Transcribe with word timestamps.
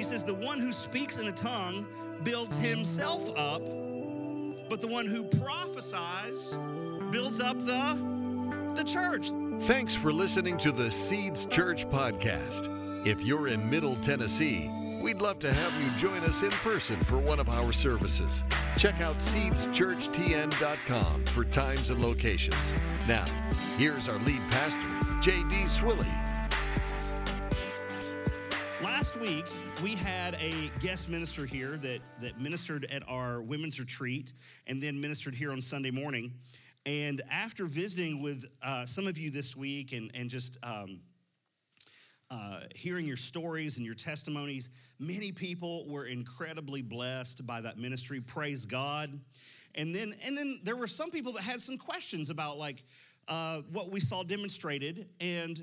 He 0.00 0.04
says, 0.04 0.24
The 0.24 0.32
one 0.32 0.58
who 0.58 0.72
speaks 0.72 1.18
in 1.18 1.28
a 1.28 1.32
tongue 1.32 1.86
builds 2.22 2.58
himself 2.58 3.28
up, 3.36 3.60
but 4.70 4.80
the 4.80 4.88
one 4.88 5.06
who 5.06 5.24
prophesies 5.24 6.56
builds 7.10 7.38
up 7.38 7.58
the, 7.58 8.72
the 8.76 8.82
church. 8.82 9.26
Thanks 9.66 9.94
for 9.94 10.10
listening 10.10 10.56
to 10.56 10.72
the 10.72 10.90
Seeds 10.90 11.44
Church 11.44 11.86
podcast. 11.86 13.06
If 13.06 13.22
you're 13.26 13.48
in 13.48 13.68
Middle 13.68 13.96
Tennessee, 13.96 14.70
we'd 15.02 15.20
love 15.20 15.38
to 15.40 15.52
have 15.52 15.82
you 15.82 15.90
join 15.98 16.22
us 16.22 16.42
in 16.42 16.50
person 16.50 16.98
for 17.00 17.18
one 17.18 17.38
of 17.38 17.50
our 17.50 17.70
services. 17.70 18.42
Check 18.78 19.02
out 19.02 19.18
seedschurchtn.com 19.18 21.24
for 21.26 21.44
times 21.44 21.90
and 21.90 22.02
locations. 22.02 22.72
Now, 23.06 23.26
here's 23.76 24.08
our 24.08 24.18
lead 24.20 24.40
pastor, 24.48 24.88
J.D. 25.20 25.66
Swilly. 25.66 26.29
Last 29.00 29.18
week, 29.18 29.46
we 29.82 29.94
had 29.94 30.34
a 30.34 30.70
guest 30.80 31.08
minister 31.08 31.46
here 31.46 31.78
that, 31.78 32.00
that 32.20 32.38
ministered 32.38 32.84
at 32.92 33.02
our 33.08 33.40
women's 33.40 33.80
retreat 33.80 34.34
and 34.66 34.78
then 34.78 35.00
ministered 35.00 35.32
here 35.32 35.52
on 35.52 35.62
Sunday 35.62 35.90
morning. 35.90 36.34
And 36.84 37.22
after 37.32 37.64
visiting 37.64 38.20
with 38.20 38.44
uh, 38.62 38.84
some 38.84 39.06
of 39.06 39.16
you 39.16 39.30
this 39.30 39.56
week 39.56 39.94
and, 39.94 40.10
and 40.14 40.28
just 40.28 40.58
um, 40.62 41.00
uh, 42.30 42.60
hearing 42.76 43.06
your 43.06 43.16
stories 43.16 43.78
and 43.78 43.86
your 43.86 43.94
testimonies, 43.94 44.68
many 44.98 45.32
people 45.32 45.86
were 45.88 46.04
incredibly 46.04 46.82
blessed 46.82 47.46
by 47.46 47.62
that 47.62 47.78
ministry. 47.78 48.20
Praise 48.20 48.66
God. 48.66 49.18
And 49.76 49.94
then, 49.94 50.12
and 50.26 50.36
then 50.36 50.60
there 50.62 50.76
were 50.76 50.86
some 50.86 51.10
people 51.10 51.32
that 51.32 51.42
had 51.42 51.62
some 51.62 51.78
questions 51.78 52.28
about 52.28 52.58
like 52.58 52.84
uh, 53.28 53.62
what 53.72 53.90
we 53.90 53.98
saw 53.98 54.24
demonstrated 54.24 55.08
and 55.20 55.58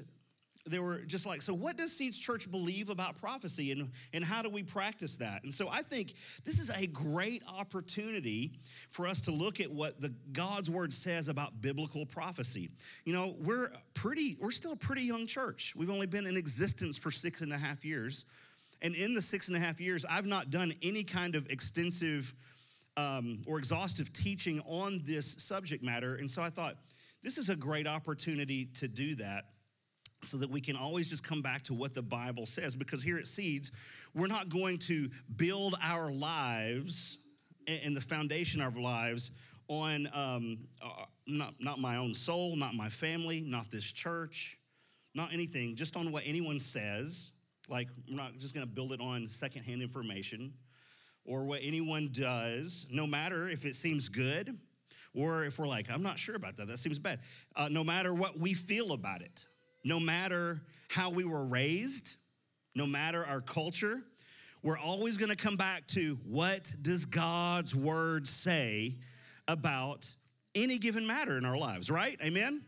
they 0.69 0.79
were 0.79 0.99
just 0.99 1.25
like, 1.25 1.41
so 1.41 1.53
what 1.53 1.77
does 1.77 1.95
Seeds 1.95 2.19
Church 2.19 2.49
believe 2.49 2.89
about 2.89 3.19
prophecy 3.19 3.71
and, 3.71 3.89
and 4.13 4.23
how 4.23 4.41
do 4.41 4.49
we 4.49 4.63
practice 4.63 5.17
that? 5.17 5.43
And 5.43 5.53
so 5.53 5.69
I 5.69 5.81
think 5.81 6.13
this 6.45 6.59
is 6.59 6.69
a 6.69 6.87
great 6.87 7.43
opportunity 7.57 8.51
for 8.89 9.07
us 9.07 9.21
to 9.21 9.31
look 9.31 9.59
at 9.59 9.71
what 9.71 9.99
the 9.99 10.13
God's 10.31 10.69
word 10.69 10.93
says 10.93 11.29
about 11.29 11.61
biblical 11.61 12.05
prophecy. 12.05 12.69
You 13.05 13.13
know, 13.13 13.33
we're 13.45 13.71
pretty, 13.93 14.37
we're 14.39 14.51
still 14.51 14.73
a 14.73 14.77
pretty 14.77 15.03
young 15.03 15.25
church. 15.25 15.73
We've 15.75 15.91
only 15.91 16.07
been 16.07 16.27
in 16.27 16.37
existence 16.37 16.97
for 16.97 17.11
six 17.11 17.41
and 17.41 17.51
a 17.51 17.57
half 17.57 17.83
years. 17.83 18.25
And 18.81 18.93
in 18.95 19.13
the 19.13 19.21
six 19.21 19.47
and 19.47 19.57
a 19.57 19.59
half 19.59 19.81
years, 19.81 20.05
I've 20.05 20.27
not 20.27 20.49
done 20.49 20.73
any 20.83 21.03
kind 21.03 21.35
of 21.35 21.49
extensive 21.49 22.33
um, 22.95 23.41
or 23.47 23.59
exhaustive 23.59 24.11
teaching 24.13 24.61
on 24.65 25.01
this 25.03 25.43
subject 25.43 25.83
matter. 25.83 26.15
And 26.15 26.29
so 26.29 26.41
I 26.41 26.49
thought, 26.49 26.75
this 27.23 27.37
is 27.37 27.49
a 27.49 27.55
great 27.55 27.87
opportunity 27.87 28.65
to 28.75 28.87
do 28.87 29.15
that 29.15 29.45
so 30.23 30.37
that 30.37 30.49
we 30.49 30.61
can 30.61 30.75
always 30.75 31.09
just 31.09 31.23
come 31.23 31.41
back 31.41 31.61
to 31.63 31.73
what 31.73 31.93
the 31.93 32.01
Bible 32.01 32.45
says. 32.45 32.75
Because 32.75 33.03
here 33.03 33.17
at 33.17 33.27
Seeds, 33.27 33.71
we're 34.13 34.27
not 34.27 34.49
going 34.49 34.77
to 34.79 35.09
build 35.35 35.75
our 35.83 36.11
lives 36.11 37.19
and 37.67 37.95
the 37.95 38.01
foundation 38.01 38.61
of 38.61 38.75
our 38.75 38.81
lives 38.81 39.31
on 39.67 40.07
um, 40.13 40.57
uh, 40.81 41.03
not, 41.27 41.53
not 41.59 41.79
my 41.79 41.97
own 41.97 42.13
soul, 42.13 42.55
not 42.55 42.73
my 42.73 42.89
family, 42.89 43.43
not 43.45 43.69
this 43.69 43.91
church, 43.91 44.57
not 45.13 45.33
anything, 45.33 45.75
just 45.75 45.97
on 45.97 46.11
what 46.11 46.23
anyone 46.25 46.59
says. 46.59 47.31
Like, 47.69 47.89
we're 48.09 48.15
not 48.15 48.37
just 48.37 48.53
gonna 48.53 48.65
build 48.65 48.93
it 48.93 49.01
on 49.01 49.27
secondhand 49.27 49.81
information 49.81 50.53
or 51.25 51.45
what 51.45 51.59
anyone 51.61 52.07
does, 52.13 52.87
no 52.91 53.05
matter 53.05 53.49
if 53.49 53.65
it 53.65 53.75
seems 53.75 54.07
good 54.07 54.57
or 55.13 55.43
if 55.43 55.59
we're 55.59 55.67
like, 55.67 55.91
I'm 55.91 56.03
not 56.03 56.17
sure 56.17 56.35
about 56.35 56.55
that, 56.57 56.69
that 56.69 56.77
seems 56.77 56.97
bad. 56.97 57.19
Uh, 57.55 57.67
no 57.69 57.83
matter 57.83 58.13
what 58.13 58.39
we 58.39 58.53
feel 58.53 58.93
about 58.93 59.21
it 59.21 59.45
no 59.83 59.99
matter 59.99 60.61
how 60.91 61.09
we 61.11 61.25
were 61.25 61.45
raised, 61.45 62.17
no 62.75 62.85
matter 62.85 63.25
our 63.25 63.41
culture, 63.41 63.99
we're 64.63 64.77
always 64.77 65.17
going 65.17 65.29
to 65.29 65.35
come 65.35 65.55
back 65.55 65.87
to 65.87 66.17
what 66.25 66.73
does 66.81 67.05
God's 67.05 67.75
word 67.75 68.27
say 68.27 68.95
about 69.47 70.11
any 70.55 70.77
given 70.77 71.05
matter 71.05 71.37
in 71.37 71.45
our 71.45 71.57
lives, 71.57 71.89
right? 71.89 72.17
Amen? 72.23 72.63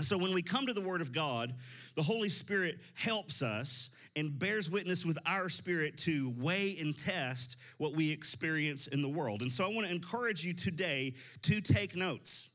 So 0.00 0.16
when 0.16 0.32
we 0.32 0.42
come 0.42 0.66
to 0.66 0.72
the 0.72 0.80
word 0.80 1.00
of 1.00 1.12
God, 1.12 1.52
the 1.96 2.02
Holy 2.02 2.28
Spirit 2.28 2.78
helps 2.94 3.42
us 3.42 3.90
and 4.16 4.38
bears 4.38 4.70
witness 4.70 5.04
with 5.04 5.18
our 5.26 5.48
spirit 5.48 5.96
to 5.98 6.32
weigh 6.38 6.76
and 6.80 6.96
test 6.96 7.56
what 7.78 7.94
we 7.94 8.12
experience 8.12 8.86
in 8.86 9.02
the 9.02 9.08
world. 9.08 9.42
And 9.42 9.50
so 9.50 9.64
I 9.64 9.68
want 9.68 9.86
to 9.86 9.92
encourage 9.92 10.44
you 10.44 10.54
today 10.54 11.14
to 11.42 11.60
take 11.60 11.96
notes. 11.96 12.50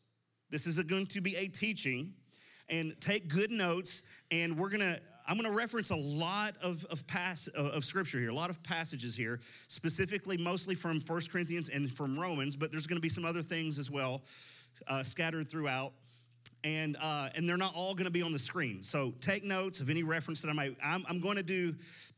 This 0.49 0.67
is 0.67 0.81
going 0.83 1.07
to 1.07 1.21
be 1.21 1.35
a 1.35 1.47
teaching 1.47 2.13
and 2.69 2.99
take 2.99 3.27
good 3.27 3.51
notes. 3.51 4.03
And 4.31 4.57
we're 4.57 4.69
gonna, 4.69 4.97
I'm 5.27 5.37
gonna 5.37 5.55
reference 5.55 5.91
a 5.91 5.95
lot 5.95 6.55
of, 6.63 6.85
of, 6.85 7.05
pass, 7.07 7.47
of 7.47 7.83
scripture 7.83 8.19
here, 8.19 8.29
a 8.29 8.35
lot 8.35 8.49
of 8.49 8.63
passages 8.63 9.15
here, 9.15 9.39
specifically 9.67 10.37
mostly 10.37 10.75
from 10.75 10.99
First 10.99 11.31
Corinthians 11.31 11.69
and 11.69 11.91
from 11.91 12.19
Romans, 12.19 12.55
but 12.55 12.71
there's 12.71 12.87
gonna 12.87 12.99
be 12.99 13.09
some 13.09 13.25
other 13.25 13.41
things 13.41 13.79
as 13.79 13.91
well 13.91 14.21
uh, 14.87 15.03
scattered 15.03 15.47
throughout 15.47 15.93
and 16.63 16.95
uh, 17.01 17.29
and 17.35 17.47
they're 17.47 17.57
not 17.57 17.73
all 17.75 17.93
going 17.93 18.05
to 18.05 18.11
be 18.11 18.21
on 18.21 18.31
the 18.31 18.39
screen. 18.39 18.81
So 18.83 19.13
take 19.19 19.43
notes 19.43 19.81
of 19.81 19.89
any 19.89 20.03
reference 20.03 20.41
that 20.41 20.49
I 20.49 20.53
might. 20.53 20.77
I'm, 20.83 21.03
I'm 21.09 21.19
going 21.19 21.35
to 21.35 21.43
do 21.43 21.73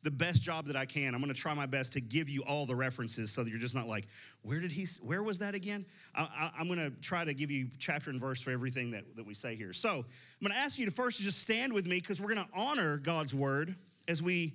the 0.06 0.12
best 0.12 0.44
job 0.44 0.68
that 0.68 0.76
I 0.76 0.86
can. 0.86 1.16
I'm 1.16 1.20
going 1.20 1.34
to 1.34 1.40
try 1.40 1.54
my 1.56 1.66
best 1.66 1.94
to 1.94 2.00
give 2.00 2.30
you 2.30 2.44
all 2.44 2.68
the 2.68 2.76
references 2.76 3.32
so 3.32 3.44
that 3.44 3.50
you're 3.50 3.60
just 3.60 3.74
not 3.74 3.88
like, 3.88 4.06
where 4.44 4.60
did 4.60 4.72
he? 4.72 4.86
Where 5.04 5.24
was 5.24 5.40
that 5.40 5.56
again? 5.56 5.84
I, 6.16 6.52
am 6.60 6.68
going 6.68 6.80
to 6.80 6.92
try 7.02 7.26
to 7.26 7.34
give 7.34 7.50
you 7.50 7.68
chapter 7.80 8.12
and 8.12 8.22
verse 8.22 8.40
for 8.40 8.52
everything 8.52 8.92
that 8.92 9.16
that 9.16 9.26
we 9.26 9.34
say 9.34 9.56
here. 9.56 9.74
So 9.74 9.90
I'm 9.90 10.06
going 10.42 10.54
to 10.54 10.60
ask 10.60 10.78
you 10.78 10.86
to 10.86 10.92
first 10.92 11.20
just 11.20 11.42
stand 11.42 11.74
with 11.74 11.88
me 11.88 12.00
because 12.00 12.22
we're 12.22 12.34
going 12.36 12.46
to 12.46 12.52
honor 12.56 12.98
God's 12.98 13.34
word 13.34 13.74
as 14.08 14.22
we 14.22 14.54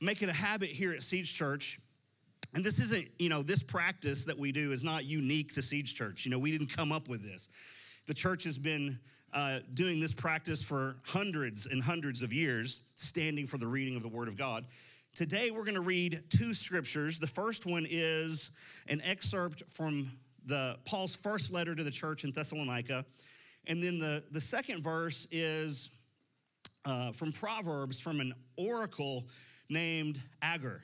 make 0.00 0.22
it 0.22 0.28
a 0.28 0.34
habit 0.34 0.68
here 0.68 0.92
at 0.92 1.02
Seeds 1.02 1.30
Church. 1.32 1.80
And 2.54 2.62
this 2.62 2.80
isn't, 2.80 3.06
you 3.18 3.30
know, 3.30 3.42
this 3.42 3.62
practice 3.62 4.26
that 4.26 4.38
we 4.38 4.52
do 4.52 4.72
is 4.72 4.84
not 4.84 5.06
unique 5.06 5.54
to 5.54 5.62
Seeds 5.62 5.92
Church. 5.92 6.26
You 6.26 6.32
know, 6.32 6.38
we 6.38 6.52
didn't 6.52 6.76
come 6.76 6.92
up 6.92 7.08
with 7.08 7.22
this. 7.22 7.48
The 8.06 8.14
church 8.14 8.44
has 8.44 8.58
been 8.58 8.98
uh, 9.32 9.60
doing 9.74 10.00
this 10.00 10.12
practice 10.12 10.62
for 10.62 10.96
hundreds 11.06 11.66
and 11.66 11.82
hundreds 11.82 12.22
of 12.22 12.32
years, 12.32 12.88
standing 12.96 13.46
for 13.46 13.58
the 13.58 13.66
reading 13.66 13.96
of 13.96 14.02
the 14.02 14.08
Word 14.08 14.28
of 14.28 14.36
God. 14.36 14.64
Today, 15.14 15.50
we're 15.50 15.64
going 15.64 15.74
to 15.74 15.80
read 15.80 16.18
two 16.28 16.54
scriptures. 16.54 17.18
The 17.18 17.26
first 17.26 17.66
one 17.66 17.86
is 17.88 18.56
an 18.88 19.00
excerpt 19.04 19.62
from 19.68 20.06
the 20.46 20.78
Paul's 20.84 21.14
first 21.14 21.52
letter 21.52 21.74
to 21.74 21.84
the 21.84 21.90
church 21.90 22.24
in 22.24 22.32
Thessalonica, 22.32 23.04
and 23.66 23.82
then 23.82 23.98
the, 23.98 24.24
the 24.32 24.40
second 24.40 24.82
verse 24.82 25.26
is 25.30 25.90
uh, 26.84 27.12
from 27.12 27.32
Proverbs 27.32 28.00
from 28.00 28.20
an 28.20 28.32
oracle 28.56 29.24
named 29.68 30.18
Agur. 30.42 30.82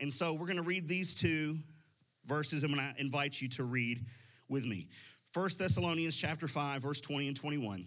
And 0.00 0.12
so 0.12 0.32
we're 0.32 0.46
going 0.46 0.56
to 0.56 0.62
read 0.62 0.88
these 0.88 1.14
two 1.14 1.56
verses. 2.26 2.64
I'm 2.64 2.74
going 2.74 2.94
to 2.94 3.00
invite 3.00 3.40
you 3.40 3.48
to 3.50 3.64
read 3.64 4.00
with 4.48 4.64
me. 4.64 4.88
1 5.34 5.48
Thessalonians 5.58 6.14
chapter 6.16 6.46
5 6.46 6.82
verse 6.82 7.00
20 7.00 7.28
and 7.28 7.36
21. 7.36 7.84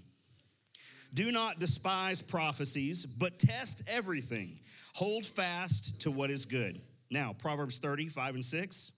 Do 1.13 1.31
not 1.31 1.59
despise 1.59 2.21
prophecies, 2.21 3.05
but 3.05 3.39
test 3.39 3.83
everything. 3.87 4.59
Hold 4.95 5.25
fast 5.25 6.01
to 6.01 6.11
what 6.11 6.29
is 6.29 6.45
good. 6.45 6.81
Now, 7.09 7.33
Proverbs 7.37 7.79
30, 7.79 8.09
5 8.09 8.35
and 8.35 8.43
6. 8.43 8.91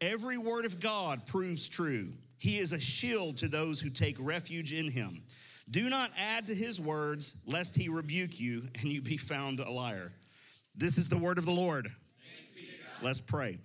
Every 0.00 0.38
word 0.38 0.64
of 0.64 0.78
God 0.78 1.26
proves 1.26 1.68
true. 1.68 2.12
He 2.38 2.58
is 2.58 2.72
a 2.72 2.78
shield 2.78 3.38
to 3.38 3.48
those 3.48 3.80
who 3.80 3.90
take 3.90 4.16
refuge 4.20 4.72
in 4.72 4.88
him. 4.88 5.22
Do 5.70 5.88
not 5.90 6.10
add 6.16 6.46
to 6.46 6.54
his 6.54 6.80
words, 6.80 7.42
lest 7.46 7.76
he 7.76 7.88
rebuke 7.88 8.38
you 8.38 8.62
and 8.80 8.84
you 8.84 9.02
be 9.02 9.16
found 9.16 9.60
a 9.60 9.70
liar. 9.70 10.12
This 10.74 10.98
is 10.98 11.08
the 11.08 11.18
word 11.18 11.38
of 11.38 11.44
the 11.44 11.52
Lord. 11.52 11.88
Let's 13.02 13.20
pray. 13.20 13.58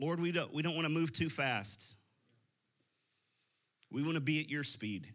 Lord, 0.00 0.18
we 0.18 0.32
don't, 0.32 0.52
we 0.54 0.62
don't 0.62 0.74
want 0.74 0.86
to 0.86 0.92
move 0.92 1.12
too 1.12 1.28
fast. 1.28 1.94
We 3.92 4.02
want 4.02 4.14
to 4.14 4.22
be 4.22 4.40
at 4.40 4.48
your 4.48 4.62
speed. 4.62 5.06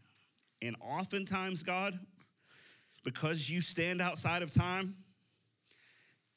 And 0.62 0.76
oftentimes, 0.80 1.64
God, 1.64 1.98
because 3.04 3.50
you 3.50 3.62
stand 3.62 4.00
outside 4.00 4.44
of 4.44 4.52
time, 4.52 4.94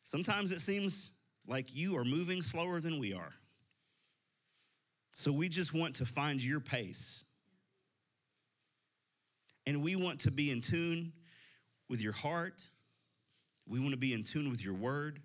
sometimes 0.02 0.50
it 0.50 0.60
seems 0.60 1.14
like 1.46 1.76
you 1.76 1.98
are 1.98 2.04
moving 2.04 2.40
slower 2.40 2.80
than 2.80 2.98
we 2.98 3.12
are. 3.12 3.34
So 5.10 5.30
we 5.30 5.50
just 5.50 5.74
want 5.74 5.96
to 5.96 6.06
find 6.06 6.42
your 6.42 6.60
pace. 6.60 7.24
And 9.66 9.82
we 9.82 9.94
want 9.94 10.20
to 10.20 10.30
be 10.30 10.50
in 10.50 10.62
tune 10.62 11.12
with 11.90 12.00
your 12.00 12.12
heart. 12.12 12.66
We 13.66 13.78
want 13.78 13.90
to 13.90 13.98
be 13.98 14.14
in 14.14 14.22
tune 14.22 14.48
with 14.48 14.64
your 14.64 14.74
word. 14.74 15.20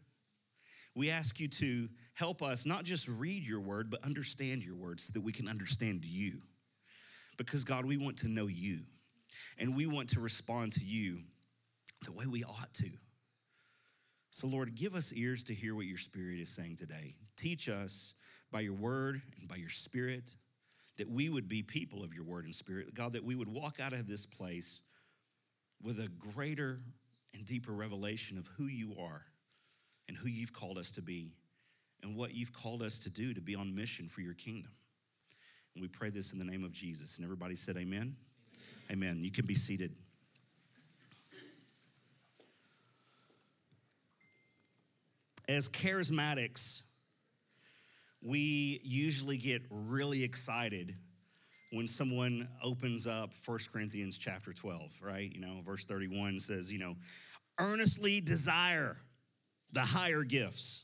We 0.94 1.10
ask 1.10 1.40
you 1.40 1.48
to 1.48 1.88
help 2.14 2.42
us 2.42 2.66
not 2.66 2.84
just 2.84 3.08
read 3.08 3.48
your 3.48 3.60
word, 3.60 3.90
but 3.90 4.04
understand 4.04 4.64
your 4.64 4.76
word 4.76 5.00
so 5.00 5.12
that 5.14 5.22
we 5.22 5.32
can 5.32 5.48
understand 5.48 6.06
you. 6.06 6.40
Because, 7.38 7.64
God, 7.64 7.86
we 7.86 7.98
want 7.98 8.18
to 8.18 8.28
know 8.28 8.48
you 8.48 8.82
and 9.58 9.76
we 9.76 9.88
want 9.88 10.10
to 10.10 10.20
respond 10.20 10.74
to 10.74 10.86
you 10.86 11.20
the 12.06 12.12
way 12.12 12.26
we 12.26 12.44
ought 12.44 12.74
to. 12.76 12.90
So, 14.32 14.48
Lord, 14.48 14.76
give 14.76 14.96
us 14.96 15.14
ears 15.14 15.44
to 15.44 15.54
hear 15.54 15.76
what 15.76 15.86
your 15.86 15.98
spirit 15.98 16.40
is 16.40 16.50
saying 16.50 16.76
today. 16.76 17.14
Teach 17.38 17.70
us 17.70 18.16
by 18.52 18.62
your 18.62 18.74
word 18.74 19.22
and 19.40 19.48
by 19.48 19.56
your 19.56 19.70
spirit 19.70 20.36
that 20.98 21.10
we 21.10 21.30
would 21.30 21.48
be 21.48 21.64
people 21.64 22.04
of 22.04 22.14
your 22.14 22.24
word 22.24 22.46
and 22.46 22.54
spirit. 22.54 22.94
God, 22.94 23.14
that 23.14 23.24
we 23.24 23.36
would 23.36 23.48
walk 23.48 23.80
out 23.80 23.94
of 23.94 24.08
this 24.08 24.26
place 24.26 24.82
with 25.82 26.00
a 26.00 26.08
greater 26.20 26.80
and 27.34 27.46
deeper 27.46 27.72
revelation 27.72 28.38
of 28.38 28.48
who 28.58 28.66
you 28.66 28.96
are 29.00 29.26
and 30.08 30.16
who 30.16 30.28
you've 30.28 30.54
called 30.54 30.78
us 30.78 30.92
to 30.94 31.02
be 31.02 31.32
and 32.04 32.16
what 32.16 32.36
you've 32.36 32.54
called 32.54 32.82
us 32.82 33.00
to 33.00 33.10
do 33.10 33.34
to 33.34 33.42
be 33.42 33.56
on 33.56 33.74
mission 33.74 34.08
for 34.08 34.22
your 34.22 34.34
kingdom. 34.34 34.72
And 35.74 35.82
we 35.82 35.88
pray 35.88 36.10
this 36.10 36.34
in 36.34 36.40
the 36.40 36.46
name 36.46 36.64
of 36.64 36.74
Jesus. 36.74 37.18
And 37.18 37.26
everybody 37.26 37.56
said, 37.56 37.78
Amen. 37.78 38.16
Amen. 38.92 39.10
amen. 39.10 39.24
You 39.24 39.32
can 39.32 39.46
be 39.46 39.56
seated. 39.56 39.92
As 45.48 45.68
charismatics, 45.68 46.84
we 48.22 48.80
usually 48.84 49.38
get 49.38 49.62
really 49.70 50.24
excited 50.24 50.96
when 51.72 51.88
someone 51.88 52.48
opens 52.64 53.08
up 53.08 53.34
1 53.46 53.60
Corinthians 53.74 54.18
chapter 54.18 54.54
12, 54.54 55.02
right? 55.02 55.34
You 55.34 55.42
know, 55.42 55.60
verse 55.66 55.86
31 55.86 56.40
says, 56.40 56.72
you 56.72 56.80
know, 56.80 56.96
earnestly 57.60 58.22
desire 58.22 58.96
the 59.74 59.82
higher 59.82 60.24
gifts. 60.24 60.83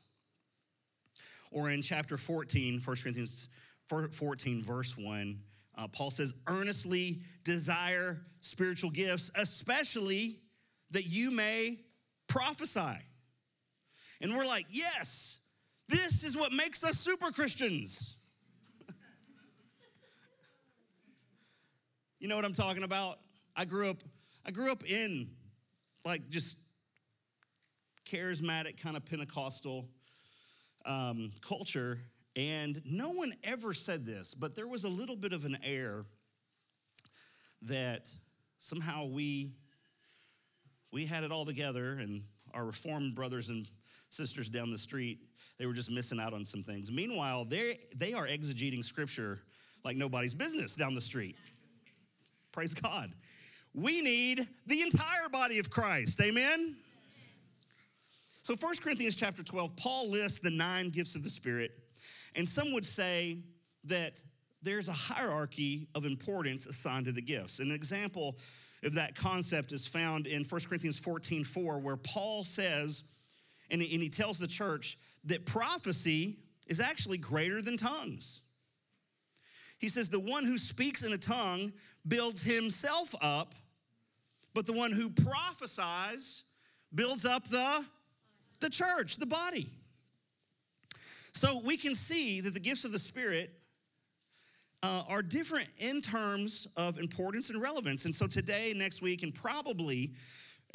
Or 1.51 1.69
in 1.69 1.81
chapter 1.81 2.17
14, 2.17 2.79
1 2.79 2.95
Corinthians 3.01 3.47
14, 3.87 4.63
verse 4.63 4.97
1, 4.97 5.39
uh, 5.77 5.87
Paul 5.87 6.11
says, 6.11 6.33
earnestly 6.47 7.21
desire 7.43 8.17
spiritual 8.41 8.91
gifts, 8.91 9.31
especially 9.35 10.35
that 10.91 11.05
you 11.05 11.31
may 11.31 11.77
prophesy. 12.27 12.99
And 14.21 14.35
we're 14.35 14.45
like, 14.45 14.65
yes, 14.69 15.47
this 15.87 16.23
is 16.23 16.35
what 16.37 16.51
makes 16.51 16.83
us 16.83 16.99
super 16.99 17.31
Christians. 17.31 18.17
you 22.19 22.27
know 22.27 22.35
what 22.35 22.45
I'm 22.45 22.53
talking 22.53 22.83
about? 22.83 23.19
I 23.55 23.65
grew 23.65 23.89
up, 23.89 23.97
I 24.45 24.51
grew 24.51 24.71
up 24.71 24.83
in 24.83 25.29
like 26.05 26.29
just 26.29 26.57
charismatic 28.05 28.81
kind 28.81 28.97
of 28.97 29.05
Pentecostal 29.05 29.87
um, 30.85 31.29
culture, 31.47 31.99
and 32.35 32.81
no 32.85 33.11
one 33.11 33.31
ever 33.43 33.73
said 33.73 34.05
this, 34.05 34.33
but 34.33 34.55
there 34.55 34.67
was 34.67 34.83
a 34.83 34.89
little 34.89 35.15
bit 35.15 35.33
of 35.33 35.45
an 35.45 35.57
air 35.63 36.05
that 37.63 38.13
somehow 38.59 39.07
we 39.07 39.51
we 40.91 41.05
had 41.05 41.23
it 41.23 41.31
all 41.31 41.45
together, 41.45 41.93
and 41.93 42.21
our 42.53 42.65
Reformed 42.65 43.15
brothers 43.15 43.49
and 43.49 43.69
sisters 44.09 44.49
down 44.49 44.71
the 44.71 44.77
street, 44.77 45.19
they 45.57 45.67
were 45.67 45.73
just 45.73 45.91
missing 45.91 46.19
out 46.19 46.33
on 46.33 46.43
some 46.43 46.63
things. 46.63 46.91
Meanwhile, 46.91 47.45
they 47.45 47.77
they 47.97 48.13
are 48.13 48.25
exegeting 48.25 48.83
scripture 48.83 49.39
like 49.83 49.97
nobody's 49.97 50.33
business 50.33 50.75
down 50.75 50.95
the 50.95 51.01
street. 51.01 51.35
Praise 52.51 52.73
God. 52.73 53.11
We 53.73 54.01
need 54.01 54.41
the 54.65 54.81
entire 54.81 55.29
body 55.31 55.59
of 55.59 55.69
Christ. 55.69 56.19
Amen. 56.21 56.75
So 58.41 58.55
1 58.55 58.73
Corinthians 58.81 59.15
chapter 59.15 59.43
12, 59.43 59.75
Paul 59.75 60.09
lists 60.09 60.39
the 60.39 60.49
nine 60.49 60.89
gifts 60.89 61.15
of 61.15 61.23
the 61.23 61.29
Spirit, 61.29 61.71
and 62.35 62.47
some 62.47 62.71
would 62.73 62.85
say 62.85 63.39
that 63.85 64.21
there's 64.61 64.87
a 64.87 64.93
hierarchy 64.93 65.87
of 65.95 66.05
importance 66.05 66.65
assigned 66.65 67.05
to 67.05 67.11
the 67.11 67.21
gifts. 67.21 67.59
An 67.59 67.71
example 67.71 68.37
of 68.83 68.93
that 68.93 69.15
concept 69.15 69.71
is 69.71 69.85
found 69.85 70.27
in 70.27 70.43
1 70.43 70.61
Corinthians 70.67 70.99
14, 70.99 71.43
4, 71.43 71.79
where 71.79 71.97
Paul 71.97 72.43
says, 72.43 73.11
and 73.71 73.81
he 73.81 74.09
tells 74.09 74.39
the 74.39 74.47
church 74.47 74.97
that 75.25 75.45
prophecy 75.45 76.37
is 76.67 76.79
actually 76.79 77.17
greater 77.17 77.61
than 77.61 77.77
tongues. 77.77 78.41
He 79.79 79.89
says, 79.89 80.09
The 80.09 80.19
one 80.19 80.45
who 80.45 80.57
speaks 80.57 81.03
in 81.03 81.13
a 81.13 81.17
tongue 81.17 81.73
builds 82.07 82.43
himself 82.43 83.13
up, 83.21 83.55
but 84.53 84.65
the 84.65 84.73
one 84.73 84.91
who 84.91 85.09
prophesies 85.09 86.43
builds 86.93 87.25
up 87.25 87.47
the, 87.47 87.85
the 88.59 88.69
church, 88.69 89.17
the 89.17 89.25
body. 89.25 89.67
So 91.33 91.61
we 91.65 91.77
can 91.77 91.95
see 91.95 92.41
that 92.41 92.53
the 92.53 92.59
gifts 92.59 92.85
of 92.85 92.91
the 92.91 92.99
Spirit 92.99 93.51
uh, 94.81 95.03
are 95.09 95.21
different 95.21 95.67
in 95.79 96.01
terms 96.01 96.67
of 96.77 96.97
importance 96.97 97.49
and 97.49 97.61
relevance. 97.61 98.05
And 98.05 98.15
so 98.15 98.27
today, 98.27 98.73
next 98.75 99.01
week, 99.01 99.23
and 99.23 99.33
probably 99.33 100.11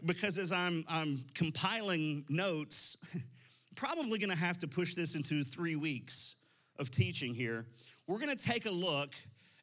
because 0.05 0.39
as 0.39 0.53
I'm, 0.53 0.85
I'm 0.89 1.17
compiling 1.35 2.25
notes, 2.29 2.97
probably 3.77 4.19
gonna 4.19 4.37
have 4.37 4.59
to 4.59 4.69
push 4.69 4.95
this 4.95 5.15
into 5.15 5.43
three 5.43 5.77
weeks 5.77 6.37
of 6.79 6.91
teaching 6.91 7.35
here. 7.35 7.67
We're 8.07 8.19
gonna 8.19 8.37
take 8.37 8.67
a 8.67 8.71
look 8.71 9.15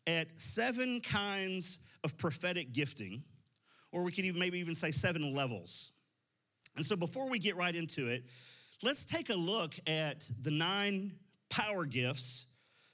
at 0.08 0.38
seven 0.40 1.02
kinds 1.02 1.86
of 2.04 2.18
prophetic 2.18 2.74
gifting, 2.74 3.24
or 3.92 4.04
we 4.04 4.12
could 4.12 4.26
even 4.26 4.40
maybe 4.40 4.60
even 4.60 4.74
say 4.74 4.92
seven 4.92 5.36
levels. 5.36 5.91
And 6.76 6.86
so 6.86 6.96
before 6.96 7.30
we 7.30 7.40
get 7.40 7.56
right 7.56 7.76
into 7.76 8.08
it, 8.08 8.24
let's 8.84 9.06
take 9.06 9.30
a 9.30 9.36
look 9.36 9.74
at 9.88 10.28
the 10.42 10.52
nine 10.52 11.12
power 11.50 11.86
gifts 11.86 12.48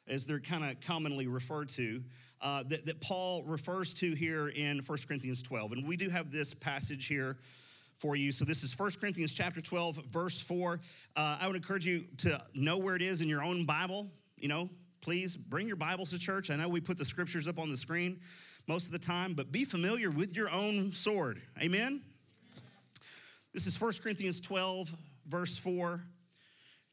as 0.07 0.25
they're 0.25 0.39
kind 0.39 0.63
of 0.63 0.79
commonly 0.81 1.27
referred 1.27 1.69
to, 1.69 2.01
uh, 2.41 2.63
that, 2.63 2.85
that 2.85 3.01
Paul 3.01 3.43
refers 3.45 3.93
to 3.95 4.13
here 4.13 4.47
in 4.49 4.79
1 4.79 4.97
Corinthians 5.07 5.41
12. 5.41 5.73
And 5.73 5.87
we 5.87 5.97
do 5.97 6.09
have 6.09 6.31
this 6.31 6.53
passage 6.53 7.07
here 7.07 7.37
for 7.95 8.15
you. 8.15 8.31
So 8.31 8.45
this 8.45 8.63
is 8.63 8.77
1 8.77 8.91
Corinthians 8.99 9.33
chapter 9.33 9.59
12, 9.59 10.11
verse 10.11 10.39
4. 10.39 10.79
Uh, 11.15 11.37
I 11.41 11.47
would 11.47 11.55
encourage 11.55 11.85
you 11.85 12.05
to 12.19 12.41
know 12.53 12.77
where 12.77 12.95
it 12.95 13.01
is 13.01 13.21
in 13.21 13.27
your 13.27 13.43
own 13.43 13.65
Bible. 13.65 14.07
You 14.37 14.47
know, 14.47 14.69
please 15.01 15.35
bring 15.35 15.67
your 15.67 15.77
Bibles 15.77 16.11
to 16.11 16.19
church. 16.19 16.51
I 16.51 16.55
know 16.55 16.69
we 16.69 16.79
put 16.79 16.97
the 16.97 17.05
scriptures 17.05 17.47
up 17.47 17.59
on 17.59 17.69
the 17.69 17.77
screen 17.77 18.19
most 18.67 18.85
of 18.87 18.91
the 18.91 18.99
time, 18.99 19.33
but 19.33 19.51
be 19.51 19.65
familiar 19.65 20.11
with 20.11 20.35
your 20.35 20.49
own 20.51 20.91
sword. 20.91 21.41
Amen? 21.61 22.01
This 23.57 23.65
is 23.65 23.81
1 23.81 23.91
Corinthians 24.03 24.39
12, 24.39 24.91
verse 25.25 25.57
4. 25.57 25.99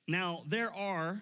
Now, 0.09 0.39
there 0.49 0.75
are 0.75 1.21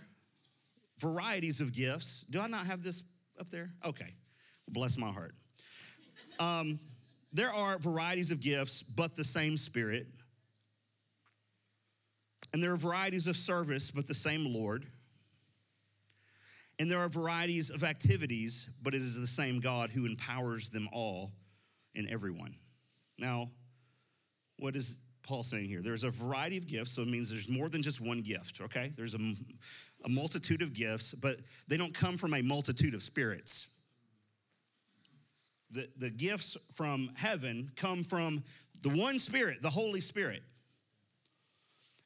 varieties 0.99 1.61
of 1.61 1.75
gifts. 1.75 2.23
Do 2.31 2.41
I 2.41 2.47
not 2.47 2.65
have 2.67 2.85
this 2.85 3.03
up 3.41 3.51
there? 3.51 3.71
Okay. 3.85 4.15
Bless 4.69 4.97
my 4.97 5.11
heart. 5.11 5.35
Um, 6.39 6.79
there 7.33 7.53
are 7.53 7.77
varieties 7.79 8.31
of 8.31 8.41
gifts, 8.41 8.85
but 8.85 9.17
the 9.17 9.25
same 9.25 9.57
Spirit. 9.57 10.07
And 12.53 12.63
there 12.63 12.71
are 12.71 12.77
varieties 12.77 13.27
of 13.27 13.35
service, 13.35 13.91
but 13.91 14.07
the 14.07 14.15
same 14.15 14.45
Lord. 14.55 14.87
And 16.79 16.89
there 16.89 17.01
are 17.01 17.09
varieties 17.09 17.71
of 17.71 17.83
activities, 17.83 18.79
but 18.81 18.95
it 18.95 18.99
is 18.99 19.19
the 19.19 19.27
same 19.27 19.59
God 19.59 19.91
who 19.91 20.07
empowers 20.07 20.71
them 20.71 20.89
all 20.93 21.33
and 21.97 22.09
everyone. 22.09 22.55
Now, 23.19 23.51
what 24.57 24.77
is 24.77 25.09
Paul 25.23 25.43
saying 25.43 25.67
here? 25.67 25.83
There's 25.83 26.05
a 26.05 26.11
variety 26.11 26.57
of 26.57 26.67
gifts, 26.67 26.93
so 26.93 27.03
it 27.03 27.09
means 27.09 27.31
there's 27.31 27.49
more 27.49 27.69
than 27.69 27.83
just 27.83 28.01
one 28.01 28.23
gift, 28.23 28.61
okay? 28.61 28.91
There's 28.97 29.15
a, 29.15 29.19
a 30.05 30.09
multitude 30.09 30.63
of 30.63 30.75
gifts, 30.75 31.15
but 31.15 31.37
they 31.69 31.77
don't 31.77 31.95
come 31.95 32.17
from 32.17 32.35
a 32.35 32.43
multitude 32.43 32.95
of 32.95 33.03
spirits. 33.03 33.69
The, 35.71 35.89
the 35.97 36.11
gifts 36.11 36.57
from 36.73 37.11
heaven 37.17 37.71
come 37.77 38.03
from 38.03 38.43
the 38.83 38.91
one 38.91 39.19
spirit, 39.19 39.63
the 39.63 39.71
Holy 39.71 40.01
Spirit. 40.01 40.43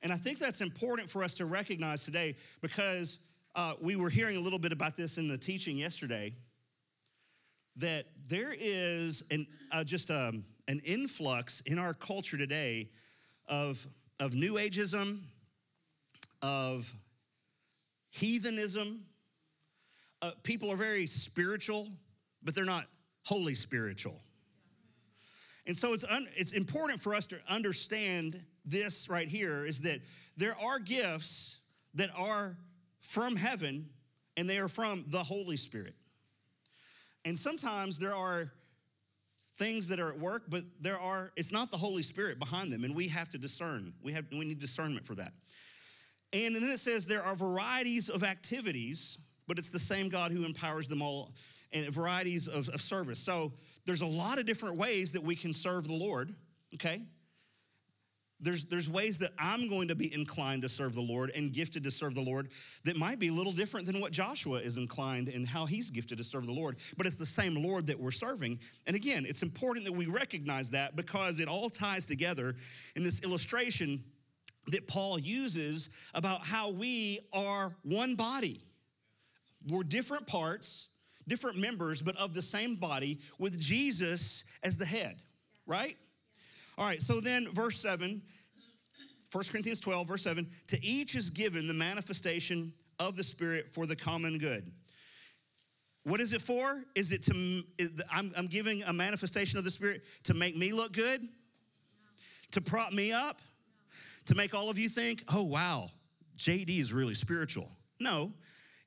And 0.02 0.12
I 0.12 0.16
think 0.16 0.38
that's 0.38 0.60
important 0.60 1.10
for 1.10 1.24
us 1.24 1.34
to 1.36 1.46
recognize 1.46 2.04
today 2.04 2.36
because 2.60 3.26
uh, 3.54 3.72
we 3.82 3.96
were 3.96 4.10
hearing 4.10 4.36
a 4.36 4.40
little 4.40 4.58
bit 4.58 4.72
about 4.72 4.96
this 4.96 5.18
in 5.18 5.26
the 5.26 5.38
teaching 5.38 5.78
yesterday 5.78 6.32
that 7.76 8.04
there 8.28 8.54
is 8.58 9.24
an, 9.30 9.46
uh, 9.72 9.84
just 9.84 10.10
a, 10.10 10.28
um, 10.28 10.44
an 10.68 10.80
influx 10.84 11.60
in 11.62 11.78
our 11.78 11.94
culture 11.94 12.36
today 12.36 12.88
of, 13.48 13.84
of 14.20 14.34
New 14.34 14.54
Ageism, 14.54 15.20
of 16.42 16.92
heathenism. 18.10 19.00
Uh, 20.22 20.30
people 20.42 20.70
are 20.70 20.76
very 20.76 21.06
spiritual, 21.06 21.86
but 22.42 22.54
they're 22.54 22.64
not 22.64 22.84
wholly 23.24 23.54
spiritual. 23.54 24.20
And 25.66 25.76
so 25.76 25.92
it's, 25.92 26.04
un, 26.04 26.26
it's 26.36 26.52
important 26.52 27.00
for 27.00 27.14
us 27.14 27.26
to 27.28 27.38
understand 27.48 28.40
this 28.64 29.08
right 29.08 29.28
here 29.28 29.64
is 29.64 29.80
that 29.82 30.00
there 30.36 30.56
are 30.64 30.78
gifts 30.78 31.60
that 31.94 32.10
are 32.16 32.56
from 33.00 33.36
heaven 33.36 33.88
and 34.36 34.48
they 34.48 34.58
are 34.58 34.68
from 34.68 35.04
the 35.08 35.18
Holy 35.18 35.56
Spirit. 35.56 35.94
And 37.24 37.36
sometimes 37.36 37.98
there 37.98 38.14
are 38.14 38.52
things 39.56 39.88
that 39.88 39.98
are 40.00 40.12
at 40.12 40.18
work, 40.18 40.44
but 40.48 40.62
there 40.80 40.98
are, 40.98 41.32
it's 41.36 41.52
not 41.52 41.70
the 41.70 41.76
Holy 41.76 42.02
Spirit 42.02 42.38
behind 42.38 42.72
them, 42.72 42.84
and 42.84 42.94
we 42.94 43.08
have 43.08 43.28
to 43.30 43.38
discern. 43.38 43.92
We 44.02 44.12
have 44.12 44.26
we 44.30 44.44
need 44.44 44.58
discernment 44.58 45.06
for 45.06 45.14
that. 45.14 45.32
And 46.32 46.54
then 46.54 46.62
it 46.64 46.78
says 46.78 47.06
there 47.06 47.22
are 47.22 47.34
varieties 47.34 48.08
of 48.08 48.22
activities, 48.22 49.18
but 49.48 49.58
it's 49.58 49.70
the 49.70 49.78
same 49.78 50.08
God 50.08 50.32
who 50.32 50.44
empowers 50.44 50.88
them 50.88 51.00
all, 51.00 51.32
and 51.72 51.86
varieties 51.86 52.48
of, 52.48 52.68
of 52.68 52.80
service. 52.80 53.18
So 53.18 53.52
there's 53.86 54.02
a 54.02 54.06
lot 54.06 54.38
of 54.38 54.46
different 54.46 54.76
ways 54.76 55.12
that 55.12 55.22
we 55.22 55.34
can 55.34 55.52
serve 55.52 55.86
the 55.86 55.94
Lord, 55.94 56.30
okay? 56.74 57.00
There's, 58.38 58.64
there's 58.64 58.90
ways 58.90 59.18
that 59.20 59.30
I'm 59.38 59.68
going 59.68 59.88
to 59.88 59.94
be 59.94 60.12
inclined 60.12 60.62
to 60.62 60.68
serve 60.68 60.94
the 60.94 61.00
Lord 61.00 61.30
and 61.34 61.52
gifted 61.52 61.84
to 61.84 61.90
serve 61.90 62.14
the 62.14 62.20
Lord 62.20 62.48
that 62.84 62.96
might 62.98 63.18
be 63.18 63.28
a 63.28 63.32
little 63.32 63.52
different 63.52 63.86
than 63.86 63.98
what 63.98 64.12
Joshua 64.12 64.58
is 64.58 64.76
inclined 64.76 65.28
and 65.28 65.46
how 65.46 65.64
he's 65.64 65.88
gifted 65.88 66.18
to 66.18 66.24
serve 66.24 66.44
the 66.44 66.52
Lord. 66.52 66.76
But 66.98 67.06
it's 67.06 67.16
the 67.16 67.24
same 67.24 67.54
Lord 67.54 67.86
that 67.86 67.98
we're 67.98 68.10
serving. 68.10 68.58
And 68.86 68.94
again, 68.94 69.24
it's 69.26 69.42
important 69.42 69.86
that 69.86 69.92
we 69.92 70.06
recognize 70.06 70.70
that 70.72 70.96
because 70.96 71.40
it 71.40 71.48
all 71.48 71.70
ties 71.70 72.04
together 72.04 72.54
in 72.94 73.02
this 73.02 73.22
illustration 73.22 74.00
that 74.68 74.86
Paul 74.86 75.18
uses 75.18 75.90
about 76.14 76.44
how 76.44 76.72
we 76.72 77.20
are 77.32 77.74
one 77.84 78.16
body. 78.16 78.60
We're 79.66 79.82
different 79.82 80.26
parts, 80.26 80.88
different 81.26 81.58
members, 81.58 82.02
but 82.02 82.16
of 82.16 82.34
the 82.34 82.42
same 82.42 82.76
body 82.76 83.18
with 83.38 83.58
Jesus 83.58 84.44
as 84.62 84.76
the 84.76 84.84
head, 84.84 85.16
right? 85.66 85.96
All 86.78 86.86
right, 86.86 87.00
so 87.00 87.20
then 87.20 87.48
verse 87.52 87.78
7, 87.80 88.20
1 89.32 89.44
Corinthians 89.50 89.80
12, 89.80 90.08
verse 90.08 90.22
7 90.22 90.46
to 90.68 90.84
each 90.84 91.14
is 91.14 91.30
given 91.30 91.66
the 91.66 91.74
manifestation 91.74 92.72
of 93.00 93.16
the 93.16 93.24
Spirit 93.24 93.68
for 93.68 93.86
the 93.86 93.96
common 93.96 94.38
good. 94.38 94.70
What 96.04 96.20
is 96.20 96.32
it 96.32 96.40
for? 96.42 96.84
Is 96.94 97.12
it 97.12 97.22
to, 97.24 97.62
I'm, 98.12 98.30
I'm 98.36 98.46
giving 98.46 98.82
a 98.84 98.92
manifestation 98.92 99.58
of 99.58 99.64
the 99.64 99.70
Spirit 99.70 100.02
to 100.24 100.34
make 100.34 100.56
me 100.56 100.72
look 100.72 100.92
good? 100.92 101.20
To 102.52 102.60
prop 102.60 102.92
me 102.92 103.12
up? 103.12 103.40
To 104.26 104.34
make 104.34 104.54
all 104.54 104.70
of 104.70 104.78
you 104.78 104.88
think, 104.88 105.22
oh, 105.32 105.44
wow, 105.44 105.90
JD 106.36 106.78
is 106.78 106.92
really 106.92 107.14
spiritual. 107.14 107.68
No, 107.98 108.32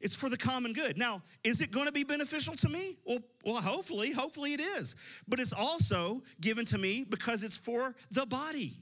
it's 0.01 0.15
for 0.15 0.29
the 0.29 0.37
common 0.37 0.73
good. 0.73 0.97
Now, 0.97 1.21
is 1.43 1.61
it 1.61 1.71
going 1.71 1.85
to 1.85 1.91
be 1.91 2.03
beneficial 2.03 2.55
to 2.55 2.69
me? 2.69 2.95
Well, 3.05 3.19
well, 3.43 3.61
hopefully, 3.61 4.11
hopefully 4.11 4.53
it 4.53 4.61
is. 4.61 4.95
But 5.27 5.39
it's 5.39 5.51
also 5.51 6.21
given 6.39 6.65
to 6.65 6.77
me 6.77 7.05
because 7.09 7.43
it's 7.43 7.57
for 7.57 7.95
the 8.11 8.25
body. 8.25 8.73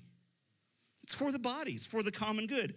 It's 1.03 1.15
for 1.15 1.31
the 1.31 1.39
body, 1.39 1.71
it's 1.71 1.85
for 1.85 2.03
the 2.03 2.11
common 2.11 2.47
good. 2.47 2.75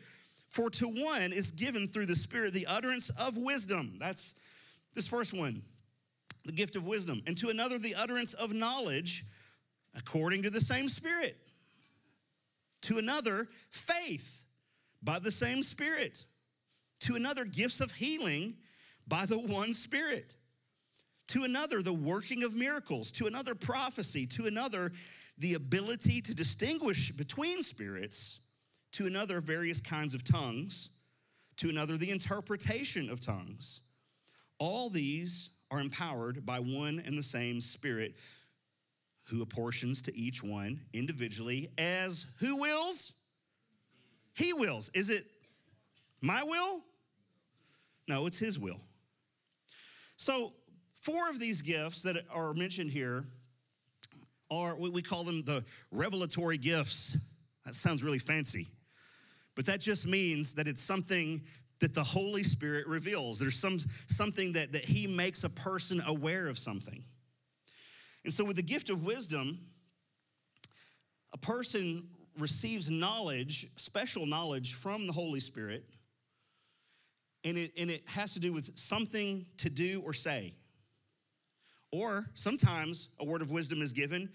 For 0.49 0.71
to 0.71 0.89
one 0.89 1.33
is 1.33 1.51
given 1.51 1.87
through 1.87 2.07
the 2.07 2.15
Spirit 2.15 2.53
the 2.55 2.67
utterance 2.67 3.11
of 3.11 3.37
wisdom. 3.37 3.97
That's 4.01 4.41
this 4.95 5.07
first 5.07 5.35
one, 5.35 5.63
the 6.45 6.53
gift 6.53 6.77
of 6.77 6.87
wisdom. 6.87 7.23
And 7.27 7.37
to 7.39 7.51
another, 7.51 7.79
the 7.79 7.95
utterance 7.97 8.35
of 8.35 8.53
knowledge 8.53 9.25
according 9.97 10.43
to 10.45 10.51
the 10.51 10.61
same 10.61 10.89
Spirit. 10.89 11.37
To 12.83 12.99
another, 12.99 13.49
faith 13.69 14.45
by 15.03 15.19
the 15.19 15.31
same 15.31 15.63
Spirit 15.63 16.25
to 17.01 17.17
another, 17.17 17.45
gifts 17.45 17.81
of 17.81 17.93
healing 17.93 18.55
by 19.09 19.27
the 19.27 19.39
one 19.39 19.73
Spirit. 19.75 20.37
To 21.29 21.45
another, 21.45 21.81
the 21.81 21.95
working 21.95 22.43
of 22.43 22.55
miracles. 22.55 23.13
To 23.13 23.27
another, 23.27 23.55
prophecy. 23.55 24.27
To 24.29 24.47
another, 24.47 24.91
the 25.39 25.55
ability 25.55 26.21
to 26.23 26.35
distinguish 26.35 27.13
between 27.13 27.63
spirits. 27.63 28.41
To 28.93 29.07
another, 29.07 29.41
various 29.41 29.81
kinds 29.81 30.15
of 30.15 30.25
tongues. 30.25 30.99
To 31.59 31.69
another, 31.69 31.97
the 31.97 32.11
interpretation 32.11 33.11
of 33.11 33.21
tongues. 33.21 33.83
All 34.59 34.91
these 34.91 35.57
are 35.71 35.81
empowered 35.81 36.45
by 36.45 36.59
one 36.59 37.03
and 37.07 37.17
the 37.17 37.23
same 37.23 37.61
Spirit 37.61 38.15
who 39.31 39.43
apportions 39.43 40.03
to 40.03 40.17
each 40.17 40.43
one 40.43 40.81
individually 40.93 41.69
as 41.79 42.35
who 42.41 42.61
wills? 42.61 43.13
He 44.35 44.53
wills. 44.53 44.91
Is 44.95 45.11
it 45.11 45.25
my 46.21 46.43
will? 46.43 46.83
No, 48.11 48.27
it's 48.27 48.41
His 48.41 48.59
will. 48.59 48.81
So, 50.17 50.53
four 50.97 51.31
of 51.31 51.39
these 51.39 51.63
gifts 51.63 52.03
that 52.03 52.17
are 52.35 52.53
mentioned 52.55 52.91
here 52.91 53.23
are 54.51 54.77
we 54.77 55.01
call 55.01 55.23
them 55.23 55.45
the 55.45 55.65
revelatory 55.93 56.59
gifts. 56.59 57.17
That 57.65 57.77
sounds 57.77 58.03
really 58.03 58.19
fancy, 58.19 58.67
but 59.55 59.65
that 59.67 59.79
just 59.79 60.09
means 60.09 60.55
that 60.55 60.67
it's 60.67 60.83
something 60.83 61.41
that 61.79 61.95
the 61.95 62.03
Holy 62.03 62.43
Spirit 62.43 62.89
reveals. 62.89 63.39
There's 63.39 63.55
some 63.55 63.79
something 64.09 64.55
that, 64.55 64.73
that 64.73 64.85
He 64.85 65.07
makes 65.07 65.45
a 65.45 65.51
person 65.51 66.03
aware 66.05 66.49
of 66.49 66.59
something. 66.59 67.05
And 68.25 68.33
so, 68.33 68.45
with 68.45 68.57
the 68.57 68.63
gift 68.65 68.91
of 68.91 69.07
wisdom, 69.07 69.57
a 71.33 71.39
person 71.39 72.09
receives 72.37 72.91
knowledge, 72.91 73.69
special 73.77 74.27
knowledge 74.27 74.75
from 74.75 75.07
the 75.07 75.13
Holy 75.13 75.39
Spirit 75.39 75.85
and 77.45 77.57
it, 77.57 77.73
and 77.79 77.91
it 77.91 78.09
has 78.11 78.35
to 78.35 78.41
do 78.41 78.53
with 78.53 78.77
something 78.79 79.47
to 79.59 79.71
do 79.71 80.03
or 80.05 80.13
say. 80.13 80.55
Or 81.93 82.25
sometimes 82.35 83.15
a 83.19 83.25
word 83.25 83.43
of 83.43 83.51
wisdom 83.51 83.83
is 83.83 83.93
given 83.93 84.31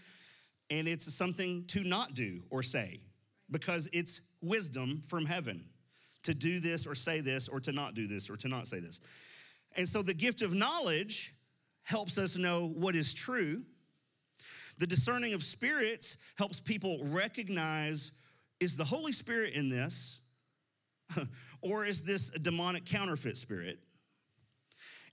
and 0.69 0.87
it's 0.87 1.11
something 1.13 1.65
to 1.67 1.83
not 1.83 2.13
do 2.13 2.41
or 2.49 2.63
say 2.63 2.99
because 3.51 3.87
it's 3.93 4.21
wisdom 4.41 5.01
from 5.07 5.25
heaven 5.25 5.63
to 6.23 6.33
do 6.33 6.59
this 6.59 6.87
or 6.87 6.95
say 6.95 7.21
this 7.21 7.47
or 7.47 7.59
to 7.59 7.71
not 7.71 7.93
do 7.93 8.07
this 8.07 8.29
or 8.29 8.35
to 8.37 8.47
not 8.47 8.67
say 8.67 8.79
this. 8.79 8.99
And 9.77 9.87
so 9.87 10.01
the 10.01 10.13
gift 10.13 10.41
of 10.41 10.53
knowledge 10.53 11.33
helps 11.83 12.17
us 12.17 12.35
know 12.35 12.67
what 12.77 12.95
is 12.95 13.13
true. 13.13 13.61
The 14.79 14.87
discerning 14.87 15.33
of 15.33 15.43
spirits 15.43 16.17
helps 16.37 16.59
people 16.59 16.99
recognize 17.03 18.11
is 18.59 18.75
the 18.75 18.83
Holy 18.83 19.11
Spirit 19.11 19.53
in 19.53 19.69
this? 19.69 20.19
or 21.61 21.85
is 21.85 22.03
this 22.03 22.33
a 22.35 22.39
demonic 22.39 22.85
counterfeit 22.85 23.37
spirit? 23.37 23.79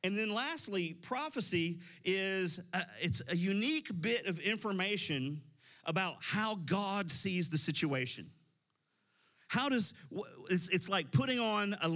And 0.04 0.18
then 0.18 0.34
lastly, 0.34 0.94
prophecy 1.00 1.78
is 2.04 2.58
a, 2.74 2.82
it's 3.00 3.22
a 3.30 3.36
unique 3.36 3.88
bit 4.00 4.26
of 4.26 4.38
information 4.40 5.40
about 5.84 6.16
how 6.20 6.56
God 6.66 7.10
sees 7.10 7.50
the 7.50 7.58
situation. 7.58 8.26
How 9.48 9.68
does 9.68 9.92
it's, 10.48 10.68
it's 10.70 10.88
like 10.88 11.12
putting 11.12 11.38
on 11.38 11.74
a, 11.82 11.88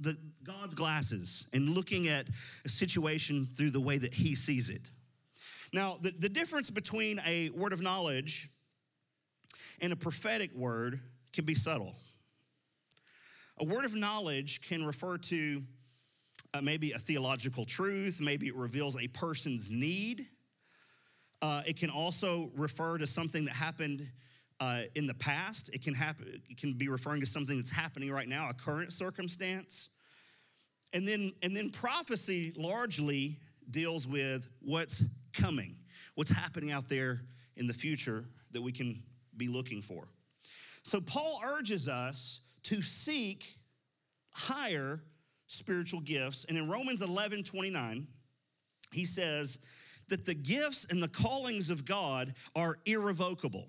the 0.00 0.18
God's 0.42 0.74
glasses 0.74 1.48
and 1.52 1.70
looking 1.70 2.08
at 2.08 2.26
a 2.64 2.68
situation 2.68 3.44
through 3.44 3.70
the 3.70 3.80
way 3.80 3.98
that 3.98 4.12
He 4.12 4.34
sees 4.34 4.68
it. 4.68 4.90
Now, 5.72 5.96
the, 6.00 6.10
the 6.10 6.28
difference 6.28 6.70
between 6.70 7.20
a 7.26 7.50
word 7.50 7.72
of 7.72 7.80
knowledge 7.80 8.48
and 9.80 9.92
a 9.92 9.96
prophetic 9.96 10.52
word 10.54 11.00
can 11.32 11.44
be 11.44 11.54
subtle. 11.54 11.94
A 13.60 13.64
word 13.64 13.84
of 13.84 13.94
knowledge 13.94 14.68
can 14.68 14.84
refer 14.84 15.16
to 15.18 15.62
uh, 16.54 16.60
maybe 16.60 16.92
a 16.92 16.98
theological 16.98 17.64
truth, 17.64 18.20
maybe 18.20 18.48
it 18.48 18.54
reveals 18.56 18.96
a 19.00 19.06
person's 19.08 19.70
need. 19.70 20.26
Uh, 21.40 21.62
it 21.66 21.78
can 21.78 21.90
also 21.90 22.50
refer 22.56 22.98
to 22.98 23.06
something 23.06 23.44
that 23.44 23.54
happened 23.54 24.08
uh, 24.60 24.82
in 24.94 25.06
the 25.06 25.14
past. 25.14 25.72
It 25.74 25.82
can 25.82 25.94
happen. 25.94 26.40
It 26.48 26.56
can 26.56 26.72
be 26.72 26.88
referring 26.88 27.20
to 27.20 27.26
something 27.26 27.56
that's 27.56 27.70
happening 27.70 28.10
right 28.10 28.28
now, 28.28 28.48
a 28.48 28.54
current 28.54 28.92
circumstance. 28.92 29.90
And 30.92 31.06
then, 31.06 31.32
and 31.42 31.56
then 31.56 31.70
prophecy 31.70 32.52
largely 32.56 33.38
deals 33.70 34.06
with 34.06 34.48
what's 34.60 35.04
coming, 35.32 35.74
what's 36.14 36.30
happening 36.30 36.72
out 36.72 36.88
there 36.88 37.20
in 37.56 37.66
the 37.66 37.72
future 37.72 38.24
that 38.52 38.62
we 38.62 38.72
can 38.72 38.96
be 39.36 39.48
looking 39.48 39.80
for. 39.80 40.06
So 40.82 41.00
Paul 41.00 41.40
urges 41.44 41.88
us 41.88 42.40
to 42.64 42.82
seek 42.82 43.44
higher 44.32 45.02
spiritual 45.46 46.00
gifts. 46.00 46.44
And 46.48 46.58
in 46.58 46.68
Romans 46.68 47.02
11 47.02 47.44
29, 47.44 48.06
he 48.92 49.04
says 49.04 49.64
that 50.08 50.24
the 50.26 50.34
gifts 50.34 50.86
and 50.90 51.02
the 51.02 51.08
callings 51.08 51.70
of 51.70 51.84
God 51.84 52.32
are 52.54 52.78
irrevocable. 52.84 53.66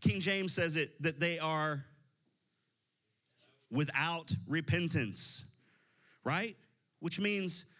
King 0.00 0.20
James 0.20 0.52
says 0.52 0.76
it 0.76 1.00
that 1.02 1.20
they 1.20 1.38
are 1.38 1.84
without 3.70 4.32
repentance, 4.48 5.56
right? 6.24 6.56
Which 7.00 7.20
means 7.20 7.72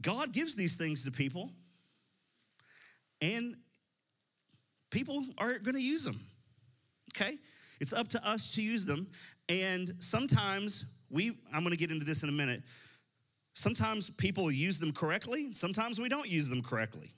God 0.00 0.32
gives 0.32 0.56
these 0.56 0.76
things 0.76 1.04
to 1.04 1.10
people 1.10 1.50
and 3.20 3.56
people 4.90 5.24
are 5.38 5.58
going 5.58 5.74
to 5.74 5.82
use 5.82 6.04
them. 6.04 6.20
Okay? 7.14 7.36
It's 7.80 7.92
up 7.92 8.08
to 8.08 8.28
us 8.28 8.54
to 8.54 8.62
use 8.62 8.86
them. 8.86 9.06
And 9.48 9.92
sometimes 9.98 10.96
we, 11.10 11.32
I'm 11.52 11.62
gonna 11.62 11.76
get 11.76 11.90
into 11.90 12.04
this 12.04 12.22
in 12.22 12.28
a 12.28 12.32
minute. 12.32 12.62
Sometimes 13.54 14.10
people 14.10 14.50
use 14.50 14.78
them 14.78 14.92
correctly, 14.92 15.52
sometimes 15.52 15.98
we 15.98 16.08
don't 16.08 16.28
use 16.28 16.48
them 16.48 16.62
correctly. 16.62 17.10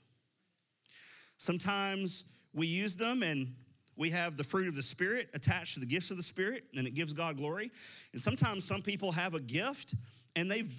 Sometimes 1.37 2.31
we 2.53 2.67
use 2.67 2.95
them 2.95 3.23
and 3.23 3.47
we 3.95 4.09
have 4.11 4.37
the 4.37 4.43
fruit 4.43 4.69
of 4.69 4.75
the 4.75 4.81
Spirit 4.81 5.29
attached 5.33 5.73
to 5.73 5.81
the 5.81 5.85
gifts 5.85 6.09
of 6.09 6.15
the 6.15 6.23
Spirit, 6.23 6.63
and 6.75 6.87
it 6.87 6.93
gives 6.93 7.11
God 7.11 7.35
glory. 7.35 7.69
And 8.13 8.21
sometimes 8.21 8.63
some 8.63 8.81
people 8.81 9.11
have 9.11 9.33
a 9.33 9.41
gift 9.41 9.93
and 10.37 10.49
they've 10.49 10.71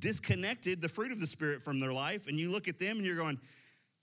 disconnected 0.00 0.82
the 0.82 0.88
fruit 0.88 1.12
of 1.12 1.20
the 1.20 1.26
Spirit 1.26 1.62
from 1.62 1.78
their 1.78 1.92
life, 1.92 2.26
and 2.26 2.38
you 2.38 2.50
look 2.50 2.66
at 2.66 2.78
them 2.78 2.96
and 2.96 3.06
you're 3.06 3.16
going, 3.16 3.38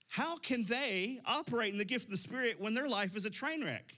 How 0.08 0.38
can 0.38 0.64
they 0.64 1.20
operate 1.26 1.72
in 1.72 1.78
the 1.78 1.84
gift 1.84 2.06
of 2.06 2.10
the 2.10 2.16
Spirit 2.16 2.56
when 2.58 2.72
their 2.72 2.88
life 2.88 3.14
is 3.14 3.26
a 3.26 3.30
train 3.30 3.62
wreck? 3.62 3.92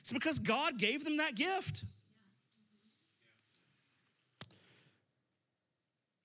It's 0.00 0.12
because 0.12 0.38
God 0.38 0.78
gave 0.78 1.04
them 1.04 1.18
that 1.18 1.34
gift. 1.34 1.84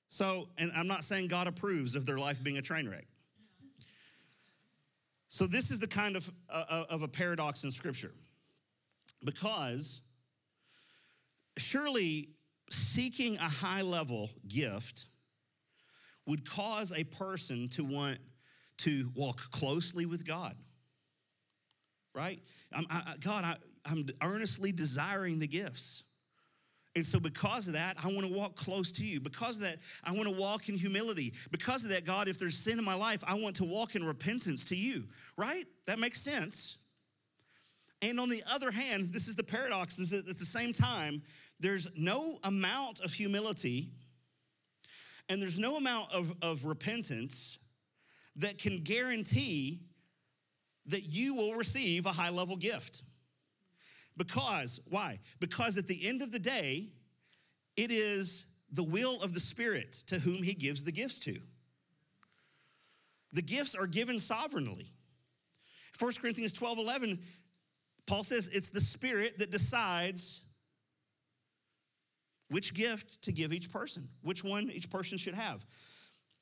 So, 0.10 0.48
and 0.58 0.72
I'm 0.76 0.88
not 0.88 1.04
saying 1.04 1.28
God 1.28 1.48
approves 1.48 1.96
of 1.96 2.06
their 2.06 2.18
life 2.18 2.42
being 2.42 2.58
a 2.58 2.62
train 2.62 2.88
wreck. 2.88 3.06
So 5.28 5.46
this 5.46 5.72
is 5.72 5.80
the 5.80 5.88
kind 5.88 6.16
of 6.16 6.30
uh, 6.50 6.86
of 6.90 7.02
a 7.04 7.08
paradox 7.10 7.66
in 7.66 7.72
Scripture, 7.72 8.12
because 9.26 10.00
surely 11.58 12.30
seeking 12.70 13.36
a 13.36 13.50
high 13.50 13.82
level 13.82 14.30
gift 14.48 15.08
would 16.26 16.50
cause 16.50 16.94
a 16.94 17.04
person 17.04 17.68
to 17.70 17.84
want 17.84 18.18
to 18.78 19.10
walk 19.16 19.38
closely 19.52 20.06
with 20.06 20.26
God. 20.26 20.56
Right? 22.16 22.40
I'm, 22.74 22.86
I, 22.90 23.16
God, 23.20 23.44
I, 23.44 23.58
I'm 23.86 24.08
earnestly 24.22 24.72
desiring 24.72 25.40
the 25.40 25.48
gifts. 25.48 26.04
And 26.96 27.06
so, 27.06 27.20
because 27.20 27.68
of 27.68 27.74
that, 27.74 27.98
I 28.02 28.08
want 28.08 28.26
to 28.26 28.34
walk 28.34 28.56
close 28.56 28.94
to 28.94 29.06
you. 29.06 29.20
Because 29.20 29.58
of 29.58 29.64
that, 29.64 29.80
I 30.04 30.14
want 30.14 30.30
to 30.30 30.36
walk 30.40 30.70
in 30.70 30.78
humility. 30.78 31.34
Because 31.52 31.84
of 31.84 31.90
that, 31.90 32.06
God, 32.06 32.30
if 32.30 32.40
there's 32.40 32.58
sin 32.58 32.80
in 32.80 32.86
my 32.86 32.96
life, 32.96 33.22
I 33.28 33.34
want 33.34 33.58
to 33.58 33.66
walk 33.66 33.96
in 33.96 34.04
repentance 34.04 34.64
to 34.66 34.78
you, 34.78 35.04
right? 35.38 35.66
That 35.88 36.00
makes 36.00 36.22
sense. 36.22 36.78
And 38.02 38.20
on 38.20 38.30
the 38.30 38.44
other 38.50 38.72
hand, 38.72 39.08
this 39.12 39.28
is 39.28 39.36
the 39.36 39.44
paradox 39.44 40.00
is 40.00 40.12
that 40.12 40.28
at 40.28 40.38
the 40.38 40.46
same 40.46 40.72
time, 40.74 41.22
there's 41.60 41.98
no 41.98 42.38
amount 42.44 43.02
of 43.02 43.12
humility 43.12 43.90
and 45.28 45.42
there's 45.42 45.60
no 45.60 45.78
amount 45.78 46.14
of, 46.14 46.34
of 46.42 46.66
repentance 46.66 47.58
that 48.36 48.60
can 48.60 48.84
guarantee 48.84 49.80
that 50.88 51.04
you 51.04 51.36
will 51.36 51.54
receive 51.54 52.06
a 52.06 52.10
high 52.10 52.30
level 52.30 52.58
gift. 52.58 53.02
Because, 54.18 54.80
why? 54.90 55.20
Because 55.40 55.78
at 55.78 55.88
the 55.88 56.08
end 56.08 56.22
of 56.22 56.32
the 56.32 56.40
day, 56.40 56.88
it 57.76 57.92
is 57.92 58.46
the 58.72 58.84
will 58.84 59.22
of 59.22 59.34
the 59.34 59.40
Spirit 59.40 59.94
to 60.08 60.20
whom 60.20 60.42
He 60.42 60.54
gives 60.54 60.84
the 60.84 60.92
gifts 60.92 61.20
to. 61.22 61.38
The 63.34 63.42
gifts 63.42 63.76
are 63.76 63.88
given 63.88 64.20
sovereignly. 64.20 64.88
1 66.00 66.12
Corinthians 66.22 66.54
12 66.54 66.80
11, 66.80 67.20
Paul 68.06 68.24
says 68.24 68.50
it's 68.54 68.70
the 68.70 68.82
Spirit 68.82 69.40
that 69.40 69.52
decides 69.52 70.42
which 72.50 72.74
gift 72.74 73.24
to 73.24 73.32
give 73.32 73.52
each 73.52 73.72
person, 73.72 74.08
which 74.22 74.44
one 74.44 74.70
each 74.72 74.90
person 74.90 75.18
should 75.18 75.34
have. 75.34 75.66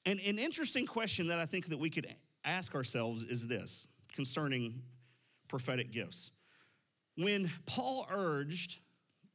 And 0.06 0.20
an 0.28 0.38
interesting 0.38 0.86
question 0.86 1.28
that 1.30 1.40
I 1.40 1.46
think 1.46 1.68
that 1.68 1.80
we 1.80 1.90
could 1.90 2.08
ask 2.44 2.76
ourselves 2.76 3.24
is 3.24 3.48
this 3.48 3.88
concerning 4.14 4.82
prophetic 5.48 5.92
gifts. 5.92 6.32
When 7.18 7.50
Paul 7.66 8.06
urged 8.10 8.80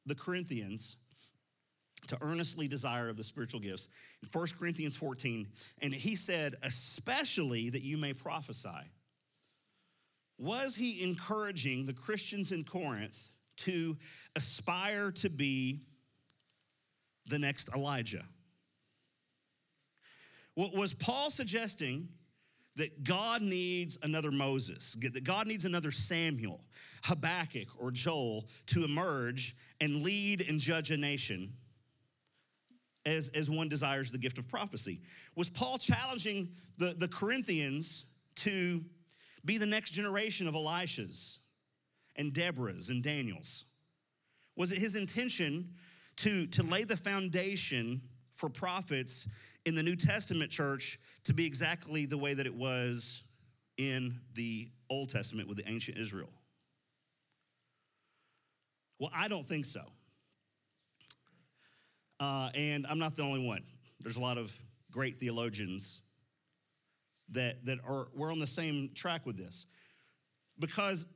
the 0.07 0.15
Corinthians 0.15 0.97
to 2.07 2.17
earnestly 2.23 2.69
desire 2.69 3.13
the 3.13 3.25
spiritual 3.25 3.61
gifts 3.61 3.89
in 4.23 4.29
1 4.33 4.47
Corinthians 4.59 4.97
14, 4.97 5.47
and 5.83 5.93
he 5.93 6.17
said, 6.17 6.55
especially 6.63 7.71
that 7.71 7.83
you 7.83 7.99
may 7.99 8.15
prophesy. 8.15 8.69
Was 10.39 10.77
he 10.77 11.03
encouraging 11.03 11.85
the 11.85 11.93
Christians 11.93 12.53
in 12.53 12.65
Corinth 12.65 13.31
to 13.59 13.97
aspire 14.37 15.11
to 15.13 15.29
be 15.29 15.81
the 17.27 17.39
next 17.39 17.75
Elijah? 17.75 18.25
What 20.55 20.75
was 20.75 20.95
Paul 20.95 21.31
suggesting 21.31 22.09
that 22.79 23.05
God 23.05 23.43
needs 23.43 23.99
another 24.03 24.31
Moses, 24.31 24.97
that 25.01 25.25
God 25.25 25.47
needs 25.47 25.65
another 25.65 25.91
Samuel, 25.91 26.61
Habakkuk, 27.05 27.69
or 27.79 27.91
Joel 27.91 28.47
to 28.67 28.85
emerge 28.85 29.55
and 29.81 30.03
lead 30.03 30.49
and 30.49 30.59
judge 30.59 30.91
a 30.91 30.97
nation 30.97 31.53
as, 33.05 33.31
as 33.31 33.51
one 33.51 33.69
desires 33.69 34.13
the 34.13 34.19
gift 34.19 34.39
of 34.39 34.49
prophecy? 34.49 35.01
Was 35.35 35.51
Paul 35.51 35.79
challenging 35.79 36.49
the, 36.79 36.95
the 36.97 37.09
Corinthians 37.09 38.07
to 38.37 38.81
be 39.45 39.59
the 39.59 39.67
next 39.67 39.91
generation 39.91 40.47
of 40.47 40.55
Elishas 40.55 41.39
and 42.17 42.33
Deborahs 42.33 42.91
and 42.91 43.03
Daniels? 43.03 43.65
Was 44.57 44.73
it 44.73 44.79
his 44.79 44.95
intention 44.95 45.69
to, 46.17 46.47
to 46.47 46.63
lay 46.63 46.85
the 46.85 46.97
foundation 46.97 48.01
for 48.31 48.49
prophets 48.49 49.29
in 49.65 49.75
the 49.75 49.83
New 49.83 49.97
Testament 49.97 50.51
church 50.51 50.99
to 51.29 51.35
be 51.35 51.45
exactly 51.45 52.07
the 52.07 52.17
way 52.17 52.33
that 52.33 52.47
it 52.47 52.55
was 52.55 53.23
in 53.77 54.11
the 54.33 54.67
Old 54.89 55.11
Testament 55.11 55.47
with 55.47 55.59
the 55.59 55.71
ancient 55.71 55.99
Israel? 55.99 56.31
Well, 58.99 59.11
I 59.15 59.29
don't 59.29 59.45
think 59.45 59.67
so. 59.67 59.83
Uh, 62.19 62.49
and 62.55 62.87
I'm 62.87 62.99
not 62.99 63.15
the 63.15 63.25
only 63.25 63.47
one. 63.47 63.63
There's 64.01 64.17
a 64.17 64.23
lot 64.23 64.39
of 64.39 64.59
great 64.91 65.17
theologians 65.17 66.01
that, 67.33 67.63
that 67.67 67.77
are, 67.87 68.09
we're 68.17 68.33
on 68.33 68.39
the 68.39 68.47
same 68.47 68.89
track 68.95 69.27
with 69.27 69.37
this. 69.37 69.67
Because 70.59 71.13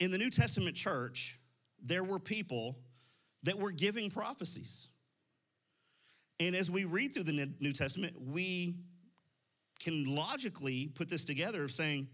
in 0.00 0.10
the 0.10 0.18
New 0.18 0.30
Testament 0.30 0.74
church, 0.74 1.38
there 1.80 2.02
were 2.02 2.18
people 2.18 2.76
that 3.44 3.56
were 3.56 3.70
giving 3.70 4.10
prophecies. 4.10 4.88
And 6.40 6.56
as 6.56 6.72
we 6.72 6.84
read 6.84 7.14
through 7.14 7.22
the 7.22 7.48
New 7.60 7.72
Testament, 7.72 8.16
we 8.20 8.80
can 9.78 10.04
logically 10.14 10.90
put 10.94 11.08
this 11.08 11.24
together 11.24 11.64
of 11.64 11.70
saying 11.70 12.08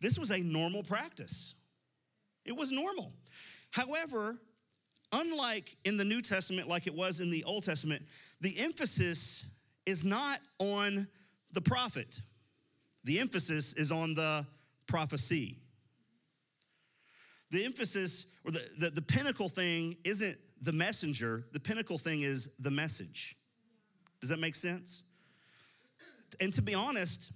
this 0.00 0.18
was 0.18 0.30
a 0.30 0.38
normal 0.38 0.82
practice. 0.82 1.54
It 2.44 2.56
was 2.56 2.72
normal. 2.72 3.12
However, 3.70 4.36
unlike 5.12 5.76
in 5.84 5.96
the 5.96 6.04
New 6.04 6.22
Testament, 6.22 6.68
like 6.68 6.86
it 6.86 6.94
was 6.94 7.20
in 7.20 7.30
the 7.30 7.44
Old 7.44 7.64
Testament, 7.64 8.02
the 8.40 8.58
emphasis 8.58 9.54
is 9.86 10.04
not 10.04 10.40
on 10.58 11.06
the 11.52 11.60
prophet, 11.60 12.20
the 13.04 13.18
emphasis 13.20 13.74
is 13.74 13.90
on 13.92 14.14
the 14.14 14.46
prophecy. 14.86 15.58
The 17.50 17.64
emphasis 17.66 18.26
or 18.46 18.52
the, 18.52 18.66
the, 18.78 18.90
the 18.90 19.02
pinnacle 19.02 19.48
thing 19.48 19.96
isn't 20.04 20.36
the 20.62 20.72
messenger, 20.72 21.42
the 21.52 21.60
pinnacle 21.60 21.98
thing 21.98 22.22
is 22.22 22.56
the 22.56 22.70
message. 22.70 23.36
Does 24.20 24.30
that 24.30 24.38
make 24.38 24.54
sense? 24.54 25.02
And 26.40 26.52
to 26.54 26.62
be 26.62 26.74
honest, 26.74 27.32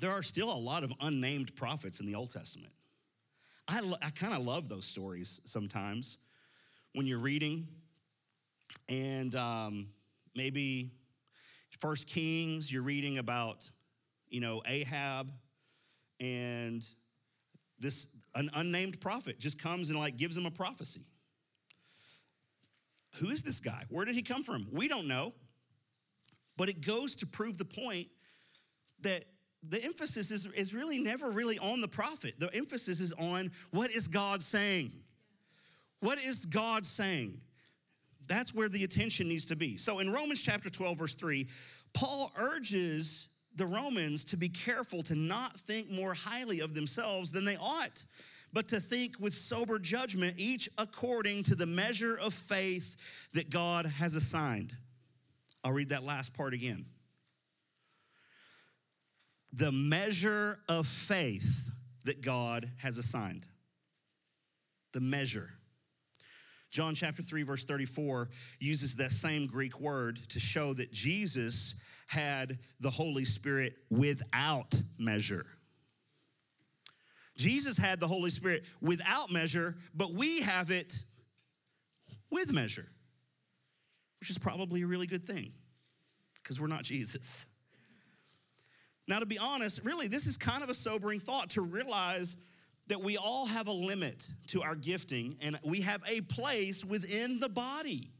there 0.00 0.10
are 0.10 0.22
still 0.22 0.52
a 0.52 0.56
lot 0.58 0.84
of 0.84 0.92
unnamed 1.00 1.54
prophets 1.56 2.00
in 2.00 2.06
the 2.06 2.14
Old 2.14 2.30
Testament. 2.30 2.72
I, 3.68 3.80
I 4.02 4.10
kind 4.10 4.34
of 4.34 4.44
love 4.44 4.68
those 4.68 4.84
stories 4.84 5.40
sometimes 5.44 6.18
when 6.94 7.06
you're 7.06 7.18
reading, 7.18 7.66
and 8.88 9.34
um, 9.34 9.86
maybe 10.34 10.90
First 11.78 12.08
Kings, 12.08 12.72
you're 12.72 12.82
reading 12.82 13.18
about, 13.18 13.68
you 14.28 14.40
know, 14.40 14.62
Ahab, 14.66 15.30
and 16.20 16.86
this 17.78 18.16
an 18.34 18.50
unnamed 18.54 19.00
prophet 19.00 19.38
just 19.38 19.60
comes 19.60 19.90
and 19.90 19.98
like 19.98 20.16
gives 20.16 20.36
him 20.36 20.46
a 20.46 20.50
prophecy. 20.50 21.02
Who 23.16 23.28
is 23.28 23.42
this 23.42 23.60
guy? 23.60 23.84
Where 23.90 24.04
did 24.04 24.14
he 24.14 24.22
come 24.22 24.42
from? 24.42 24.66
We 24.72 24.88
don't 24.88 25.06
know. 25.06 25.34
But 26.62 26.68
it 26.68 26.86
goes 26.86 27.16
to 27.16 27.26
prove 27.26 27.58
the 27.58 27.64
point 27.64 28.06
that 29.00 29.24
the 29.68 29.82
emphasis 29.82 30.30
is, 30.30 30.46
is 30.46 30.72
really 30.72 31.00
never 31.00 31.28
really 31.28 31.58
on 31.58 31.80
the 31.80 31.88
prophet. 31.88 32.34
The 32.38 32.54
emphasis 32.54 33.00
is 33.00 33.12
on 33.14 33.50
what 33.72 33.90
is 33.90 34.06
God 34.06 34.40
saying? 34.40 34.92
What 35.98 36.18
is 36.18 36.44
God 36.44 36.86
saying? 36.86 37.40
That's 38.28 38.54
where 38.54 38.68
the 38.68 38.84
attention 38.84 39.26
needs 39.26 39.46
to 39.46 39.56
be. 39.56 39.76
So 39.76 39.98
in 39.98 40.12
Romans 40.12 40.40
chapter 40.40 40.70
12, 40.70 40.98
verse 40.98 41.16
3, 41.16 41.48
Paul 41.94 42.30
urges 42.36 43.26
the 43.56 43.66
Romans 43.66 44.24
to 44.26 44.36
be 44.36 44.48
careful 44.48 45.02
to 45.02 45.16
not 45.16 45.58
think 45.58 45.90
more 45.90 46.14
highly 46.14 46.60
of 46.60 46.74
themselves 46.74 47.32
than 47.32 47.44
they 47.44 47.56
ought, 47.56 48.04
but 48.52 48.68
to 48.68 48.78
think 48.78 49.18
with 49.18 49.34
sober 49.34 49.80
judgment, 49.80 50.34
each 50.38 50.68
according 50.78 51.42
to 51.42 51.56
the 51.56 51.66
measure 51.66 52.14
of 52.14 52.32
faith 52.32 53.28
that 53.32 53.50
God 53.50 53.84
has 53.84 54.14
assigned. 54.14 54.76
I'll 55.64 55.72
read 55.72 55.90
that 55.90 56.04
last 56.04 56.34
part 56.34 56.54
again. 56.54 56.86
The 59.52 59.72
measure 59.72 60.58
of 60.68 60.86
faith 60.86 61.70
that 62.04 62.22
God 62.22 62.70
has 62.78 62.98
assigned. 62.98 63.46
The 64.92 65.00
measure. 65.00 65.48
John 66.70 66.94
chapter 66.94 67.22
3, 67.22 67.42
verse 67.42 67.64
34 67.64 68.28
uses 68.58 68.96
that 68.96 69.10
same 69.10 69.46
Greek 69.46 69.78
word 69.78 70.16
to 70.30 70.40
show 70.40 70.72
that 70.74 70.90
Jesus 70.90 71.80
had 72.08 72.58
the 72.80 72.90
Holy 72.90 73.24
Spirit 73.24 73.74
without 73.90 74.74
measure. 74.98 75.44
Jesus 77.36 77.76
had 77.78 78.00
the 78.00 78.06
Holy 78.06 78.30
Spirit 78.30 78.64
without 78.80 79.30
measure, 79.30 79.76
but 79.94 80.12
we 80.12 80.40
have 80.40 80.70
it 80.70 80.98
with 82.30 82.52
measure, 82.52 82.86
which 84.22 84.30
is 84.30 84.38
probably 84.38 84.82
a 84.82 84.86
really 84.86 85.08
good 85.08 85.24
thing 85.24 85.50
because 86.40 86.60
we're 86.60 86.68
not 86.68 86.84
Jesus. 86.84 87.44
Now, 89.08 89.18
to 89.18 89.26
be 89.26 89.36
honest, 89.36 89.84
really, 89.84 90.06
this 90.06 90.28
is 90.28 90.36
kind 90.36 90.62
of 90.62 90.70
a 90.70 90.74
sobering 90.74 91.18
thought 91.18 91.50
to 91.50 91.60
realize 91.60 92.36
that 92.86 93.00
we 93.00 93.16
all 93.16 93.46
have 93.46 93.66
a 93.66 93.72
limit 93.72 94.28
to 94.46 94.62
our 94.62 94.76
gifting 94.76 95.36
and 95.42 95.58
we 95.64 95.80
have 95.80 96.00
a 96.08 96.20
place 96.20 96.84
within 96.84 97.40
the 97.40 97.48
body. 97.48 98.10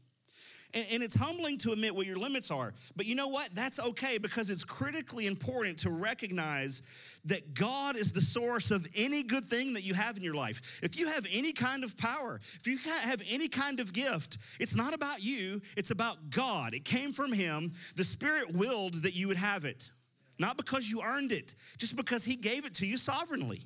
And, 0.73 0.85
and 0.91 1.03
it's 1.03 1.15
humbling 1.15 1.57
to 1.59 1.71
admit 1.71 1.95
what 1.95 2.05
your 2.05 2.17
limits 2.17 2.51
are. 2.51 2.73
But 2.95 3.05
you 3.05 3.15
know 3.15 3.29
what? 3.29 3.49
That's 3.53 3.79
okay 3.79 4.17
because 4.17 4.49
it's 4.49 4.63
critically 4.63 5.27
important 5.27 5.79
to 5.79 5.89
recognize 5.89 6.81
that 7.25 7.53
God 7.53 7.95
is 7.95 8.11
the 8.11 8.21
source 8.21 8.71
of 8.71 8.87
any 8.95 9.23
good 9.23 9.45
thing 9.45 9.73
that 9.73 9.83
you 9.83 9.93
have 9.93 10.17
in 10.17 10.23
your 10.23 10.33
life. 10.33 10.79
If 10.83 10.97
you 10.97 11.07
have 11.07 11.25
any 11.31 11.53
kind 11.53 11.83
of 11.83 11.97
power, 11.97 12.39
if 12.59 12.67
you 12.67 12.77
have 12.77 13.21
any 13.29 13.47
kind 13.47 13.79
of 13.79 13.93
gift, 13.93 14.37
it's 14.59 14.75
not 14.75 14.93
about 14.93 15.23
you, 15.23 15.61
it's 15.77 15.91
about 15.91 16.29
God. 16.29 16.73
It 16.73 16.83
came 16.83 17.13
from 17.13 17.31
Him. 17.31 17.71
The 17.95 18.03
Spirit 18.03 18.53
willed 18.53 18.95
that 19.03 19.15
you 19.15 19.29
would 19.29 19.37
have 19.37 19.63
it, 19.63 19.89
not 20.37 20.57
because 20.57 20.89
you 20.89 21.01
earned 21.01 21.31
it, 21.31 21.55
just 21.77 21.95
because 21.95 22.25
He 22.25 22.35
gave 22.35 22.65
it 22.65 22.73
to 22.75 22.85
you 22.85 22.97
sovereignly. 22.97 23.59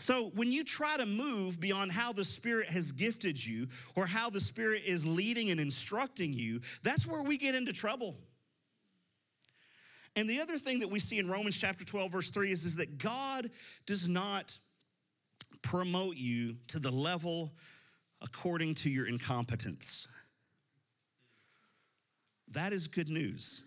So, 0.00 0.30
when 0.34 0.50
you 0.50 0.64
try 0.64 0.96
to 0.96 1.04
move 1.04 1.60
beyond 1.60 1.92
how 1.92 2.14
the 2.14 2.24
Spirit 2.24 2.70
has 2.70 2.90
gifted 2.90 3.44
you 3.44 3.68
or 3.96 4.06
how 4.06 4.30
the 4.30 4.40
Spirit 4.40 4.80
is 4.86 5.06
leading 5.06 5.50
and 5.50 5.60
instructing 5.60 6.32
you, 6.32 6.60
that's 6.82 7.06
where 7.06 7.22
we 7.22 7.36
get 7.36 7.54
into 7.54 7.74
trouble. 7.74 8.16
And 10.16 10.26
the 10.26 10.40
other 10.40 10.56
thing 10.56 10.80
that 10.80 10.88
we 10.88 11.00
see 11.00 11.18
in 11.18 11.28
Romans 11.28 11.60
chapter 11.60 11.84
12, 11.84 12.12
verse 12.12 12.30
3 12.30 12.50
is, 12.50 12.64
is 12.64 12.76
that 12.76 12.96
God 12.96 13.50
does 13.84 14.08
not 14.08 14.56
promote 15.60 16.16
you 16.16 16.54
to 16.68 16.78
the 16.78 16.90
level 16.90 17.50
according 18.22 18.74
to 18.76 18.88
your 18.88 19.06
incompetence. 19.06 20.08
That 22.52 22.72
is 22.72 22.88
good 22.88 23.10
news. 23.10 23.62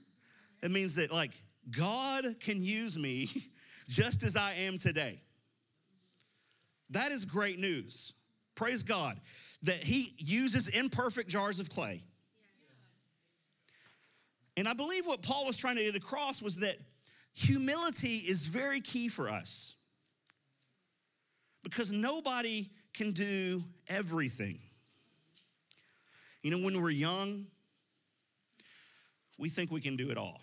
It 0.63 0.72
means 0.72 0.96
that, 0.96 1.12
like, 1.12 1.34
God 1.69 2.26
can 2.39 2.63
use 2.63 2.98
me 2.98 3.30
just 3.88 4.24
as 4.24 4.36
I 4.36 4.54
am 4.54 4.80
today. 4.80 5.19
That 6.93 7.12
is 7.12 7.25
great 7.25 7.60
news. 7.60 8.13
Praise 8.56 8.84
God 8.84 9.19
that 9.63 9.84
He 9.84 10.08
uses 10.17 10.67
imperfect 10.67 11.29
jars 11.29 11.60
of 11.60 11.69
clay 11.69 12.01
and 14.56 14.67
I 14.67 14.73
believe 14.73 15.08
what 15.08 15.21
Paul 15.21 15.45
was 15.45 15.58
trying 15.58 15.77
to 15.77 15.84
get 15.84 15.95
across 15.95 16.41
was 16.41 16.58
that 16.58 16.77
humility 17.36 18.17
is 18.17 18.45
very 18.45 18.82
key 18.82 19.10
for 19.10 19.29
us 19.29 19.75
because 21.63 21.91
nobody 21.91 22.67
can 22.93 23.12
do 23.12 23.63
everything. 23.88 24.60
You 26.43 26.51
know, 26.51 26.60
when 26.60 26.79
we're 26.79 26.91
young, 26.91 27.45
we 29.39 29.49
think 29.49 29.71
we 29.71 29.82
can 29.82 29.95
do 29.95 30.12
it 30.12 30.17
all. 30.17 30.41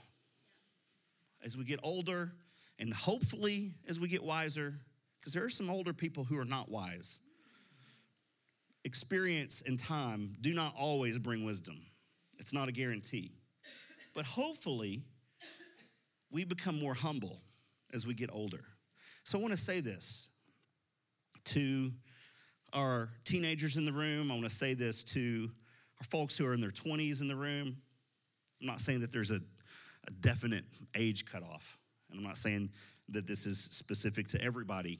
As 1.45 1.57
we 1.57 1.65
get 1.65 1.79
older, 1.83 2.33
and 2.79 2.93
hopefully 2.93 3.71
as 3.89 4.01
we 4.01 4.09
get 4.09 4.23
wiser, 4.23 4.75
because 5.21 5.35
there 5.35 5.45
are 5.45 5.51
some 5.51 5.69
older 5.69 5.93
people 5.93 6.25
who 6.25 6.39
are 6.39 6.47
not 6.47 6.71
wise, 6.71 7.21
experience 8.85 9.63
and 9.67 9.79
time 9.79 10.35
do 10.41 10.55
not 10.55 10.75
always 10.79 11.19
bring 11.19 11.45
wisdom. 11.45 11.77
It's 12.39 12.55
not 12.55 12.69
a 12.69 12.73
guarantee. 12.73 13.33
But 14.15 14.25
hopefully, 14.25 15.03
we 16.31 16.45
become 16.45 16.79
more 16.79 16.95
humble 16.95 17.37
as 17.93 18.07
we 18.07 18.15
get 18.15 18.31
older. 18.33 18.65
So 19.25 19.39
I 19.39 19.43
want 19.43 19.53
to 19.53 19.61
say 19.61 19.81
this 19.81 20.31
to 21.45 21.91
our 22.73 23.11
teenagers 23.25 23.77
in 23.77 23.85
the 23.85 23.93
room. 23.93 24.31
I 24.31 24.35
want 24.35 24.47
to 24.47 24.51
say 24.51 24.75
this 24.75 25.05
to 25.05 25.51
our 26.01 26.05
folks 26.05 26.37
who 26.37 26.47
are 26.47 26.55
in 26.55 26.61
their 26.61 26.71
20s 26.71 27.21
in 27.21 27.29
the 27.29 27.37
room. 27.37 27.77
I'm 28.61 28.67
not 28.67 28.81
saying 28.81 29.01
that 29.01 29.13
there's 29.13 29.31
a, 29.31 29.41
a 30.09 30.11
definite 30.21 30.65
age 30.97 31.27
cutoff, 31.27 31.79
and 32.11 32.19
I'm 32.19 32.25
not 32.25 32.37
saying 32.37 32.71
that 33.11 33.27
this 33.27 33.45
is 33.45 33.59
specific 33.61 34.29
to 34.29 34.43
everybody 34.43 34.99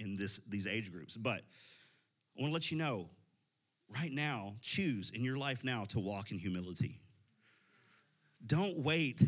in 0.00 0.16
this, 0.16 0.38
these 0.48 0.66
age 0.66 0.92
groups, 0.92 1.16
but 1.16 1.40
I 2.36 2.42
want 2.42 2.50
to 2.50 2.54
let 2.54 2.70
you 2.70 2.78
know 2.78 3.10
right 3.98 4.12
now, 4.12 4.54
choose 4.60 5.10
in 5.10 5.24
your 5.24 5.36
life 5.36 5.64
now 5.64 5.84
to 5.88 6.00
walk 6.00 6.30
in 6.30 6.38
humility. 6.38 7.00
Don't 8.46 8.84
wait 8.84 9.22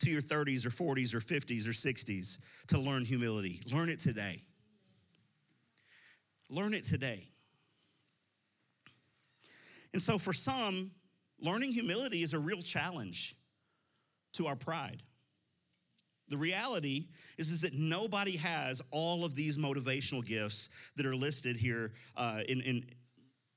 to 0.00 0.10
your 0.10 0.22
30s 0.22 0.66
or 0.66 0.70
40s 0.70 1.14
or 1.14 1.20
50s 1.20 1.66
or 1.66 1.72
60s 1.72 2.38
to 2.68 2.78
learn 2.78 3.04
humility. 3.04 3.60
Learn 3.72 3.88
it 3.88 3.98
today. 3.98 4.42
Learn 6.48 6.74
it 6.74 6.84
today. 6.84 7.28
And 9.92 10.00
so, 10.00 10.18
for 10.18 10.32
some, 10.32 10.90
learning 11.40 11.72
humility 11.72 12.22
is 12.22 12.32
a 12.32 12.38
real 12.38 12.60
challenge 12.60 13.34
to 14.34 14.46
our 14.46 14.56
pride. 14.56 15.02
The 16.30 16.38
reality 16.38 17.06
is, 17.38 17.50
is 17.50 17.62
that 17.62 17.74
nobody 17.74 18.36
has 18.36 18.80
all 18.92 19.24
of 19.24 19.34
these 19.34 19.56
motivational 19.56 20.24
gifts 20.24 20.70
that 20.96 21.04
are 21.04 21.16
listed 21.16 21.56
here 21.56 21.90
uh, 22.16 22.40
in, 22.48 22.60
in, 22.60 22.84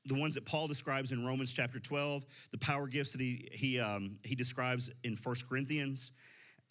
the 0.06 0.20
ones 0.20 0.36
that 0.36 0.46
Paul 0.46 0.68
describes 0.68 1.14
in 1.14 1.26
Romans 1.26 1.54
chapter 1.54 1.80
12, 1.80 2.26
the 2.52 2.58
power 2.58 2.88
gifts 2.88 3.14
that 3.14 3.22
he, 3.22 3.48
he, 3.54 3.80
um, 3.80 4.18
he 4.26 4.36
describes 4.36 4.92
in 5.04 5.16
First 5.16 5.48
Corinthians. 5.48 6.12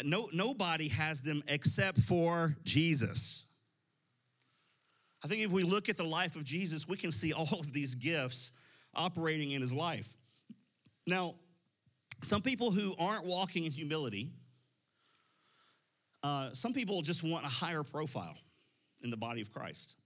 No, 0.05 0.29
nobody 0.35 0.88
has 0.88 1.23
them 1.23 1.43
except 1.49 1.99
for 1.99 2.55
Jesus. 2.65 3.47
I 5.25 5.29
think 5.29 5.43
if 5.43 5.53
we 5.53 5.62
look 5.62 5.88
at 5.88 5.97
the 5.97 6.05
life 6.05 6.37
of 6.37 6.45
Jesus, 6.45 6.88
we 6.88 6.97
can 6.97 7.12
see 7.12 7.33
all 7.33 7.49
of 7.61 7.73
these 7.73 7.95
gifts 7.95 8.53
operating 8.95 9.53
in 9.53 9.61
his 9.62 9.73
life. 9.73 10.15
Now, 11.07 11.37
some 12.23 12.43
people 12.43 12.71
who 12.71 12.95
aren't 12.99 13.25
walking 13.25 13.65
in 13.65 13.73
humility, 13.73 14.31
uh, 16.22 16.50
some 16.52 16.72
people 16.72 17.02
just 17.02 17.22
want 17.22 17.44
a 17.44 17.48
higher 17.48 17.82
profile 17.82 18.37
in 19.02 19.11
the 19.11 19.16
body 19.16 19.40
of 19.40 19.52
Christ. 19.52 19.96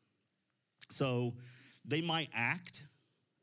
So 0.90 1.32
they 1.84 2.00
might 2.00 2.28
act 2.34 2.82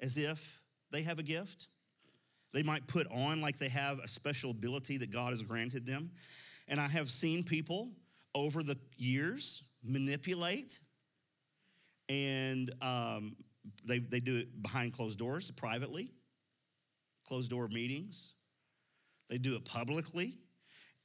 as 0.01 0.17
if 0.17 0.61
they 0.91 1.03
have 1.03 1.19
a 1.19 1.23
gift. 1.23 1.67
They 2.53 2.63
might 2.63 2.87
put 2.87 3.07
on 3.11 3.41
like 3.41 3.57
they 3.57 3.69
have 3.69 3.99
a 3.99 4.07
special 4.07 4.51
ability 4.51 4.97
that 4.97 5.11
God 5.11 5.31
has 5.31 5.43
granted 5.43 5.85
them. 5.85 6.11
And 6.67 6.79
I 6.79 6.87
have 6.87 7.09
seen 7.09 7.43
people 7.43 7.91
over 8.35 8.63
the 8.63 8.77
years 8.95 9.63
manipulate, 9.83 10.79
and 12.09 12.71
um, 12.81 13.35
they, 13.85 13.99
they 13.99 14.19
do 14.19 14.37
it 14.37 14.61
behind 14.61 14.93
closed 14.93 15.19
doors, 15.19 15.51
privately, 15.51 16.11
closed 17.27 17.49
door 17.51 17.67
meetings. 17.67 18.33
They 19.29 19.37
do 19.37 19.55
it 19.55 19.65
publicly. 19.65 20.35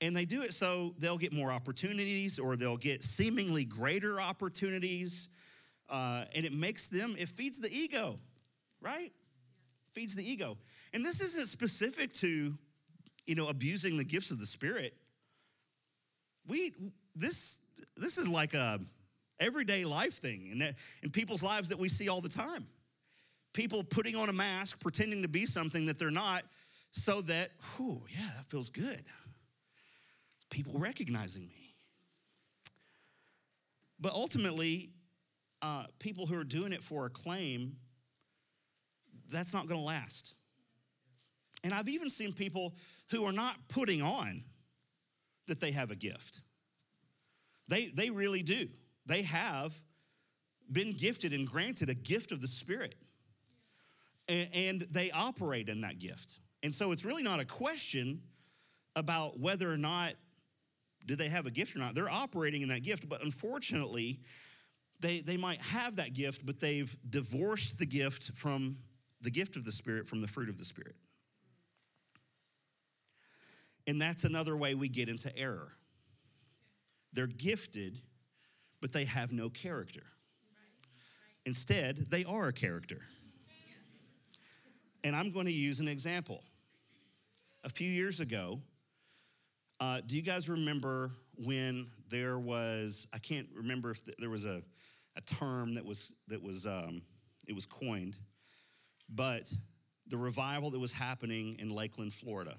And 0.01 0.17
they 0.17 0.25
do 0.25 0.43
it 0.43 0.55
so 0.55 0.95
they'll 0.99 1.19
get 1.19 1.33
more 1.33 1.51
opportunities 1.51 2.39
or 2.39 2.57
they'll 2.57 2.77
get 2.77 3.03
seemingly 3.03 3.65
greater 3.65 4.21
opportunities. 4.21 5.29
Uh, 5.89 6.25
and 6.35 6.45
it 6.45 6.53
makes 6.53 6.89
them, 6.89 7.17
it 7.19 7.29
feeds 7.29 7.59
the 7.59 7.71
ego 7.73 8.17
right? 8.81 9.11
Feeds 9.93 10.15
the 10.15 10.29
ego. 10.29 10.57
And 10.93 11.05
this 11.05 11.21
isn't 11.21 11.49
specific 11.49 12.13
to, 12.15 12.55
you 13.27 13.35
know, 13.35 13.49
abusing 13.49 13.97
the 13.97 14.05
gifts 14.05 14.31
of 14.31 14.39
the 14.39 14.47
Spirit. 14.47 14.95
We, 16.47 16.73
this, 17.15 17.61
this 17.97 18.19
is 18.19 18.29
like 18.29 18.55
a 18.55 18.79
everyday 19.41 19.85
life 19.85 20.15
thing 20.15 20.49
in, 20.53 20.59
that, 20.59 20.75
in 21.03 21.11
people's 21.11 21.43
lives 21.43 21.69
that 21.69 21.79
we 21.79 21.89
see 21.89 22.09
all 22.09 22.21
the 22.21 22.29
time. 22.29 22.67
People 23.53 23.83
putting 23.83 24.17
on 24.17 24.29
a 24.29 24.33
mask, 24.33 24.81
pretending 24.81 25.23
to 25.23 25.29
be 25.29 25.47
something 25.47 25.87
that 25.87 25.99
they're 25.99 26.11
not, 26.11 26.43
so 26.91 27.21
that, 27.23 27.51
whew, 27.77 28.01
yeah, 28.11 28.27
that 28.37 28.47
feels 28.47 28.71
good. 28.71 29.03
People 30.51 30.79
recognizing 30.79 31.43
me. 31.43 31.75
But 34.01 34.13
ultimately, 34.13 34.91
uh, 35.61 35.85
people 35.99 36.27
who 36.27 36.39
are 36.39 36.45
doing 36.45 36.73
it 36.73 36.83
for 36.83 37.07
acclaim 37.07 37.77
that's 39.31 39.53
not 39.53 39.69
going 39.69 39.81
to 39.81 39.87
last. 39.87 40.35
And 41.65 41.75
I've 41.75 41.89
even 41.89 42.09
seen 42.09 42.33
people 42.33 42.75
who 43.11 43.25
are 43.25 43.33
not 43.33 43.57
putting 43.69 44.03
on 44.03 44.41
that 45.47 45.61
they 45.61 45.73
have 45.73 45.91
a 45.91 45.97
gift. 45.97 46.43
They, 47.69 47.87
they 47.87 48.11
really 48.11 48.43
do. 48.43 48.69
They 49.07 49.23
have 49.23 49.75
been 50.71 50.93
gifted 50.93 51.33
and 51.33 51.47
granted 51.47 51.89
a 51.89 51.95
gift 51.95 52.33
of 52.33 52.41
the 52.41 52.47
Spirit. 52.47 52.95
And, 54.29 54.49
and 54.55 54.81
they 54.83 55.11
operate 55.11 55.69
in 55.69 55.81
that 55.83 55.99
gift. 55.99 56.39
And 56.63 56.73
so 56.73 56.93
it's 56.93 57.05
really 57.05 57.23
not 57.23 57.41
a 57.41 57.45
question 57.45 58.21
about 58.95 59.39
whether 59.39 59.71
or 59.71 59.79
not 59.79 60.15
do 61.09 61.17
they 61.17 61.29
have 61.29 61.47
a 61.47 61.51
gift 61.51 61.75
or 61.75 61.79
not. 61.79 61.95
They're 61.95 62.11
operating 62.11 62.61
in 62.61 62.69
that 62.69 62.83
gift, 62.83 63.09
but 63.09 63.25
unfortunately, 63.25 64.21
they, 65.01 65.21
they 65.21 65.39
might 65.39 65.61
have 65.63 65.97
that 65.97 66.13
gift, 66.13 66.45
but 66.45 66.61
they've 66.61 66.95
divorced 67.09 67.79
the 67.79 67.87
gift 67.87 68.31
from 68.33 68.77
the 69.23 69.31
gift 69.31 69.57
of 69.57 69.65
the 69.65 69.73
Spirit 69.73 70.07
from 70.07 70.21
the 70.21 70.29
fruit 70.29 70.51
of 70.51 70.59
the 70.59 70.67
Spirit. 70.67 70.95
And 73.87 74.01
that's 74.01 74.25
another 74.25 74.55
way 74.55 74.75
we 74.75 74.91
get 74.91 75.09
into 75.09 75.35
error. 75.37 75.69
They're 77.15 77.27
gifted, 77.27 77.99
but 78.83 78.93
they 78.93 79.07
have 79.07 79.33
no 79.33 79.49
character. 79.49 80.03
Instead, 81.47 82.11
they 82.11 82.25
are 82.27 82.49
a 82.49 82.53
character. 82.53 82.99
And 85.03 85.17
I'm 85.17 85.33
going 85.33 85.47
to 85.47 85.53
use 85.53 85.81
an 85.81 85.89
example. 85.89 86.43
A 87.65 87.71
few 87.71 87.89
years 87.89 88.21
ago, 88.21 88.61
uh, 89.81 90.01
do 90.07 90.17
you 90.17 90.23
guys 90.23 90.49
remember 90.49 91.11
when 91.37 91.87
there 92.11 92.39
was, 92.39 93.07
I 93.15 93.19
can't 93.19 93.49
remember 93.55 93.91
if 93.91 94.05
there 94.19 94.31
was 94.31 94.45
a, 94.45 94.63
a 95.17 95.21
term 95.21 95.75
that 95.75 95.85
was, 95.85 96.13
that 96.29 96.43
was, 96.43 96.67
um, 96.67 97.03
it 97.47 97.55
was 97.55 97.67
coined 97.67 98.19
but 99.15 99.53
the 100.09 100.17
revival 100.17 100.71
that 100.71 100.79
was 100.79 100.93
happening 100.93 101.57
in 101.59 101.71
Lakeland, 101.71 102.13
Florida. 102.13 102.55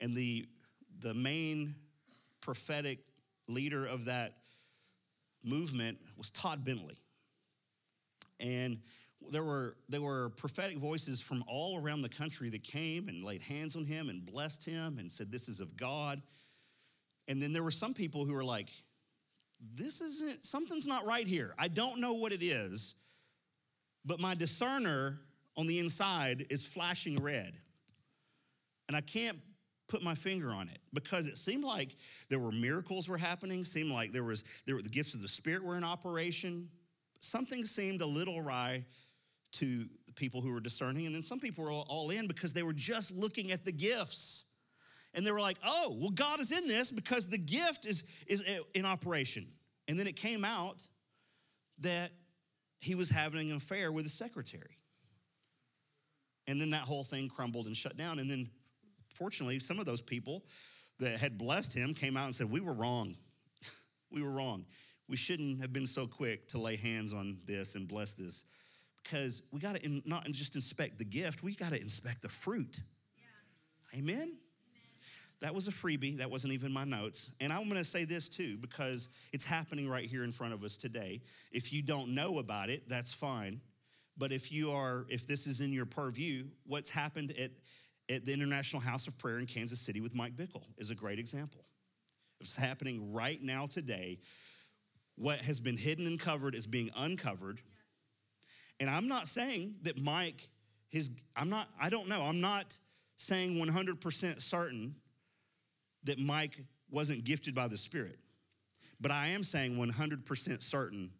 And 0.00 0.14
the, 0.14 0.46
the 1.00 1.14
main 1.14 1.74
prophetic 2.40 3.00
leader 3.48 3.84
of 3.84 4.06
that 4.06 4.34
movement 5.44 5.98
was 6.16 6.30
Todd 6.30 6.64
Bentley. 6.64 6.98
And 8.38 8.78
there 9.30 9.44
were, 9.44 9.76
there 9.88 10.00
were 10.00 10.30
prophetic 10.30 10.78
voices 10.78 11.20
from 11.20 11.44
all 11.46 11.80
around 11.80 12.02
the 12.02 12.08
country 12.08 12.48
that 12.50 12.62
came 12.62 13.08
and 13.08 13.24
laid 13.24 13.42
hands 13.42 13.76
on 13.76 13.84
him 13.84 14.08
and 14.08 14.24
blessed 14.24 14.64
him 14.64 14.98
and 14.98 15.10
said, 15.10 15.30
This 15.30 15.48
is 15.48 15.60
of 15.60 15.76
God. 15.76 16.20
And 17.28 17.40
then 17.40 17.52
there 17.52 17.62
were 17.62 17.70
some 17.70 17.94
people 17.94 18.24
who 18.24 18.34
were 18.34 18.44
like, 18.44 18.70
This 19.74 20.00
isn't, 20.00 20.44
something's 20.44 20.86
not 20.86 21.06
right 21.06 21.26
here. 21.26 21.54
I 21.58 21.68
don't 21.68 22.00
know 22.00 22.14
what 22.14 22.32
it 22.32 22.42
is, 22.42 22.94
but 24.04 24.20
my 24.20 24.34
discerner 24.34 25.20
on 25.56 25.66
the 25.66 25.78
inside 25.78 26.46
is 26.50 26.66
flashing 26.66 27.22
red. 27.22 27.54
And 28.88 28.96
I 28.96 29.02
can't 29.02 29.38
put 29.90 30.02
my 30.02 30.14
finger 30.14 30.50
on 30.50 30.68
it 30.68 30.78
because 30.94 31.26
it 31.26 31.36
seemed 31.36 31.64
like 31.64 31.96
there 32.28 32.38
were 32.38 32.52
miracles 32.52 33.08
were 33.08 33.18
happening 33.18 33.64
seemed 33.64 33.90
like 33.90 34.12
there 34.12 34.22
was 34.22 34.44
there 34.64 34.76
were 34.76 34.82
the 34.82 34.88
gifts 34.88 35.14
of 35.14 35.20
the 35.20 35.26
spirit 35.26 35.64
were 35.64 35.76
in 35.76 35.82
operation 35.82 36.68
something 37.18 37.64
seemed 37.64 38.00
a 38.00 38.06
little 38.06 38.38
awry 38.38 38.84
to 39.52 39.86
the 40.06 40.12
people 40.14 40.40
who 40.40 40.52
were 40.52 40.60
discerning. 40.60 41.06
And 41.06 41.14
then 41.14 41.22
some 41.22 41.40
people 41.40 41.64
were 41.64 41.72
all 41.72 42.10
in 42.10 42.26
because 42.26 42.52
they 42.52 42.62
were 42.62 42.72
just 42.72 43.14
looking 43.14 43.52
at 43.52 43.64
the 43.64 43.72
gifts. 43.72 44.46
And 45.14 45.26
they 45.26 45.32
were 45.32 45.40
like 45.40 45.58
oh 45.64 45.96
well 46.00 46.10
god 46.10 46.40
is 46.40 46.52
in 46.52 46.68
this 46.68 46.90
because 46.90 47.28
the 47.28 47.38
gift 47.38 47.84
is 47.84 48.04
is 48.26 48.44
eh, 48.46 48.58
in 48.74 48.86
operation. 48.86 49.46
And 49.88 49.98
then 49.98 50.06
it 50.06 50.14
came 50.14 50.44
out 50.44 50.86
that 51.80 52.12
he 52.80 52.94
was 52.94 53.10
having 53.10 53.50
an 53.50 53.56
affair 53.56 53.92
with 53.92 54.04
his 54.04 54.14
secretary. 54.14 54.76
And 56.46 56.60
then 56.60 56.70
that 56.70 56.82
whole 56.82 57.04
thing 57.04 57.28
crumbled 57.28 57.66
and 57.66 57.76
shut 57.76 57.96
down. 57.96 58.18
And 58.18 58.30
then 58.30 58.48
fortunately, 59.14 59.58
some 59.58 59.78
of 59.78 59.84
those 59.84 60.00
people 60.00 60.44
that 60.98 61.18
had 61.18 61.38
blessed 61.38 61.74
him 61.74 61.94
came 61.94 62.16
out 62.16 62.24
and 62.24 62.34
said, 62.34 62.50
We 62.50 62.60
were 62.60 62.72
wrong. 62.72 63.14
we 64.10 64.22
were 64.22 64.30
wrong. 64.30 64.64
We 65.08 65.16
shouldn't 65.16 65.60
have 65.60 65.72
been 65.72 65.86
so 65.86 66.06
quick 66.06 66.48
to 66.48 66.58
lay 66.58 66.76
hands 66.76 67.12
on 67.12 67.38
this 67.46 67.74
and 67.74 67.88
bless 67.88 68.14
this 68.14 68.44
because 69.02 69.42
we 69.52 69.60
got 69.60 69.76
to 69.76 70.02
not 70.04 70.24
just 70.26 70.54
inspect 70.54 70.98
the 70.98 71.04
gift, 71.04 71.42
we 71.42 71.54
got 71.54 71.72
to 71.72 71.80
inspect 71.80 72.22
the 72.22 72.28
fruit. 72.28 72.80
Yeah. 73.16 73.98
Amen? 73.98 74.14
Amen? 74.16 74.36
That 75.40 75.54
was 75.54 75.68
a 75.68 75.70
freebie. 75.70 76.18
That 76.18 76.30
wasn't 76.30 76.52
even 76.52 76.70
my 76.70 76.84
notes. 76.84 77.34
And 77.40 77.52
I'm 77.52 77.64
going 77.64 77.78
to 77.78 77.84
say 77.84 78.04
this 78.04 78.28
too 78.28 78.58
because 78.58 79.08
it's 79.32 79.44
happening 79.44 79.88
right 79.88 80.04
here 80.04 80.22
in 80.22 80.32
front 80.32 80.52
of 80.52 80.62
us 80.62 80.76
today. 80.76 81.22
If 81.50 81.72
you 81.72 81.82
don't 81.82 82.14
know 82.14 82.38
about 82.38 82.68
it, 82.68 82.88
that's 82.88 83.12
fine. 83.12 83.60
But 84.18 84.32
if 84.32 84.52
you 84.52 84.70
are, 84.70 85.06
if 85.08 85.26
this 85.26 85.46
is 85.46 85.62
in 85.62 85.72
your 85.72 85.86
purview, 85.86 86.44
what's 86.66 86.90
happened 86.90 87.32
at 87.38 87.52
at 88.10 88.24
the 88.24 88.32
International 88.32 88.82
House 88.82 89.06
of 89.06 89.16
Prayer 89.18 89.38
in 89.38 89.46
Kansas 89.46 89.80
City 89.80 90.00
with 90.00 90.14
Mike 90.14 90.34
Bickle 90.34 90.64
is 90.78 90.90
a 90.90 90.94
great 90.94 91.18
example. 91.18 91.60
It's 92.40 92.56
happening 92.56 93.12
right 93.12 93.40
now 93.40 93.66
today. 93.66 94.18
What 95.16 95.38
has 95.38 95.60
been 95.60 95.76
hidden 95.76 96.06
and 96.06 96.18
covered 96.18 96.54
is 96.54 96.66
being 96.66 96.90
uncovered. 96.96 97.60
And 98.80 98.88
I'm 98.88 99.06
not 99.06 99.28
saying 99.28 99.74
that 99.82 100.00
Mike, 100.00 100.48
his, 100.88 101.10
I'm 101.36 101.50
not, 101.50 101.68
I 101.80 101.90
don't 101.90 102.08
know, 102.08 102.22
I'm 102.22 102.40
not 102.40 102.76
saying 103.16 103.56
100% 103.56 104.40
certain 104.40 104.94
that 106.04 106.18
Mike 106.18 106.56
wasn't 106.90 107.24
gifted 107.24 107.54
by 107.54 107.68
the 107.68 107.76
Spirit. 107.76 108.18
But 109.00 109.10
I 109.10 109.28
am 109.28 109.42
saying 109.42 109.76
100% 109.76 110.62
certain 110.62 111.10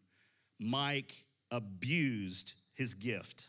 Mike 0.59 1.13
abused 1.51 2.55
his 2.75 2.95
gift. 2.95 3.47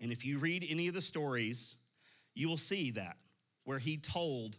And 0.00 0.12
if 0.12 0.24
you 0.24 0.38
read 0.38 0.64
any 0.68 0.88
of 0.88 0.94
the 0.94 1.00
stories, 1.00 1.76
you 2.34 2.48
will 2.48 2.56
see 2.56 2.92
that 2.92 3.16
where 3.64 3.78
he 3.78 3.96
told 3.96 4.58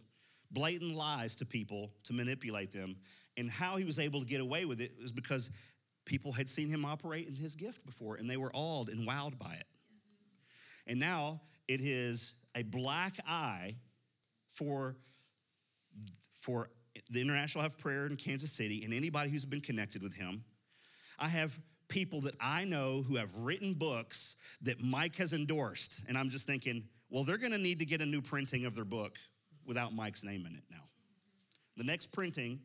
blatant 0.50 0.94
lies 0.94 1.36
to 1.36 1.46
people 1.46 1.92
to 2.04 2.12
manipulate 2.12 2.72
them. 2.72 2.96
And 3.36 3.48
how 3.48 3.76
he 3.76 3.84
was 3.84 3.98
able 3.98 4.20
to 4.20 4.26
get 4.26 4.40
away 4.40 4.64
with 4.64 4.80
it 4.80 4.92
was 5.00 5.12
because 5.12 5.50
people 6.04 6.32
had 6.32 6.48
seen 6.48 6.68
him 6.68 6.84
operate 6.84 7.28
in 7.28 7.34
his 7.34 7.54
gift 7.54 7.84
before 7.84 8.16
and 8.16 8.28
they 8.28 8.36
were 8.36 8.50
awed 8.54 8.88
and 8.88 9.06
wowed 9.06 9.38
by 9.38 9.54
it. 9.54 9.66
And 10.86 10.98
now 10.98 11.40
it 11.68 11.80
is 11.80 12.34
a 12.54 12.62
black 12.62 13.14
eye 13.28 13.74
for, 14.48 14.96
for 16.32 16.70
the 17.10 17.20
International 17.20 17.62
House 17.62 17.74
of 17.74 17.78
Prayer 17.78 18.06
in 18.06 18.16
Kansas 18.16 18.52
City 18.52 18.82
and 18.84 18.92
anybody 18.92 19.30
who's 19.30 19.44
been 19.44 19.60
connected 19.60 20.02
with 20.02 20.14
him. 20.14 20.44
I 21.18 21.28
have 21.28 21.58
people 21.88 22.22
that 22.22 22.34
I 22.40 22.64
know 22.64 23.02
who 23.06 23.16
have 23.16 23.34
written 23.36 23.74
books 23.74 24.36
that 24.62 24.82
Mike 24.82 25.16
has 25.16 25.32
endorsed. 25.32 26.02
And 26.08 26.16
I'm 26.16 26.30
just 26.30 26.46
thinking, 26.46 26.84
well, 27.10 27.24
they're 27.24 27.38
gonna 27.38 27.58
need 27.58 27.80
to 27.80 27.84
get 27.84 28.00
a 28.00 28.06
new 28.06 28.22
printing 28.22 28.64
of 28.64 28.74
their 28.74 28.84
book 28.84 29.16
without 29.66 29.92
Mike's 29.92 30.24
name 30.24 30.46
in 30.46 30.54
it 30.54 30.64
now. 30.70 30.82
The 31.76 31.84
next 31.84 32.12
printing, 32.12 32.60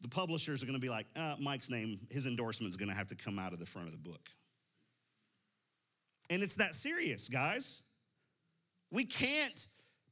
the 0.00 0.08
publishers 0.08 0.62
are 0.62 0.66
gonna 0.66 0.78
be 0.78 0.88
like, 0.88 1.06
uh, 1.16 1.36
Mike's 1.38 1.70
name, 1.70 2.00
his 2.10 2.26
endorsement 2.26 2.70
is 2.70 2.76
gonna 2.76 2.94
have 2.94 3.08
to 3.08 3.14
come 3.14 3.38
out 3.38 3.52
of 3.52 3.58
the 3.58 3.66
front 3.66 3.88
of 3.88 3.92
the 3.92 4.08
book. 4.08 4.28
And 6.28 6.42
it's 6.42 6.56
that 6.56 6.74
serious, 6.74 7.28
guys. 7.28 7.82
We 8.92 9.04
can't 9.04 9.66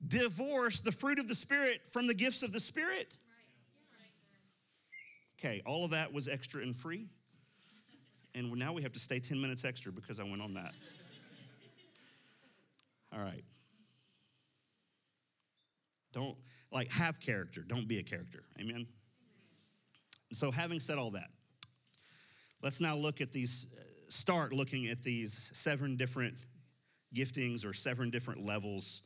divorce 0.07 0.81
the 0.81 0.93
fruit 0.93 1.19
of 1.19 1.29
the 1.29 1.35
Spirit 1.35 1.87
from 1.87 2.07
the 2.07 2.15
gifts 2.15 2.43
of 2.43 2.53
the 2.53 2.61
Spirit. 2.61 3.19
Okay, 5.39 5.63
all 5.65 5.85
of 5.85 5.93
that 5.93 6.13
was 6.13 6.27
extra 6.29 6.63
and 6.63 6.75
free 6.75 7.09
and 8.39 8.53
now 8.57 8.73
we 8.73 8.83
have 8.83 8.93
to 8.93 9.01
stay 9.01 9.19
10 9.19 9.41
minutes 9.41 9.65
extra 9.65 9.91
because 9.91 10.21
I 10.21 10.23
went 10.23 10.41
on 10.41 10.55
that. 10.55 10.73
All 13.13 13.21
right. 13.21 13.43
Don't, 16.13 16.37
like, 16.71 16.91
have 16.93 17.21
character. 17.21 17.63
Don't 17.67 17.89
be 17.89 17.99
a 17.99 18.03
character. 18.03 18.43
Amen? 18.61 18.87
So, 20.33 20.51
having 20.51 20.81
said 20.81 20.99
all 20.99 21.13
that, 21.13 21.29
let's 22.63 22.81
now 22.81 22.97
look 22.97 23.21
at 23.21 23.33
these, 23.33 23.75
start 24.09 24.53
looking 24.53 24.89
at 24.89 25.03
these 25.03 25.51
seven 25.53 25.97
different 25.97 26.35
giftings 27.15 27.65
or 27.65 27.73
seven 27.73 28.11
different 28.11 28.45
levels 28.45 29.03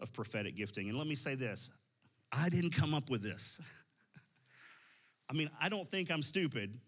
of 0.00 0.12
prophetic 0.12 0.56
gifting. 0.56 0.88
And 0.88 0.98
let 0.98 1.06
me 1.06 1.14
say 1.14 1.34
this 1.34 1.76
I 2.32 2.48
didn't 2.48 2.72
come 2.72 2.94
up 2.94 3.10
with 3.10 3.22
this. 3.22 3.60
I 5.30 5.34
mean, 5.34 5.50
I 5.60 5.68
don't 5.68 5.86
think 5.86 6.10
I'm 6.10 6.22
stupid. 6.22 6.78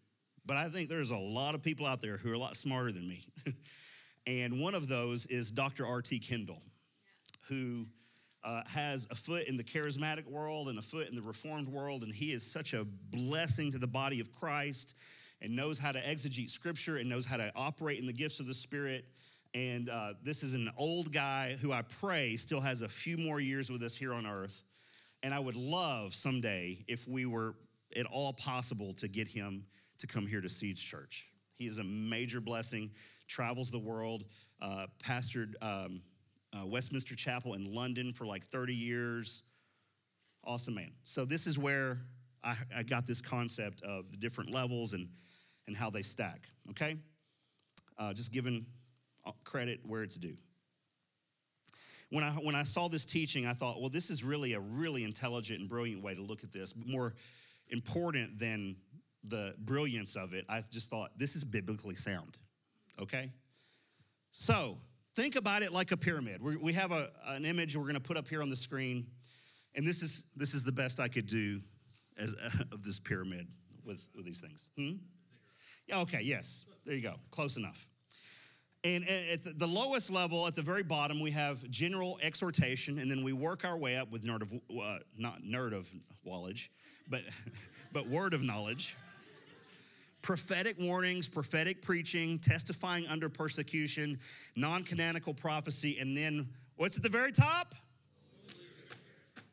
But 0.46 0.56
I 0.56 0.68
think 0.68 0.88
there's 0.88 1.10
a 1.10 1.16
lot 1.16 1.54
of 1.54 1.62
people 1.62 1.86
out 1.86 2.00
there 2.00 2.16
who 2.16 2.30
are 2.30 2.34
a 2.34 2.38
lot 2.38 2.56
smarter 2.56 2.92
than 2.92 3.06
me. 3.06 3.20
and 4.26 4.60
one 4.60 4.74
of 4.74 4.88
those 4.88 5.26
is 5.26 5.50
Dr. 5.50 5.86
R.T. 5.86 6.18
Kendall, 6.20 6.60
who 7.48 7.86
uh, 8.42 8.62
has 8.66 9.06
a 9.10 9.14
foot 9.14 9.48
in 9.48 9.56
the 9.56 9.64
charismatic 9.64 10.26
world 10.26 10.68
and 10.68 10.78
a 10.78 10.82
foot 10.82 11.08
in 11.08 11.14
the 11.14 11.22
reformed 11.22 11.68
world. 11.68 12.02
And 12.02 12.12
he 12.12 12.32
is 12.32 12.42
such 12.42 12.72
a 12.74 12.86
blessing 13.10 13.72
to 13.72 13.78
the 13.78 13.86
body 13.86 14.20
of 14.20 14.32
Christ 14.32 14.96
and 15.42 15.54
knows 15.54 15.78
how 15.78 15.92
to 15.92 16.00
exegete 16.00 16.50
scripture 16.50 16.96
and 16.96 17.08
knows 17.08 17.26
how 17.26 17.36
to 17.36 17.52
operate 17.54 17.98
in 17.98 18.06
the 18.06 18.12
gifts 18.12 18.40
of 18.40 18.46
the 18.46 18.54
Spirit. 18.54 19.04
And 19.54 19.88
uh, 19.88 20.14
this 20.22 20.42
is 20.42 20.54
an 20.54 20.70
old 20.76 21.12
guy 21.12 21.56
who 21.60 21.72
I 21.72 21.82
pray 21.82 22.36
still 22.36 22.60
has 22.60 22.82
a 22.82 22.88
few 22.88 23.18
more 23.18 23.40
years 23.40 23.70
with 23.70 23.82
us 23.82 23.96
here 23.96 24.12
on 24.12 24.26
earth. 24.26 24.62
And 25.22 25.34
I 25.34 25.38
would 25.38 25.56
love 25.56 26.14
someday 26.14 26.84
if 26.88 27.06
we 27.06 27.26
were 27.26 27.54
at 27.96 28.06
all 28.06 28.32
possible 28.32 28.94
to 28.94 29.08
get 29.08 29.28
him 29.28 29.64
to 29.98 30.06
come 30.06 30.26
here 30.26 30.40
to 30.40 30.48
Seeds 30.48 30.80
Church. 30.80 31.30
He 31.54 31.66
is 31.66 31.78
a 31.78 31.84
major 31.84 32.40
blessing, 32.40 32.90
travels 33.28 33.70
the 33.70 33.78
world, 33.78 34.24
uh, 34.62 34.86
pastored 35.04 35.54
um, 35.60 36.00
uh, 36.52 36.66
Westminster 36.66 37.14
Chapel 37.14 37.54
in 37.54 37.72
London 37.72 38.12
for 38.12 38.26
like 38.26 38.42
30 38.42 38.74
years. 38.74 39.42
Awesome 40.44 40.74
man. 40.74 40.90
So, 41.04 41.24
this 41.24 41.46
is 41.46 41.58
where 41.58 41.98
I, 42.42 42.56
I 42.76 42.82
got 42.82 43.06
this 43.06 43.20
concept 43.20 43.82
of 43.82 44.10
the 44.10 44.16
different 44.16 44.50
levels 44.50 44.92
and, 44.92 45.08
and 45.66 45.76
how 45.76 45.90
they 45.90 46.02
stack, 46.02 46.40
okay? 46.70 46.96
Uh, 47.98 48.12
just 48.12 48.32
giving 48.32 48.64
uh, 49.26 49.32
credit 49.44 49.80
where 49.84 50.02
it's 50.02 50.16
due. 50.16 50.36
When 52.10 52.24
I, 52.24 52.30
when 52.30 52.54
I 52.54 52.64
saw 52.64 52.88
this 52.88 53.06
teaching, 53.06 53.46
I 53.46 53.52
thought, 53.52 53.80
well, 53.80 53.90
this 53.90 54.10
is 54.10 54.24
really 54.24 54.54
a 54.54 54.60
really 54.60 55.04
intelligent 55.04 55.60
and 55.60 55.68
brilliant 55.68 56.02
way 56.02 56.14
to 56.14 56.22
look 56.22 56.42
at 56.42 56.50
this, 56.50 56.74
more 56.76 57.14
important 57.68 58.38
than 58.38 58.76
the 59.24 59.54
brilliance 59.58 60.16
of 60.16 60.32
it, 60.32 60.44
I 60.48 60.62
just 60.70 60.90
thought 60.90 61.10
this 61.16 61.36
is 61.36 61.44
biblically 61.44 61.94
sound. 61.94 62.38
Okay? 63.00 63.30
So 64.32 64.78
think 65.14 65.36
about 65.36 65.62
it 65.62 65.72
like 65.72 65.92
a 65.92 65.96
pyramid. 65.96 66.42
we 66.42 66.56
we 66.56 66.72
have 66.72 66.92
a, 66.92 67.10
an 67.28 67.44
image 67.44 67.76
we're 67.76 67.82
going 67.82 67.94
to 67.94 68.00
put 68.00 68.16
up 68.16 68.28
here 68.28 68.42
on 68.42 68.50
the 68.50 68.56
screen, 68.56 69.06
and 69.74 69.86
this 69.86 70.02
is 70.02 70.30
this 70.36 70.54
is 70.54 70.64
the 70.64 70.72
best 70.72 71.00
I 71.00 71.08
could 71.08 71.26
do 71.26 71.60
as, 72.18 72.34
of 72.72 72.84
this 72.84 72.98
pyramid 72.98 73.46
with, 73.84 74.08
with 74.14 74.24
these 74.24 74.40
things. 74.40 74.70
Hmm? 74.76 74.96
Yeah, 75.88 76.00
okay, 76.00 76.20
yes. 76.22 76.66
There 76.84 76.94
you 76.94 77.02
go. 77.02 77.14
Close 77.30 77.56
enough. 77.56 77.86
And 78.82 79.04
at 79.06 79.58
the 79.58 79.66
lowest 79.66 80.10
level, 80.10 80.46
at 80.46 80.54
the 80.54 80.62
very 80.62 80.82
bottom, 80.82 81.20
we 81.20 81.32
have 81.32 81.68
general 81.68 82.18
exhortation, 82.22 82.98
and 82.98 83.10
then 83.10 83.22
we 83.22 83.34
work 83.34 83.66
our 83.66 83.78
way 83.78 83.96
up 83.96 84.10
with 84.10 84.24
nerd 84.24 84.40
of, 84.40 84.52
uh, 84.54 84.98
not 85.18 85.42
nerd 85.42 85.74
of 85.74 85.86
knowledge, 86.24 86.70
but, 87.06 87.20
but 87.92 88.06
word 88.06 88.32
of 88.32 88.42
knowledge 88.42 88.96
prophetic 90.22 90.76
warnings, 90.78 91.28
prophetic 91.28 91.82
preaching, 91.82 92.38
testifying 92.38 93.06
under 93.08 93.28
persecution, 93.28 94.18
non 94.56 94.82
canonical 94.82 95.34
prophecy, 95.34 95.98
and 95.98 96.16
then 96.16 96.48
what's 96.76 96.96
at 96.96 97.02
the 97.02 97.08
very 97.08 97.32
top? 97.32 97.74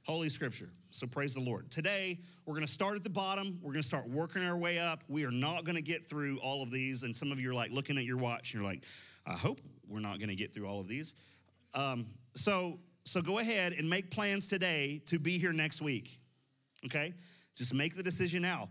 Holy 0.03 0.29
Scripture. 0.29 0.69
So 0.91 1.05
praise 1.05 1.35
the 1.35 1.41
Lord. 1.41 1.69
Today, 1.69 2.17
we're 2.45 2.53
going 2.53 2.65
to 2.65 2.71
start 2.71 2.95
at 2.95 3.03
the 3.03 3.09
bottom. 3.09 3.59
We're 3.61 3.73
going 3.73 3.83
to 3.83 3.87
start 3.87 4.09
working 4.09 4.41
our 4.41 4.57
way 4.57 4.79
up. 4.79 5.03
We 5.07 5.25
are 5.25 5.31
not 5.31 5.63
going 5.63 5.75
to 5.75 5.81
get 5.81 6.09
through 6.09 6.39
all 6.39 6.63
of 6.63 6.71
these. 6.71 7.03
And 7.03 7.15
some 7.15 7.31
of 7.31 7.39
you 7.39 7.51
are 7.51 7.53
like 7.53 7.71
looking 7.71 7.97
at 7.97 8.03
your 8.03 8.17
watch 8.17 8.53
and 8.53 8.61
you're 8.61 8.69
like, 8.69 8.83
I 9.25 9.33
hope 9.33 9.59
we're 9.87 9.99
not 9.99 10.17
going 10.17 10.29
to 10.29 10.35
get 10.35 10.51
through 10.51 10.65
all 10.65 10.79
of 10.79 10.87
these. 10.87 11.13
Um, 11.75 12.05
so, 12.33 12.79
so 13.03 13.21
go 13.21 13.39
ahead 13.39 13.73
and 13.73 13.87
make 13.87 14.09
plans 14.09 14.47
today 14.47 15.01
to 15.07 15.19
be 15.19 15.37
here 15.37 15.53
next 15.53 15.81
week. 15.81 16.17
Okay? 16.85 17.13
Just 17.55 17.73
make 17.73 17.95
the 17.95 18.01
decision 18.03 18.41
now. 18.41 18.69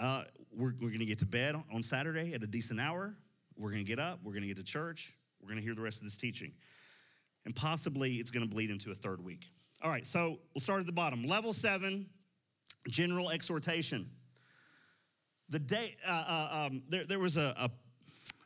Uh, 0.00 0.22
we're 0.58 0.72
we're 0.80 0.88
going 0.88 0.98
to 0.98 1.06
get 1.06 1.20
to 1.20 1.26
bed 1.26 1.54
on 1.72 1.82
Saturday 1.82 2.34
at 2.34 2.42
a 2.42 2.46
decent 2.46 2.80
hour. 2.80 3.14
We're 3.56 3.70
going 3.70 3.84
to 3.84 3.88
get 3.88 4.00
up. 4.00 4.18
We're 4.22 4.32
going 4.32 4.42
to 4.42 4.48
get 4.48 4.56
to 4.56 4.64
church. 4.64 5.14
We're 5.40 5.48
going 5.48 5.58
to 5.58 5.64
hear 5.64 5.74
the 5.74 5.82
rest 5.82 6.00
of 6.00 6.04
this 6.04 6.16
teaching. 6.16 6.52
And 7.44 7.54
possibly 7.54 8.14
it's 8.14 8.30
going 8.30 8.46
to 8.46 8.52
bleed 8.52 8.70
into 8.70 8.90
a 8.90 8.94
third 8.94 9.24
week. 9.24 9.46
All 9.82 9.90
right, 9.90 10.04
so 10.04 10.38
we'll 10.54 10.60
start 10.60 10.80
at 10.80 10.86
the 10.86 10.92
bottom. 10.92 11.22
Level 11.22 11.52
seven, 11.52 12.06
general 12.88 13.30
exhortation. 13.30 14.04
The 15.48 15.60
day, 15.60 15.94
uh, 16.06 16.24
uh, 16.28 16.66
um, 16.66 16.82
there, 16.88 17.04
there 17.04 17.18
was 17.18 17.36
a, 17.36 17.54
a, 17.56 17.70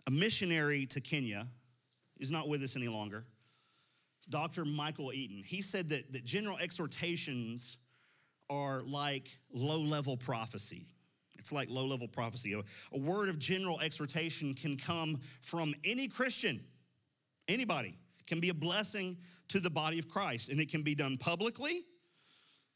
a 0.07 0.11
missionary 0.11 0.87
to 0.87 1.01
Kenya. 1.01 1.47
He's 2.19 2.31
not 2.31 2.49
with 2.49 2.63
us 2.63 2.77
any 2.77 2.89
longer. 2.89 3.25
Dr. 4.29 4.65
Michael 4.65 5.13
Eaton. 5.13 5.43
He 5.45 5.63
said 5.63 5.89
that, 5.89 6.13
that 6.13 6.25
general 6.25 6.59
exhortations 6.59 7.79
are 8.51 8.83
like 8.87 9.29
low 9.53 9.81
level 9.81 10.17
prophecy. 10.17 10.87
It's 11.43 11.53
like 11.53 11.69
low 11.69 11.85
level 11.85 12.07
prophecy. 12.07 12.53
A, 12.53 12.63
a 12.95 12.99
word 13.01 13.29
of 13.29 13.37
general 13.37 13.81
exhortation 13.81 14.55
can 14.55 14.77
come 14.77 15.19
from 15.41 15.75
any 15.85 16.07
Christian, 16.07 16.61
anybody, 17.49 17.97
can 18.29 18.39
be 18.39 18.51
a 18.51 18.55
blessing 18.55 19.17
to 19.49 19.59
the 19.59 19.69
body 19.69 19.99
of 19.99 20.09
Christ. 20.09 20.51
And 20.51 20.61
it 20.61 20.71
can 20.71 20.83
be 20.83 20.95
done 20.95 21.17
publicly 21.17 21.81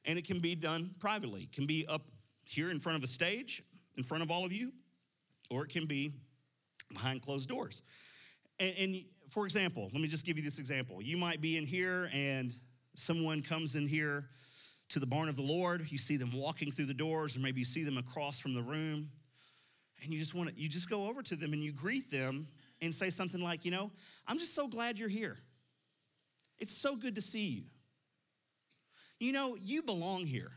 and 0.04 0.18
it 0.18 0.26
can 0.26 0.40
be 0.40 0.56
done 0.56 0.90
privately. 0.98 1.42
It 1.42 1.52
can 1.52 1.66
be 1.66 1.86
up 1.88 2.02
here 2.44 2.72
in 2.72 2.80
front 2.80 2.98
of 2.98 3.04
a 3.04 3.06
stage, 3.06 3.62
in 3.96 4.02
front 4.02 4.24
of 4.24 4.32
all 4.32 4.44
of 4.44 4.52
you, 4.52 4.72
or 5.48 5.64
it 5.64 5.70
can 5.70 5.86
be 5.86 6.12
behind 6.92 7.22
closed 7.22 7.48
doors. 7.48 7.82
And, 8.58 8.74
and 8.78 8.96
for 9.28 9.44
example, 9.44 9.90
let 9.92 10.02
me 10.02 10.08
just 10.08 10.26
give 10.26 10.36
you 10.36 10.42
this 10.42 10.58
example. 10.58 11.00
You 11.00 11.16
might 11.16 11.40
be 11.40 11.56
in 11.56 11.64
here 11.64 12.10
and 12.12 12.52
someone 12.94 13.42
comes 13.42 13.76
in 13.76 13.86
here 13.86 14.26
to 14.90 15.00
the 15.00 15.06
barn 15.06 15.28
of 15.28 15.36
the 15.36 15.42
Lord. 15.42 15.90
You 15.90 15.98
see 15.98 16.16
them 16.16 16.30
walking 16.34 16.70
through 16.70 16.86
the 16.86 16.94
doors, 16.94 17.36
or 17.36 17.40
maybe 17.40 17.60
you 17.60 17.64
see 17.64 17.82
them 17.82 17.98
across 17.98 18.40
from 18.40 18.54
the 18.54 18.62
room. 18.62 19.08
And 20.02 20.12
you 20.12 20.18
just 20.18 20.34
want 20.34 20.50
to, 20.50 20.60
you 20.60 20.68
just 20.68 20.90
go 20.90 21.08
over 21.08 21.22
to 21.22 21.36
them 21.36 21.52
and 21.52 21.62
you 21.62 21.72
greet 21.72 22.10
them 22.10 22.46
and 22.82 22.94
say 22.94 23.10
something 23.10 23.40
like, 23.40 23.64
you 23.64 23.70
know, 23.70 23.90
I'm 24.26 24.38
just 24.38 24.54
so 24.54 24.68
glad 24.68 24.98
you're 24.98 25.08
here. 25.08 25.38
It's 26.58 26.76
so 26.76 26.96
good 26.96 27.14
to 27.16 27.22
see 27.22 27.46
you. 27.46 27.62
You 29.18 29.32
know, 29.32 29.56
you 29.60 29.82
belong 29.82 30.26
here. 30.26 30.52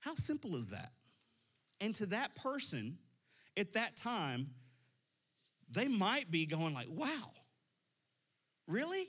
How 0.00 0.14
simple 0.14 0.56
is 0.56 0.70
that? 0.70 0.92
And 1.80 1.94
to 1.96 2.06
that 2.06 2.34
person 2.36 2.98
at 3.56 3.74
that 3.74 3.96
time, 3.96 4.48
they 5.70 5.88
might 5.88 6.30
be 6.30 6.46
going 6.46 6.72
like, 6.72 6.86
wow, 6.90 7.32
really? 8.66 9.06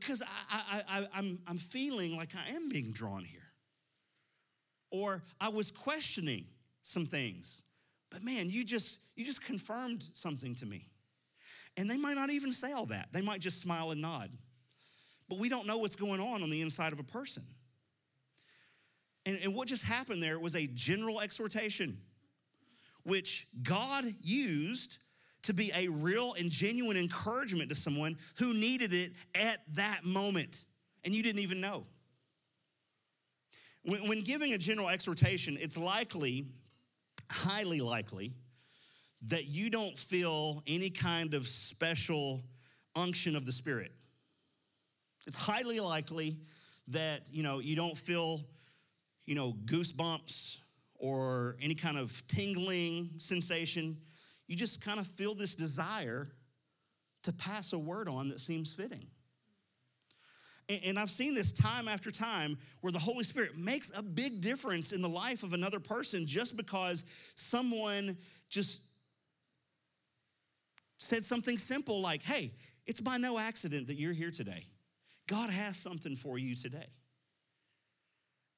Because 0.00 0.22
I, 0.22 0.26
I, 0.60 0.82
I, 0.88 1.06
I'm, 1.14 1.38
I'm 1.46 1.56
feeling 1.56 2.16
like 2.16 2.32
I 2.36 2.54
am 2.54 2.68
being 2.68 2.92
drawn 2.92 3.24
here. 3.24 3.40
Or 4.90 5.22
I 5.40 5.48
was 5.48 5.70
questioning 5.70 6.44
some 6.82 7.06
things, 7.06 7.62
but 8.10 8.22
man, 8.22 8.48
you 8.48 8.64
just, 8.64 8.98
you 9.16 9.24
just 9.24 9.44
confirmed 9.44 10.04
something 10.12 10.54
to 10.56 10.66
me. 10.66 10.86
And 11.76 11.90
they 11.90 11.96
might 11.96 12.14
not 12.14 12.30
even 12.30 12.52
say 12.52 12.72
all 12.72 12.86
that. 12.86 13.08
They 13.12 13.20
might 13.20 13.40
just 13.40 13.60
smile 13.60 13.90
and 13.90 14.00
nod. 14.00 14.30
But 15.28 15.38
we 15.38 15.48
don't 15.48 15.66
know 15.66 15.78
what's 15.78 15.96
going 15.96 16.20
on 16.20 16.42
on 16.42 16.50
the 16.50 16.62
inside 16.62 16.92
of 16.92 17.00
a 17.00 17.04
person. 17.04 17.42
And, 19.26 19.38
and 19.42 19.54
what 19.54 19.68
just 19.68 19.84
happened 19.84 20.22
there 20.22 20.38
was 20.38 20.54
a 20.54 20.66
general 20.68 21.20
exhortation, 21.20 21.96
which 23.02 23.46
God 23.62 24.04
used 24.22 24.98
to 25.46 25.54
be 25.54 25.70
a 25.76 25.86
real 25.88 26.34
and 26.38 26.50
genuine 26.50 26.96
encouragement 26.96 27.68
to 27.68 27.74
someone 27.74 28.16
who 28.38 28.52
needed 28.52 28.92
it 28.92 29.12
at 29.34 29.58
that 29.76 30.04
moment. 30.04 30.64
And 31.04 31.14
you 31.14 31.22
didn't 31.22 31.40
even 31.42 31.60
know. 31.60 31.84
When, 33.84 34.08
when 34.08 34.22
giving 34.22 34.54
a 34.54 34.58
general 34.58 34.88
exhortation, 34.88 35.56
it's 35.60 35.78
likely, 35.78 36.46
highly 37.30 37.80
likely, 37.80 38.32
that 39.28 39.46
you 39.46 39.70
don't 39.70 39.96
feel 39.96 40.64
any 40.66 40.90
kind 40.90 41.32
of 41.32 41.46
special 41.46 42.42
unction 42.96 43.36
of 43.36 43.46
the 43.46 43.52
Spirit. 43.52 43.92
It's 45.28 45.36
highly 45.36 45.78
likely 45.78 46.38
that, 46.88 47.30
you 47.32 47.44
know, 47.44 47.60
you 47.60 47.76
don't 47.76 47.96
feel, 47.96 48.40
you 49.26 49.36
know, 49.36 49.52
goosebumps 49.64 50.58
or 50.96 51.56
any 51.60 51.74
kind 51.74 51.98
of 51.98 52.20
tingling 52.26 53.10
sensation. 53.18 53.96
You 54.46 54.56
just 54.56 54.84
kind 54.84 55.00
of 55.00 55.06
feel 55.06 55.34
this 55.34 55.54
desire 55.54 56.28
to 57.22 57.32
pass 57.32 57.72
a 57.72 57.78
word 57.78 58.08
on 58.08 58.28
that 58.28 58.40
seems 58.40 58.72
fitting. 58.72 59.06
And 60.68 60.98
I've 60.98 61.10
seen 61.10 61.34
this 61.34 61.52
time 61.52 61.86
after 61.86 62.10
time 62.10 62.58
where 62.80 62.92
the 62.92 62.98
Holy 62.98 63.22
Spirit 63.22 63.56
makes 63.56 63.96
a 63.96 64.02
big 64.02 64.40
difference 64.40 64.92
in 64.92 65.00
the 65.00 65.08
life 65.08 65.44
of 65.44 65.52
another 65.52 65.78
person 65.78 66.26
just 66.26 66.56
because 66.56 67.04
someone 67.36 68.16
just 68.48 68.82
said 70.98 71.24
something 71.24 71.56
simple 71.56 72.00
like, 72.00 72.22
hey, 72.22 72.50
it's 72.84 73.00
by 73.00 73.16
no 73.16 73.38
accident 73.38 73.86
that 73.88 73.94
you're 73.94 74.12
here 74.12 74.30
today. 74.30 74.64
God 75.28 75.50
has 75.50 75.76
something 75.76 76.16
for 76.16 76.38
you 76.38 76.56
today. 76.56 76.86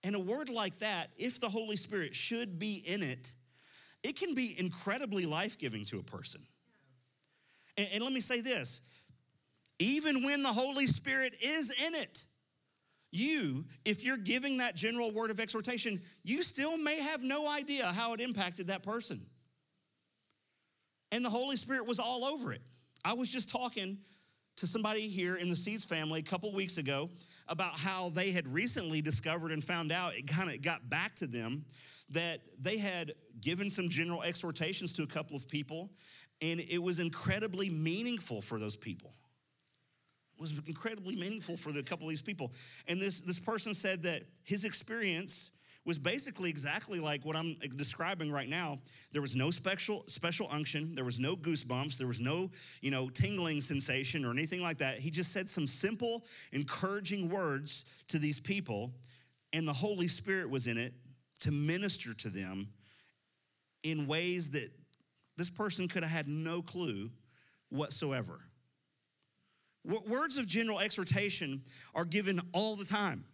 And 0.03 0.14
a 0.14 0.20
word 0.20 0.48
like 0.48 0.79
that, 0.79 1.09
if 1.16 1.40
the 1.40 1.48
Holy 1.48 1.77
Spirit 1.77 2.14
should 2.14 2.59
be 2.59 2.83
in 2.87 3.03
it, 3.03 3.33
it 4.09 4.18
can 4.18 4.35
be 4.35 4.55
incredibly 4.59 5.27
life 5.27 5.59
giving 5.59 5.85
to 5.87 5.99
a 5.99 6.03
person. 6.03 6.40
And, 7.77 7.88
and, 7.94 8.05
let 8.05 8.12
me 8.12 8.21
say 8.21 8.40
this 8.40 8.88
even 9.79 10.25
when 10.25 10.42
the 10.42 10.49
Holy 10.49 10.87
Spirit 10.87 11.35
is 11.40 11.73
in 11.87 11.94
it, 11.94 12.25
you, 13.12 13.64
if 13.85 14.05
you're 14.05 14.16
giving 14.16 14.59
that 14.59 14.75
general 14.75 15.12
word 15.12 15.31
of 15.31 15.38
exhortation, 15.38 16.01
you 16.25 16.42
still 16.42 16.77
may 16.77 17.01
have 17.01 17.23
no 17.23 17.51
idea 17.51 17.87
how 17.87 18.14
it 18.14 18.21
impacted 18.21 18.66
that 18.66 18.83
person 18.83 19.21
and 21.12 21.25
the 21.25 21.31
Holy 21.31 21.57
Spirit 21.57 21.87
was 21.87 21.99
all 21.99 22.25
over 22.25 22.53
it. 22.53 22.62
I 23.05 23.14
was 23.14 23.31
just 23.31 23.49
talking 23.49 23.99
to 24.59 24.66
somebody 24.66 25.09
here 25.09 25.37
in 25.37 25.49
the 25.49 25.57
Seeds 25.57 25.85
family 25.85 26.18
a 26.18 26.23
couple 26.23 26.53
weeks 26.53 26.79
ago 26.79 27.09
about 27.49 27.79
how 27.79 28.09
they 28.11 28.33
had 28.33 28.47
recently 28.49 29.01
discovered 29.01 29.53
and 29.53 29.62
found 29.62 29.92
out 29.92 30.14
it 30.14 30.27
kind 30.27 30.51
of 30.51 30.61
got 30.62 30.90
back 30.90 31.14
to 31.14 31.27
them 31.27 31.64
that 32.11 32.40
they 32.59 32.77
had 32.77 33.12
given 33.40 33.71
some 33.71 33.88
general 33.88 34.23
exhortations 34.23 34.92
to 34.94 35.05
a 35.05 35.07
couple 35.07 35.37
of 35.37 35.49
people 35.49 35.90
and 36.40 36.61
it 36.61 36.83
was 36.83 36.99
incredibly 36.99 37.71
meaningful 37.71 38.40
for 38.40 38.59
those 38.59 38.75
people. 38.75 39.12
It 40.37 40.40
was 40.40 40.61
incredibly 40.66 41.16
meaningful 41.16 41.57
for 41.57 41.73
the 41.73 41.83
couple 41.83 42.07
of 42.07 42.11
these 42.11 42.23
people. 42.23 42.53
And 42.87 43.01
this 43.01 43.21
this 43.21 43.40
person 43.40 43.75
said 43.75 44.05
that 44.05 44.23
his 44.44 44.64
experience 44.64 45.58
was 45.85 45.99
basically 45.99 46.51
exactly 46.51 47.01
like 47.01 47.25
what 47.25 47.37
I'm 47.37 47.57
describing 47.77 48.31
right 48.31 48.49
now. 48.49 48.77
There 49.12 49.23
was 49.23 49.35
no 49.35 49.51
special 49.51 50.05
special 50.07 50.49
unction, 50.51 50.95
there 50.95 51.05
was 51.05 51.19
no 51.19 51.35
goosebumps, 51.35 51.97
there 51.97 52.07
was 52.07 52.21
no, 52.21 52.49
you 52.83 52.91
know, 52.91 53.09
tingling 53.09 53.61
sensation 53.61 54.25
or 54.25 54.31
anything 54.31 54.61
like 54.61 54.79
that. 54.79 54.99
He 54.99 55.11
just 55.11 55.33
said 55.33 55.49
some 55.49 55.67
simple 55.67 56.25
encouraging 56.53 57.31
words 57.31 57.85
to 58.09 58.19
these 58.19 58.41
people 58.41 58.93
and 59.53 59.67
the 59.67 59.73
Holy 59.73 60.09
Spirit 60.09 60.51
was 60.51 60.67
in 60.67 60.77
it 60.77 60.93
to 61.41 61.51
minister 61.51 62.14
to 62.14 62.29
them 62.29 62.69
in 63.83 64.07
ways 64.07 64.51
that 64.51 64.69
this 65.37 65.49
person 65.49 65.88
could 65.88 66.03
have 66.03 66.12
had 66.12 66.29
no 66.29 66.61
clue 66.62 67.11
whatsoever. 67.71 68.41
Words 69.85 70.37
of 70.37 70.47
general 70.47 70.81
exhortation 70.81 71.62
are 71.95 72.05
given 72.05 72.41
all 72.53 72.77
the 72.77 72.85
time. 72.85 73.25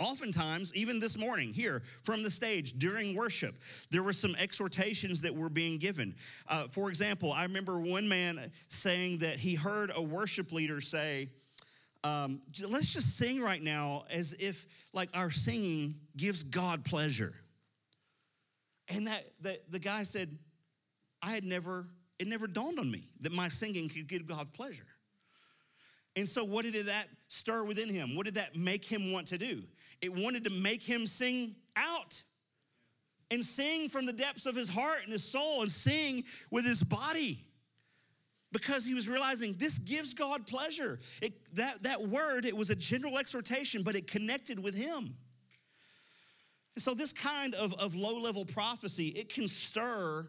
Oftentimes, 0.00 0.74
even 0.74 0.98
this 0.98 1.18
morning 1.18 1.52
here 1.52 1.82
from 2.02 2.22
the 2.22 2.30
stage 2.30 2.72
during 2.72 3.14
worship, 3.14 3.54
there 3.90 4.02
were 4.02 4.14
some 4.14 4.34
exhortations 4.36 5.20
that 5.20 5.34
were 5.34 5.50
being 5.50 5.76
given. 5.76 6.14
Uh, 6.48 6.64
for 6.64 6.88
example, 6.88 7.32
I 7.32 7.42
remember 7.42 7.78
one 7.78 8.08
man 8.08 8.50
saying 8.68 9.18
that 9.18 9.38
he 9.38 9.54
heard 9.54 9.92
a 9.94 10.02
worship 10.02 10.52
leader 10.52 10.80
say, 10.80 11.28
um, 12.02 12.40
let's 12.66 12.94
just 12.94 13.18
sing 13.18 13.42
right 13.42 13.62
now 13.62 14.04
as 14.10 14.34
if 14.40 14.66
like 14.94 15.10
our 15.12 15.28
singing 15.28 15.96
gives 16.16 16.44
God 16.44 16.82
pleasure. 16.82 17.34
And 18.88 19.06
that, 19.06 19.24
that 19.42 19.70
the 19.70 19.78
guy 19.78 20.02
said, 20.04 20.28
I 21.22 21.32
had 21.32 21.44
never, 21.44 21.86
it 22.18 22.26
never 22.26 22.46
dawned 22.46 22.78
on 22.78 22.90
me 22.90 23.02
that 23.20 23.32
my 23.32 23.48
singing 23.48 23.90
could 23.90 24.08
give 24.08 24.26
God 24.26 24.50
pleasure. 24.54 24.86
And 26.16 26.28
so, 26.28 26.44
what 26.44 26.64
did 26.64 26.86
that 26.86 27.06
stir 27.28 27.62
within 27.64 27.88
him? 27.88 28.16
What 28.16 28.26
did 28.26 28.34
that 28.34 28.56
make 28.56 28.84
him 28.84 29.12
want 29.12 29.28
to 29.28 29.38
do? 29.38 29.62
It 30.02 30.12
wanted 30.14 30.44
to 30.44 30.50
make 30.50 30.82
him 30.82 31.06
sing 31.06 31.54
out. 31.76 32.22
and 33.30 33.44
sing 33.44 33.88
from 33.88 34.06
the 34.06 34.12
depths 34.12 34.46
of 34.46 34.56
his 34.56 34.68
heart 34.68 34.98
and 35.04 35.12
his 35.12 35.24
soul 35.24 35.62
and 35.62 35.70
sing 35.70 36.24
with 36.50 36.64
his 36.64 36.82
body 36.82 37.38
because 38.52 38.84
he 38.84 38.94
was 38.94 39.08
realizing 39.08 39.54
this 39.58 39.78
gives 39.78 40.14
God 40.14 40.46
pleasure. 40.46 40.98
It, 41.22 41.32
that, 41.54 41.82
that 41.84 42.00
word, 42.02 42.44
it 42.44 42.56
was 42.56 42.70
a 42.70 42.76
general 42.76 43.18
exhortation, 43.18 43.82
but 43.82 43.94
it 43.94 44.10
connected 44.10 44.58
with 44.58 44.76
him. 44.76 45.14
And 46.74 46.82
so 46.82 46.94
this 46.94 47.12
kind 47.12 47.54
of, 47.54 47.72
of 47.74 47.94
low-level 47.94 48.46
prophecy, 48.46 49.08
it 49.08 49.32
can 49.32 49.46
stir 49.46 50.28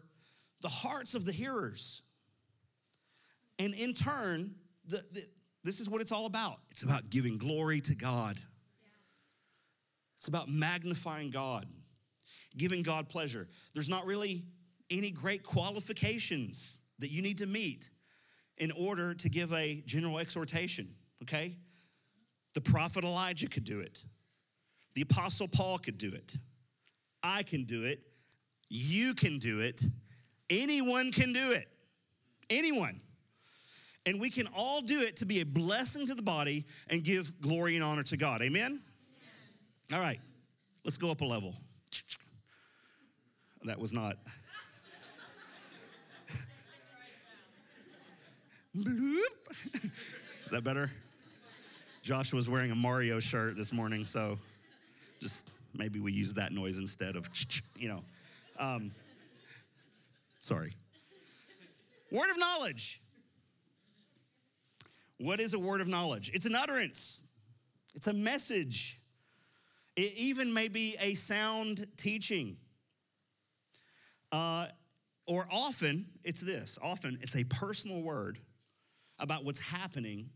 the 0.60 0.68
hearts 0.68 1.14
of 1.14 1.24
the 1.24 1.32
hearers. 1.32 2.02
And 3.58 3.74
in 3.74 3.94
turn, 3.94 4.54
the, 4.86 5.02
the, 5.12 5.22
this 5.64 5.80
is 5.80 5.90
what 5.90 6.00
it's 6.00 6.12
all 6.12 6.26
about. 6.26 6.58
It's 6.70 6.82
about 6.84 7.10
giving 7.10 7.38
glory 7.38 7.80
to 7.80 7.94
God. 7.96 8.38
It's 10.22 10.28
about 10.28 10.48
magnifying 10.48 11.30
God, 11.30 11.66
giving 12.56 12.84
God 12.84 13.08
pleasure. 13.08 13.48
There's 13.74 13.88
not 13.88 14.06
really 14.06 14.44
any 14.88 15.10
great 15.10 15.42
qualifications 15.42 16.80
that 17.00 17.10
you 17.10 17.22
need 17.22 17.38
to 17.38 17.46
meet 17.46 17.90
in 18.56 18.70
order 18.70 19.14
to 19.14 19.28
give 19.28 19.52
a 19.52 19.82
general 19.84 20.20
exhortation, 20.20 20.86
okay? 21.24 21.56
The 22.54 22.60
prophet 22.60 23.02
Elijah 23.02 23.48
could 23.48 23.64
do 23.64 23.80
it. 23.80 24.04
The 24.94 25.02
apostle 25.02 25.48
Paul 25.48 25.78
could 25.78 25.98
do 25.98 26.12
it. 26.14 26.36
I 27.24 27.42
can 27.42 27.64
do 27.64 27.82
it. 27.82 27.98
You 28.68 29.14
can 29.14 29.40
do 29.40 29.58
it. 29.58 29.82
Anyone 30.48 31.10
can 31.10 31.32
do 31.32 31.50
it. 31.50 31.66
Anyone. 32.48 33.00
And 34.06 34.20
we 34.20 34.30
can 34.30 34.46
all 34.56 34.82
do 34.82 35.00
it 35.00 35.16
to 35.16 35.26
be 35.26 35.40
a 35.40 35.44
blessing 35.44 36.06
to 36.06 36.14
the 36.14 36.22
body 36.22 36.64
and 36.90 37.02
give 37.02 37.40
glory 37.40 37.74
and 37.74 37.82
honor 37.82 38.04
to 38.04 38.16
God. 38.16 38.40
Amen? 38.40 38.78
All 39.92 40.00
right, 40.00 40.20
let's 40.86 40.96
go 40.96 41.10
up 41.10 41.20
a 41.20 41.24
level. 41.26 41.52
That 43.64 43.78
was 43.78 43.92
not. 43.92 44.16
Is 48.74 50.50
that 50.50 50.64
better? 50.64 50.90
Josh 52.00 52.32
was 52.32 52.48
wearing 52.48 52.70
a 52.70 52.74
Mario 52.74 53.20
shirt 53.20 53.54
this 53.54 53.70
morning, 53.70 54.06
so 54.06 54.38
just 55.20 55.50
maybe 55.74 56.00
we 56.00 56.10
use 56.10 56.32
that 56.34 56.52
noise 56.52 56.78
instead 56.78 57.14
of, 57.14 57.28
you 57.76 57.88
know. 57.88 58.02
Um, 58.58 58.92
sorry. 60.40 60.72
Word 62.10 62.30
of 62.30 62.38
knowledge. 62.38 62.98
What 65.18 65.38
is 65.38 65.52
a 65.52 65.58
word 65.58 65.82
of 65.82 65.88
knowledge? 65.88 66.30
It's 66.32 66.46
an 66.46 66.54
utterance, 66.54 67.26
it's 67.94 68.06
a 68.06 68.14
message. 68.14 68.96
It 69.96 70.12
even 70.16 70.52
may 70.52 70.68
be 70.68 70.96
a 71.00 71.14
sound 71.14 71.84
teaching. 71.96 72.56
Uh, 74.30 74.66
or 75.26 75.46
often, 75.52 76.06
it's 76.24 76.40
this 76.40 76.78
often, 76.82 77.18
it's 77.20 77.36
a 77.36 77.44
personal 77.44 78.02
word 78.02 78.38
about 79.18 79.44
what's 79.44 79.60
happening 79.60 80.30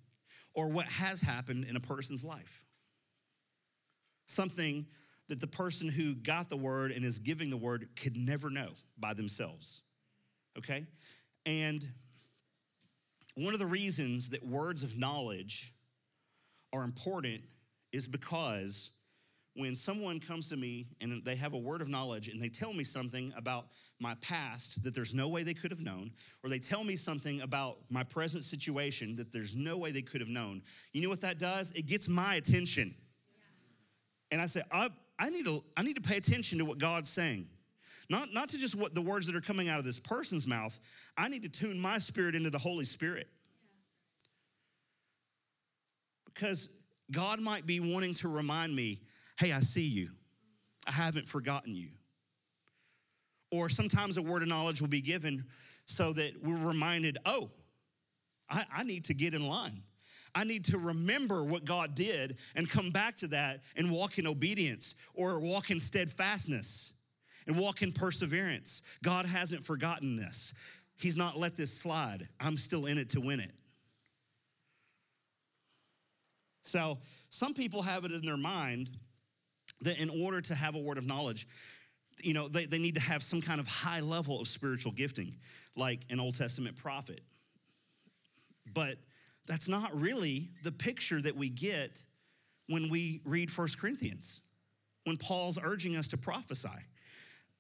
or 0.55 0.71
what 0.71 0.87
has 0.87 1.21
happened 1.21 1.65
in 1.69 1.77
a 1.77 1.81
person's 1.81 2.23
life. 2.23 2.65
Something 4.27 4.87
that 5.29 5.41
the 5.41 5.47
person 5.47 5.89
who 5.89 6.15
got 6.15 6.49
the 6.49 6.57
word 6.57 6.93
and 6.93 7.05
is 7.05 7.19
giving 7.19 7.51
the 7.51 7.57
word 7.57 7.89
could 8.01 8.17
never 8.17 8.49
know 8.51 8.69
by 8.99 9.13
themselves. 9.13 9.83
Okay? 10.57 10.87
And 11.45 11.87
one 13.35 13.53
of 13.53 13.61
the 13.61 13.67
reasons 13.67 14.31
that 14.31 14.45
words 14.45 14.83
of 14.83 14.99
knowledge 14.99 15.73
are 16.73 16.85
important 16.85 17.43
is 17.93 18.07
because 18.07 18.91
when 19.57 19.75
someone 19.75 20.21
comes 20.21 20.49
to 20.51 20.57
me 20.57 20.87
and 21.01 21.25
they 21.25 21.37
have 21.37 21.55
a 21.55 21.59
word 21.59 21.81
of 21.81 21.89
knowledge 21.89 22.29
and 22.29 22.41
they 22.41 22.49
tell 22.49 22.73
me 22.73 22.85
something 22.85 23.33
about 23.37 23.67
my 24.01 24.15
past 24.21 24.85
that 24.85 24.95
there's 24.95 25.15
no 25.15 25.29
way 25.29 25.43
they 25.43 25.55
could 25.55 25.71
have 25.71 25.81
known, 25.81 26.11
or 26.45 26.51
they 26.51 26.59
tell 26.59 26.85
me 26.85 26.95
something 26.97 27.41
about 27.41 27.79
my 27.91 28.03
present 28.03 28.45
situation 28.45 29.17
that 29.17 29.33
there's 29.33 29.57
no 29.57 29.79
way 29.79 29.91
they 29.91 30.03
could 30.03 30.21
have 30.21 30.31
known, 30.31 30.63
you 30.93 31.03
know 31.03 31.09
what 31.09 31.23
that 31.23 31.39
does? 31.39 31.73
It 31.73 31.87
gets 31.87 32.09
my 32.09 32.35
attention. 32.35 32.95
And 34.31 34.41
I 34.41 34.47
say, 34.47 34.61
I, 34.71 34.91
I, 35.19 35.31
need 35.31 35.47
to, 35.47 35.63
I 35.77 35.83
need 35.83 35.97
to 35.97 36.03
pay 36.03 36.17
attention 36.17 36.59
to 36.59 36.65
what 36.65 36.79
God's 36.79 37.09
saying. 37.09 37.47
Not, 38.09 38.33
not 38.33 38.51
to 38.51 38.59
just 38.59 38.75
what 38.75 38.95
the 38.95 39.01
words 39.03 39.27
that 39.27 39.35
are 39.35 39.41
coming 39.41 39.69
out 39.69 39.79
of 39.79 39.85
this 39.85 39.99
person's 39.99 40.47
mouth. 40.47 40.79
I 41.17 41.29
need 41.29 41.43
to 41.43 41.49
tune 41.49 41.79
my 41.79 41.99
spirit 41.99 42.35
into 42.35 42.51
the 42.51 42.59
Holy 42.59 42.85
Spirit. 42.85 43.29
Because 46.27 46.69
God 47.11 47.41
might 47.41 47.67
be 47.67 47.81
wanting 47.81 48.15
to 48.15 48.29
remind 48.29 48.75
me 48.75 49.01
hey, 49.39 49.53
I 49.53 49.61
see 49.61 49.87
you. 49.87 50.09
I 50.87 50.93
haven't 50.93 51.29
forgotten 51.29 51.75
you. 51.75 51.89
Or 53.51 53.69
sometimes 53.69 54.17
a 54.17 54.23
word 54.23 54.43
of 54.43 54.49
knowledge 54.49 54.81
will 54.81 54.89
be 54.89 55.01
given 55.01 55.45
so 55.85 56.13
that 56.13 56.33
we're 56.43 56.57
reminded, 56.57 57.19
oh, 57.27 57.49
I, 58.51 58.65
I, 58.75 58.83
need 58.83 59.05
to 59.07 59.15
get 59.15 59.35
in 59.35 59.47
line. 59.47 59.83
I 60.35 60.45
need 60.45 60.65
to 60.67 60.79
remember 60.79 61.45
what 61.45 61.65
God 61.65 61.95
did 61.95 62.39
and 62.55 62.69
come 62.69 62.91
back 62.91 63.17
to 63.17 63.29
that 63.29 63.61
and 63.77 63.91
walk 63.91 64.19
in 64.19 64.27
obedience 64.27 64.95
or 65.15 65.41
walk 65.41 65.71
in 65.71 65.81
steadfastness 65.81 66.93
and 67.47 67.59
walk 67.59 67.83
in 67.83 67.93
perseverance. 67.93 68.83
God 69.03 69.27
hasn't 69.27 69.63
forgotten 69.65 70.17
this. 70.17 70.55
He's 70.99 71.17
not 71.17 71.39
let 71.39 71.57
this 71.57 71.73
slide. 71.73 72.29
I'm 72.41 72.57
still 72.57 72.87
in 72.87 72.99
it 72.99 73.11
to 73.11 73.21
win 73.21 73.41
it. 73.41 73.53
So, 76.63 76.99
some 77.31 77.55
people 77.55 77.83
have 77.83 78.05
it 78.05 78.13
in 78.13 78.23
their 78.23 78.37
mind 78.37 78.91
that 79.83 80.01
in 80.01 80.11
order 80.11 80.41
to 80.41 80.55
have 80.55 80.75
a 80.75 80.81
word 80.81 80.99
of 80.99 81.07
knowledge, 81.07 81.47
you 82.23 82.33
know, 82.33 82.49
they, 82.49 82.65
they 82.65 82.79
need 82.79 82.95
to 82.95 83.01
have 83.01 83.23
some 83.23 83.43
kind 83.43 83.61
of 83.61 83.69
high 83.69 84.01
level 84.01 84.41
of 84.41 84.49
spiritual 84.49 84.93
gifting, 84.93 85.37
like 85.77 86.01
an 86.11 86.19
Old 86.19 86.37
Testament 86.37 86.77
prophet. 86.77 87.21
But 88.73 88.97
that's 89.47 89.69
not 89.69 89.95
really 89.95 90.51
the 90.63 90.73
picture 90.73 91.21
that 91.21 91.37
we 91.37 91.49
get 91.49 92.03
when 92.69 92.89
we 92.91 93.21
read 93.25 93.51
First 93.51 93.79
Corinthians, 93.79 94.43
when 95.05 95.17
Paul's 95.17 95.59
urging 95.63 95.97
us 95.97 96.09
to 96.09 96.17
prophesy. 96.17 96.69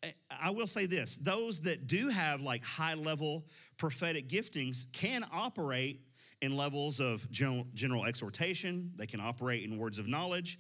Eh, 0.02 0.10
I 0.30 0.50
will 0.50 0.66
say 0.66 0.86
this 0.86 1.16
those 1.16 1.60
that 1.62 1.86
do 1.86 2.08
have 2.08 2.42
like 2.42 2.64
high 2.64 2.94
level 2.94 3.44
prophetic 3.76 4.28
giftings 4.28 4.90
can 4.92 5.24
operate 5.32 6.00
in 6.42 6.56
levels 6.56 7.00
of 7.00 7.30
general, 7.30 7.66
general 7.74 8.04
exhortation, 8.04 8.92
they 8.96 9.06
can 9.06 9.20
operate 9.20 9.64
in 9.64 9.78
words 9.78 9.98
of 9.98 10.08
knowledge, 10.08 10.58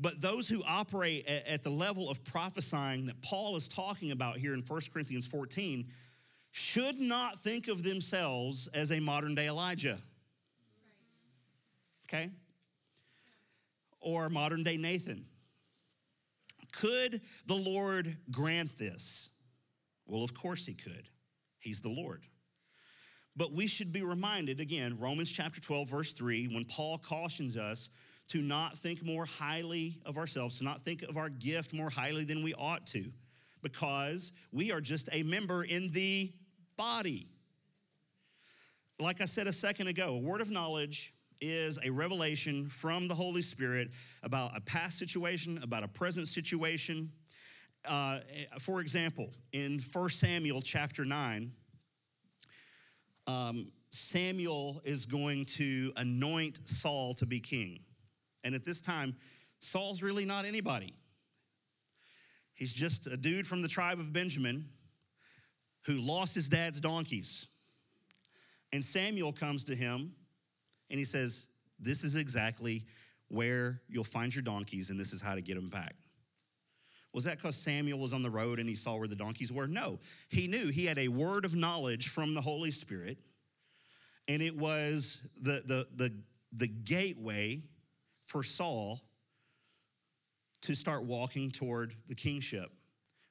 but 0.00 0.20
those 0.20 0.48
who 0.48 0.62
operate 0.66 1.28
at 1.28 1.62
the 1.62 1.70
level 1.70 2.10
of 2.10 2.24
prophesying 2.24 3.06
that 3.06 3.20
Paul 3.20 3.56
is 3.56 3.68
talking 3.68 4.12
about 4.12 4.38
here 4.38 4.54
in 4.54 4.60
1 4.60 4.80
Corinthians 4.92 5.26
14 5.26 5.86
should 6.52 6.98
not 6.98 7.38
think 7.38 7.68
of 7.68 7.82
themselves 7.82 8.66
as 8.68 8.90
a 8.90 8.98
modern 8.98 9.34
day 9.34 9.48
Elijah. 9.48 9.98
Okay? 12.08 12.30
Or 14.00 14.30
modern 14.30 14.62
day 14.62 14.78
Nathan. 14.78 15.24
Could 16.72 17.20
the 17.46 17.54
Lord 17.54 18.06
grant 18.30 18.76
this? 18.76 19.28
Well, 20.06 20.24
of 20.24 20.32
course 20.32 20.64
he 20.64 20.74
could. 20.74 21.08
He's 21.58 21.82
the 21.82 21.90
Lord. 21.90 22.22
But 23.36 23.52
we 23.52 23.66
should 23.66 23.92
be 23.92 24.02
reminded 24.02 24.60
again, 24.60 24.98
Romans 24.98 25.30
chapter 25.30 25.60
12, 25.60 25.88
verse 25.88 26.12
3, 26.14 26.48
when 26.54 26.64
Paul 26.64 26.98
cautions 26.98 27.56
us 27.56 27.90
to 28.30 28.42
not 28.42 28.78
think 28.78 29.04
more 29.04 29.24
highly 29.24 29.94
of 30.06 30.16
ourselves, 30.16 30.58
to 30.58 30.64
not 30.64 30.80
think 30.80 31.02
of 31.02 31.16
our 31.16 31.28
gift 31.28 31.74
more 31.74 31.90
highly 31.90 32.24
than 32.24 32.44
we 32.44 32.54
ought 32.54 32.86
to, 32.86 33.04
because 33.60 34.30
we 34.52 34.70
are 34.70 34.80
just 34.80 35.08
a 35.12 35.24
member 35.24 35.64
in 35.64 35.90
the 35.90 36.30
body. 36.76 37.26
Like 39.00 39.20
I 39.20 39.24
said 39.24 39.48
a 39.48 39.52
second 39.52 39.88
ago, 39.88 40.14
a 40.14 40.20
word 40.20 40.40
of 40.40 40.50
knowledge 40.50 41.12
is 41.40 41.78
a 41.82 41.90
revelation 41.90 42.68
from 42.68 43.08
the 43.08 43.14
Holy 43.14 43.42
Spirit 43.42 43.88
about 44.22 44.56
a 44.56 44.60
past 44.60 44.98
situation, 44.98 45.58
about 45.62 45.82
a 45.82 45.88
present 45.88 46.28
situation. 46.28 47.10
Uh, 47.88 48.20
for 48.60 48.80
example, 48.80 49.30
in 49.52 49.80
1 49.92 50.08
Samuel 50.10 50.60
chapter 50.60 51.04
9, 51.04 51.50
um, 53.26 53.72
Samuel 53.90 54.80
is 54.84 55.06
going 55.06 55.46
to 55.46 55.92
anoint 55.96 56.60
Saul 56.68 57.14
to 57.14 57.26
be 57.26 57.40
king. 57.40 57.80
And 58.44 58.54
at 58.54 58.64
this 58.64 58.80
time, 58.80 59.14
Saul's 59.60 60.02
really 60.02 60.24
not 60.24 60.44
anybody. 60.44 60.94
He's 62.54 62.74
just 62.74 63.06
a 63.06 63.16
dude 63.16 63.46
from 63.46 63.62
the 63.62 63.68
tribe 63.68 63.98
of 63.98 64.12
Benjamin 64.12 64.66
who 65.86 65.94
lost 65.94 66.34
his 66.34 66.48
dad's 66.48 66.80
donkeys. 66.80 67.46
And 68.72 68.84
Samuel 68.84 69.32
comes 69.32 69.64
to 69.64 69.74
him 69.74 70.12
and 70.90 70.98
he 70.98 71.04
says, 71.04 71.50
This 71.78 72.04
is 72.04 72.16
exactly 72.16 72.84
where 73.28 73.80
you'll 73.88 74.04
find 74.04 74.34
your 74.34 74.42
donkeys, 74.42 74.90
and 74.90 74.98
this 74.98 75.12
is 75.12 75.22
how 75.22 75.34
to 75.34 75.40
get 75.40 75.54
them 75.54 75.68
back. 75.68 75.94
Was 77.14 77.24
that 77.24 77.38
because 77.38 77.56
Samuel 77.56 77.98
was 77.98 78.12
on 78.12 78.22
the 78.22 78.30
road 78.30 78.58
and 78.58 78.68
he 78.68 78.74
saw 78.74 78.96
where 78.96 79.08
the 79.08 79.16
donkeys 79.16 79.52
were? 79.52 79.66
No. 79.66 79.98
He 80.28 80.46
knew 80.46 80.68
he 80.68 80.84
had 80.86 80.98
a 80.98 81.08
word 81.08 81.44
of 81.44 81.56
knowledge 81.56 82.08
from 82.08 82.34
the 82.34 82.40
Holy 82.40 82.70
Spirit, 82.70 83.18
and 84.28 84.42
it 84.42 84.56
was 84.56 85.32
the, 85.40 85.62
the, 85.66 85.86
the, 85.96 86.14
the 86.52 86.68
gateway 86.68 87.58
for 88.30 88.44
Saul 88.44 89.00
to 90.62 90.76
start 90.76 91.02
walking 91.02 91.50
toward 91.50 91.92
the 92.08 92.14
kingship 92.14 92.70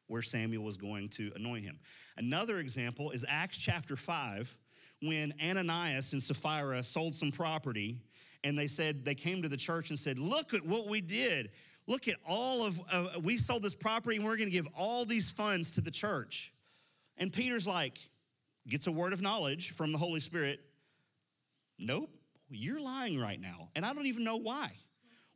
where 0.07 0.21
Samuel 0.21 0.63
was 0.63 0.75
going 0.75 1.07
to 1.09 1.31
anoint 1.37 1.63
him. 1.63 1.79
Another 2.17 2.57
example 2.57 3.11
is 3.11 3.23
Acts 3.27 3.57
chapter 3.57 3.95
5, 3.95 4.57
when 5.03 5.31
Ananias 5.41 6.11
and 6.11 6.21
Sapphira 6.21 6.83
sold 6.83 7.15
some 7.15 7.31
property, 7.31 8.01
and 8.43 8.57
they 8.57 8.67
said, 8.67 9.05
they 9.05 9.15
came 9.15 9.41
to 9.41 9.47
the 9.47 9.55
church 9.55 9.89
and 9.89 9.97
said, 9.97 10.19
Look 10.19 10.53
at 10.53 10.65
what 10.65 10.87
we 10.87 10.99
did. 10.99 11.51
Look 11.87 12.07
at 12.09 12.15
all 12.27 12.65
of, 12.65 12.79
uh, 12.91 13.07
we 13.23 13.37
sold 13.37 13.63
this 13.63 13.75
property 13.75 14.17
and 14.17 14.25
we're 14.25 14.37
gonna 14.37 14.49
give 14.49 14.67
all 14.77 15.05
these 15.05 15.31
funds 15.31 15.71
to 15.71 15.81
the 15.81 15.91
church. 15.91 16.51
And 17.17 17.31
Peter's 17.31 17.67
like, 17.67 17.97
gets 18.67 18.87
a 18.87 18.91
word 18.91 19.13
of 19.13 19.21
knowledge 19.21 19.71
from 19.71 19.91
the 19.91 19.97
Holy 19.97 20.19
Spirit. 20.19 20.59
Nope, 21.77 22.09
you're 22.49 22.81
lying 22.81 23.19
right 23.19 23.39
now. 23.39 23.69
And 23.75 23.85
I 23.85 23.93
don't 23.93 24.05
even 24.07 24.23
know 24.23 24.37
why. 24.37 24.71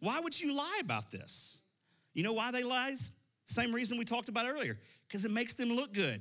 Why 0.03 0.19
would 0.19 0.37
you 0.37 0.53
lie 0.53 0.79
about 0.81 1.11
this? 1.11 1.57
You 2.13 2.23
know 2.23 2.33
why 2.33 2.51
they 2.51 2.63
lies? 2.63 3.13
Same 3.45 3.73
reason 3.73 3.97
we 3.97 4.03
talked 4.03 4.27
about 4.27 4.45
earlier, 4.45 4.77
because 5.07 5.23
it 5.23 5.31
makes 5.31 5.53
them 5.53 5.69
look 5.69 5.93
good, 5.93 6.19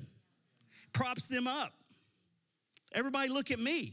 props 0.93 1.27
them 1.27 1.49
up. 1.49 1.73
Everybody 2.93 3.29
look 3.29 3.51
at 3.51 3.59
me. 3.59 3.93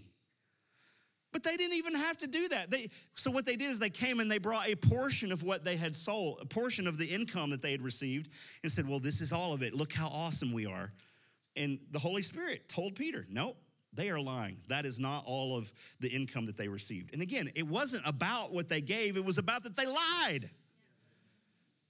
But 1.31 1.41
they 1.41 1.57
didn't 1.57 1.77
even 1.77 1.95
have 1.95 2.17
to 2.17 2.27
do 2.27 2.47
that. 2.49 2.69
They, 2.69 2.89
so 3.15 3.31
what 3.31 3.47
they 3.47 3.55
did 3.55 3.71
is 3.71 3.79
they 3.79 3.89
came 3.89 4.19
and 4.19 4.29
they 4.29 4.37
brought 4.37 4.67
a 4.67 4.75
portion 4.75 5.31
of 5.31 5.41
what 5.41 5.63
they 5.63 5.75
had 5.75 5.95
sold, 5.95 6.37
a 6.39 6.45
portion 6.45 6.85
of 6.85 6.99
the 6.99 7.05
income 7.05 7.49
that 7.49 7.61
they 7.63 7.71
had 7.71 7.81
received, 7.81 8.29
and 8.61 8.71
said, 8.71 8.87
"Well, 8.87 8.99
this 8.99 9.21
is 9.21 9.31
all 9.31 9.53
of 9.53 9.63
it. 9.63 9.73
Look 9.73 9.91
how 9.93 10.07
awesome 10.07 10.51
we 10.53 10.67
are." 10.67 10.91
And 11.55 11.79
the 11.89 11.99
Holy 11.99 12.21
Spirit 12.21 12.69
told 12.69 12.93
Peter, 12.95 13.25
"Nope, 13.27 13.57
they 13.99 14.09
are 14.09 14.19
lying. 14.19 14.57
That 14.69 14.85
is 14.85 14.99
not 14.99 15.23
all 15.25 15.57
of 15.57 15.71
the 15.99 16.09
income 16.09 16.45
that 16.45 16.57
they 16.57 16.67
received." 16.67 17.13
And 17.13 17.21
again, 17.21 17.51
it 17.55 17.67
wasn't 17.67 18.07
about 18.07 18.53
what 18.53 18.69
they 18.69 18.81
gave; 18.81 19.17
it 19.17 19.25
was 19.25 19.37
about 19.37 19.63
that 19.63 19.75
they 19.75 19.85
lied. 19.85 20.49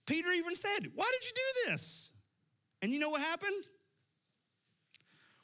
Peter 0.09 0.31
even 0.31 0.55
said, 0.55 0.87
Why 0.95 1.11
did 1.13 1.23
you 1.23 1.31
do 1.35 1.71
this? 1.71 2.17
And 2.81 2.91
you 2.91 2.99
know 2.99 3.11
what 3.11 3.21
happened? 3.21 3.63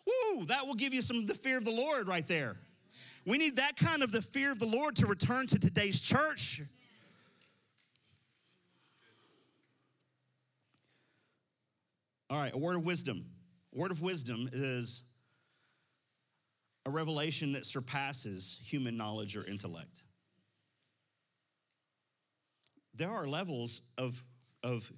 Woo, 0.08 0.46
that 0.46 0.66
will 0.66 0.74
give 0.74 0.92
you 0.92 1.04
some 1.04 1.18
of 1.18 1.28
the 1.28 1.36
fear 1.36 1.60
of 1.60 1.66
the 1.66 1.72
Lord 1.72 2.08
right 2.08 2.28
there. 2.28 2.58
We 3.28 3.38
need 3.38 3.58
that 3.58 3.78
kind 3.78 4.02
of 4.02 4.12
the 4.12 4.24
fear 4.24 4.52
of 4.52 4.60
the 4.60 4.66
Lord 4.66 4.96
to 4.96 5.06
return 5.06 5.46
to 5.48 5.60
today's 5.60 6.02
church. 6.02 6.62
All 12.32 12.40
right, 12.40 12.54
a 12.54 12.58
word 12.58 12.78
of 12.78 12.86
wisdom. 12.86 13.24
A 13.76 13.80
word 13.80 13.92
of 13.92 14.02
wisdom 14.02 14.50
is 14.52 15.04
a 16.86 16.90
revelation 16.90 17.54
that 17.54 17.66
surpasses 17.66 18.62
human 18.64 18.96
knowledge 18.98 19.36
or 19.36 19.46
intellect. 19.46 20.02
There 22.94 23.10
are 23.10 23.28
levels 23.28 23.82
of 23.98 24.24
of 24.64 24.92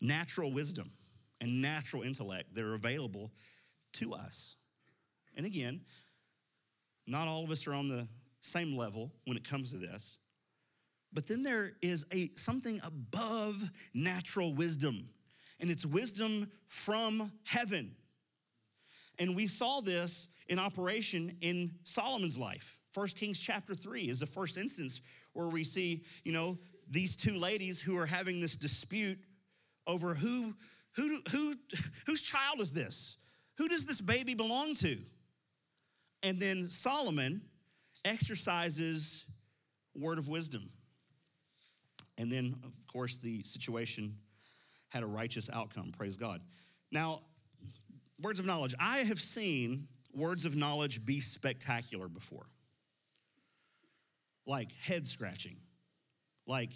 natural 0.00 0.52
wisdom 0.52 0.90
and 1.40 1.62
natural 1.62 2.02
intellect 2.02 2.54
that 2.54 2.64
are 2.64 2.74
available 2.74 3.32
to 3.94 4.12
us. 4.12 4.56
And 5.36 5.46
again, 5.46 5.80
not 7.06 7.28
all 7.28 7.44
of 7.44 7.50
us 7.50 7.66
are 7.66 7.74
on 7.74 7.88
the 7.88 8.06
same 8.40 8.76
level 8.76 9.12
when 9.24 9.36
it 9.36 9.48
comes 9.48 9.72
to 9.72 9.78
this. 9.78 10.18
But 11.12 11.26
then 11.26 11.42
there 11.42 11.72
is 11.82 12.04
a 12.12 12.28
something 12.34 12.80
above 12.84 13.70
natural 13.94 14.54
wisdom, 14.54 15.08
and 15.60 15.70
it's 15.70 15.86
wisdom 15.86 16.50
from 16.66 17.32
heaven. 17.44 17.92
And 19.18 19.34
we 19.34 19.46
saw 19.46 19.80
this 19.80 20.34
in 20.48 20.58
operation 20.58 21.36
in 21.40 21.70
Solomon's 21.84 22.38
life. 22.38 22.78
First 22.90 23.16
Kings 23.16 23.38
chapter 23.38 23.74
3 23.74 24.02
is 24.02 24.20
the 24.20 24.26
first 24.26 24.56
instance 24.56 25.02
where 25.32 25.48
we 25.48 25.64
see, 25.64 26.02
you 26.24 26.32
know, 26.32 26.56
these 26.90 27.16
two 27.16 27.36
ladies 27.36 27.80
who 27.80 27.98
are 27.98 28.06
having 28.06 28.40
this 28.40 28.56
dispute 28.56 29.18
over 29.86 30.14
who, 30.14 30.54
who, 30.94 31.18
who, 31.30 31.54
whose 32.06 32.22
child 32.22 32.60
is 32.60 32.72
this? 32.72 33.18
Who 33.58 33.68
does 33.68 33.86
this 33.86 34.00
baby 34.00 34.34
belong 34.34 34.74
to? 34.76 34.98
And 36.22 36.38
then 36.38 36.64
Solomon 36.64 37.42
exercises 38.04 39.24
word 39.94 40.18
of 40.18 40.28
wisdom. 40.28 40.68
And 42.18 42.30
then, 42.32 42.54
of 42.64 42.74
course, 42.86 43.18
the 43.18 43.42
situation 43.42 44.16
had 44.90 45.02
a 45.02 45.06
righteous 45.06 45.50
outcome. 45.52 45.92
Praise 45.96 46.16
God. 46.16 46.40
Now, 46.90 47.20
words 48.20 48.40
of 48.40 48.46
knowledge. 48.46 48.74
I 48.80 48.98
have 48.98 49.20
seen 49.20 49.88
words 50.16 50.44
of 50.44 50.56
knowledge 50.56 51.04
be 51.06 51.20
spectacular 51.20 52.08
before, 52.08 52.46
like 54.46 54.72
head 54.72 55.06
scratching 55.06 55.56
like 56.46 56.70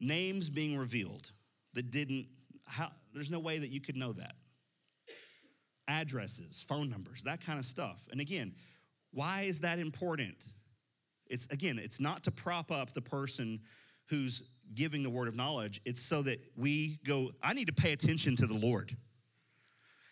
names 0.00 0.50
being 0.50 0.76
revealed 0.76 1.30
that 1.74 1.90
didn't, 1.90 2.26
how, 2.66 2.90
there's 3.12 3.30
no 3.30 3.40
way 3.40 3.58
that 3.58 3.68
you 3.68 3.80
could 3.80 3.96
know 3.96 4.12
that. 4.12 4.34
Addresses, 5.86 6.64
phone 6.66 6.90
numbers, 6.90 7.24
that 7.24 7.44
kind 7.44 7.58
of 7.58 7.64
stuff. 7.64 8.08
And 8.10 8.20
again, 8.20 8.54
why 9.12 9.42
is 9.42 9.60
that 9.60 9.78
important? 9.78 10.48
It's 11.26 11.46
again, 11.48 11.78
it's 11.78 12.00
not 12.00 12.24
to 12.24 12.30
prop 12.30 12.70
up 12.70 12.92
the 12.92 13.02
person 13.02 13.60
who's 14.08 14.50
giving 14.74 15.02
the 15.02 15.10
word 15.10 15.28
of 15.28 15.36
knowledge. 15.36 15.80
It's 15.84 16.00
so 16.00 16.22
that 16.22 16.38
we 16.56 16.98
go, 17.06 17.30
I 17.42 17.52
need 17.52 17.66
to 17.66 17.72
pay 17.72 17.92
attention 17.92 18.36
to 18.36 18.46
the 18.46 18.54
Lord. 18.54 18.96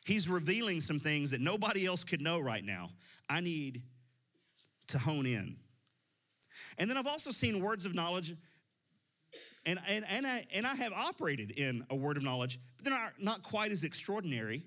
He's 0.04 0.28
revealing 0.28 0.80
some 0.80 0.98
things 0.98 1.30
that 1.30 1.40
nobody 1.40 1.86
else 1.86 2.04
could 2.04 2.20
know 2.20 2.40
right 2.40 2.64
now. 2.64 2.88
I 3.28 3.40
need 3.40 3.82
to 4.88 4.98
hone 4.98 5.26
in. 5.26 5.56
And 6.78 6.90
then 6.90 6.96
I've 6.96 7.06
also 7.06 7.30
seen 7.30 7.62
words 7.62 7.86
of 7.86 7.94
knowledge 7.94 8.32
and, 9.64 9.78
and, 9.88 10.04
and, 10.10 10.26
I, 10.26 10.44
and 10.54 10.66
I 10.66 10.74
have 10.74 10.92
operated 10.92 11.52
in 11.52 11.84
a 11.90 11.96
word 11.96 12.16
of 12.16 12.24
knowledge, 12.24 12.58
but 12.76 12.84
they're 12.84 12.94
not, 12.94 13.12
not 13.20 13.42
quite 13.42 13.70
as 13.70 13.84
extraordinary, 13.84 14.62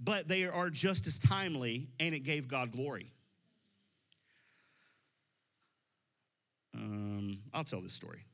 but 0.00 0.28
they 0.28 0.46
are 0.46 0.70
just 0.70 1.06
as 1.06 1.18
timely, 1.18 1.88
and 1.98 2.14
it 2.14 2.20
gave 2.20 2.46
God 2.46 2.70
glory. 2.70 3.06
Um, 6.74 7.38
I'll 7.52 7.64
tell 7.64 7.80
this 7.80 7.92
story. 7.92 8.24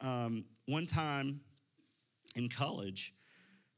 Um, 0.00 0.44
one 0.66 0.86
time 0.86 1.40
in 2.34 2.48
college, 2.48 3.12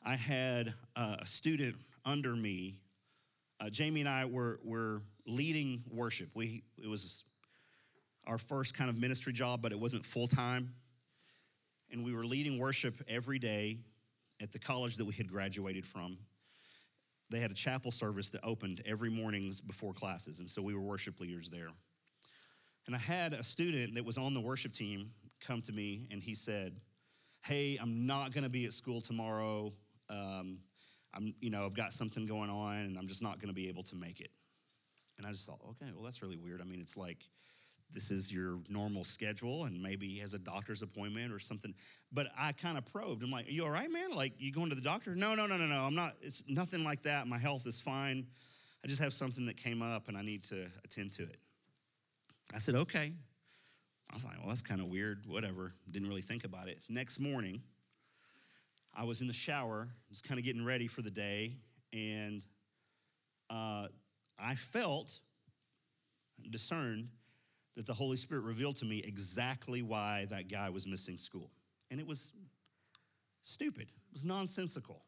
I 0.04 0.16
had 0.16 0.72
a 0.96 1.24
student 1.24 1.76
under 2.04 2.34
me. 2.34 2.80
Uh, 3.60 3.68
Jamie 3.68 4.00
and 4.00 4.08
I 4.08 4.24
were, 4.24 4.58
were 4.64 5.02
leading 5.26 5.82
worship. 5.92 6.28
We, 6.34 6.62
it 6.82 6.88
was 6.88 7.24
our 8.26 8.38
first 8.38 8.76
kind 8.76 8.88
of 8.88 8.98
ministry 8.98 9.32
job, 9.32 9.60
but 9.60 9.72
it 9.72 9.78
wasn't 9.78 10.04
full 10.04 10.26
time. 10.26 10.72
And 11.92 12.04
we 12.04 12.14
were 12.14 12.24
leading 12.24 12.58
worship 12.58 12.94
every 13.08 13.38
day 13.38 13.78
at 14.40 14.52
the 14.52 14.58
college 14.58 14.96
that 14.96 15.04
we 15.04 15.12
had 15.12 15.28
graduated 15.28 15.84
from. 15.84 16.16
They 17.30 17.40
had 17.40 17.50
a 17.50 17.54
chapel 17.54 17.90
service 17.90 18.30
that 18.30 18.40
opened 18.42 18.80
every 18.86 19.10
mornings 19.10 19.60
before 19.60 19.92
classes, 19.92 20.40
and 20.40 20.48
so 20.48 20.62
we 20.62 20.74
were 20.74 20.80
worship 20.80 21.20
leaders 21.20 21.50
there. 21.50 21.68
And 22.86 22.94
I 22.94 22.98
had 22.98 23.34
a 23.34 23.42
student 23.42 23.94
that 23.94 24.04
was 24.04 24.18
on 24.18 24.34
the 24.34 24.40
worship 24.40 24.72
team 24.72 25.10
come 25.46 25.60
to 25.62 25.72
me, 25.72 26.08
and 26.10 26.22
he 26.22 26.34
said, 26.34 26.80
"Hey, 27.44 27.78
I'm 27.80 28.06
not 28.06 28.32
going 28.32 28.42
to 28.42 28.50
be 28.50 28.64
at 28.64 28.72
school 28.72 29.00
tomorrow. 29.00 29.72
Um, 30.10 30.58
I'm, 31.14 31.34
you 31.40 31.50
know, 31.50 31.64
I've 31.64 31.74
got 31.74 31.92
something 31.92 32.26
going 32.26 32.50
on, 32.50 32.76
and 32.76 32.98
I'm 32.98 33.06
just 33.06 33.22
not 33.22 33.40
going 33.40 33.48
to 33.48 33.54
be 33.54 33.68
able 33.68 33.82
to 33.84 33.96
make 33.96 34.20
it." 34.20 34.30
And 35.18 35.26
I 35.26 35.30
just 35.30 35.46
thought, 35.46 35.60
okay, 35.70 35.90
well, 35.94 36.04
that's 36.04 36.22
really 36.22 36.36
weird. 36.36 36.60
I 36.60 36.64
mean, 36.64 36.80
it's 36.80 36.96
like 36.96 37.24
this 37.92 38.10
is 38.10 38.32
your 38.32 38.58
normal 38.68 39.04
schedule 39.04 39.64
and 39.64 39.82
maybe 39.82 40.06
he 40.06 40.18
has 40.20 40.34
a 40.34 40.38
doctor's 40.38 40.82
appointment 40.82 41.32
or 41.32 41.38
something. 41.38 41.74
But 42.12 42.28
i 42.38 42.52
kind 42.52 42.78
of 42.78 42.84
probed. 42.86 43.22
I'm 43.22 43.30
like 43.30 43.48
are 43.48 43.50
you 43.50 43.64
all 43.64 43.70
right 43.70 43.90
man? 43.90 44.14
Like 44.14 44.32
you 44.38 44.52
going 44.52 44.70
to 44.70 44.74
the 44.74 44.80
doctor? 44.80 45.14
No 45.14 45.34
no 45.34 45.46
no 45.46 45.56
no 45.56 45.66
no. 45.66 45.82
I'm 45.82 45.94
not 45.94 46.14
it's 46.20 46.42
nothing 46.48 46.84
like 46.84 47.02
that. 47.02 47.26
My 47.26 47.38
health 47.38 47.66
is 47.66 47.80
fine. 47.80 48.26
I 48.84 48.88
just 48.88 49.02
have 49.02 49.12
something 49.12 49.46
that 49.46 49.56
came 49.56 49.82
up 49.82 50.08
and 50.08 50.16
i 50.16 50.22
need 50.22 50.42
to 50.44 50.66
attend 50.84 51.12
to 51.12 51.24
it. 51.24 51.38
I 52.54 52.58
said 52.58 52.74
okay. 52.76 53.12
I 54.10 54.14
was 54.14 54.24
like 54.24 54.38
well 54.38 54.48
that's 54.48 54.62
kind 54.62 54.80
of 54.80 54.88
weird. 54.88 55.24
Whatever. 55.26 55.72
Didn't 55.90 56.08
really 56.08 56.22
think 56.22 56.44
about 56.44 56.68
it. 56.68 56.78
Next 56.88 57.18
morning 57.18 57.60
i 58.94 59.04
was 59.04 59.20
in 59.20 59.26
the 59.26 59.32
shower 59.32 59.88
just 60.08 60.24
kind 60.24 60.38
of 60.38 60.44
getting 60.44 60.64
ready 60.64 60.86
for 60.86 61.02
the 61.02 61.10
day 61.10 61.52
and 61.92 62.44
uh, 63.50 63.86
i 64.38 64.54
felt 64.54 65.18
discerned 66.48 67.08
that 67.76 67.86
the 67.86 67.92
Holy 67.92 68.16
Spirit 68.16 68.42
revealed 68.42 68.76
to 68.76 68.84
me 68.84 69.02
exactly 69.04 69.82
why 69.82 70.26
that 70.30 70.50
guy 70.50 70.70
was 70.70 70.86
missing 70.86 71.18
school. 71.18 71.50
And 71.90 72.00
it 72.00 72.06
was 72.06 72.32
stupid, 73.42 73.84
it 73.84 74.12
was 74.12 74.24
nonsensical. 74.24 75.02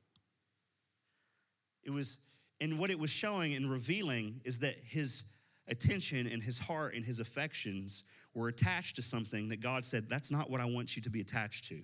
It 1.83 1.91
was, 1.91 2.19
and 2.61 2.79
what 2.79 2.91
it 2.91 2.99
was 2.99 3.11
showing 3.11 3.55
and 3.55 3.69
revealing 3.69 4.41
is 4.45 4.61
that 4.61 4.77
his 4.87 5.25
attention 5.67 6.29
and 6.29 6.41
his 6.41 6.59
heart 6.59 6.95
and 6.95 7.05
his 7.05 7.19
affections 7.19 8.05
were 8.35 8.49
attached 8.49 8.97
to 8.97 9.03
something 9.03 9.49
that 9.49 9.61
God 9.61 9.85
said, 9.85 10.05
That's 10.09 10.31
not 10.31 10.49
what 10.49 10.61
I 10.61 10.67
want 10.67 10.95
you 10.95 11.03
to 11.03 11.11
be 11.11 11.21
attached 11.21 11.65
to. 11.67 11.81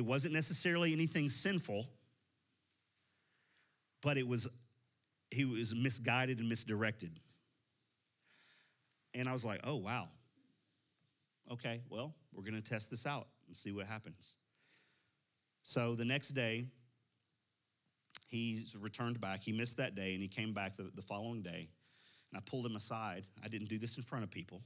It 0.00 0.06
wasn't 0.06 0.32
necessarily 0.32 0.94
anything 0.94 1.28
sinful, 1.28 1.86
but 4.00 4.16
it 4.16 4.26
was, 4.26 4.48
he 5.30 5.44
was 5.44 5.74
misguided 5.74 6.40
and 6.40 6.48
misdirected. 6.48 7.12
And 9.12 9.28
I 9.28 9.32
was 9.32 9.44
like, 9.44 9.60
oh, 9.62 9.76
wow. 9.76 10.08
Okay, 11.52 11.82
well, 11.90 12.14
we're 12.32 12.44
going 12.44 12.54
to 12.54 12.62
test 12.62 12.90
this 12.90 13.04
out 13.04 13.26
and 13.46 13.54
see 13.54 13.72
what 13.72 13.84
happens. 13.84 14.36
So 15.64 15.94
the 15.94 16.06
next 16.06 16.30
day, 16.30 16.64
He's 18.30 18.76
returned 18.80 19.20
back. 19.20 19.42
He 19.42 19.52
missed 19.52 19.76
that 19.78 19.96
day 19.96 20.12
and 20.14 20.22
he 20.22 20.28
came 20.28 20.52
back 20.52 20.76
the, 20.76 20.84
the 20.94 21.02
following 21.02 21.42
day. 21.42 21.68
And 22.30 22.38
I 22.38 22.40
pulled 22.48 22.64
him 22.64 22.76
aside. 22.76 23.24
I 23.44 23.48
didn't 23.48 23.68
do 23.68 23.76
this 23.76 23.96
in 23.96 24.04
front 24.04 24.22
of 24.22 24.30
people, 24.30 24.62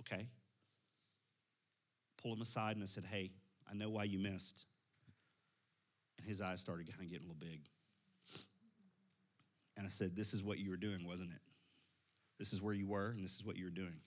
okay? 0.00 0.28
Pulled 2.22 2.36
him 2.36 2.42
aside 2.42 2.76
and 2.76 2.82
I 2.82 2.86
said, 2.86 3.04
Hey, 3.04 3.32
I 3.68 3.74
know 3.74 3.90
why 3.90 4.04
you 4.04 4.20
missed. 4.20 4.66
And 6.18 6.26
his 6.26 6.42
eyes 6.42 6.60
started 6.60 6.86
kind 6.88 7.02
of 7.02 7.10
getting 7.10 7.26
a 7.26 7.32
little 7.32 7.40
big. 7.40 7.60
And 9.76 9.86
I 9.86 9.88
said, 9.88 10.14
This 10.14 10.34
is 10.34 10.42
what 10.42 10.58
you 10.58 10.70
were 10.70 10.76
doing, 10.76 11.06
wasn't 11.06 11.30
it? 11.30 11.40
This 12.38 12.52
is 12.52 12.60
where 12.60 12.74
you 12.74 12.86
were, 12.86 13.10
and 13.10 13.22
this 13.22 13.36
is 13.36 13.44
what 13.44 13.56
you 13.56 13.64
were 13.64 13.70
doing. 13.70 14.00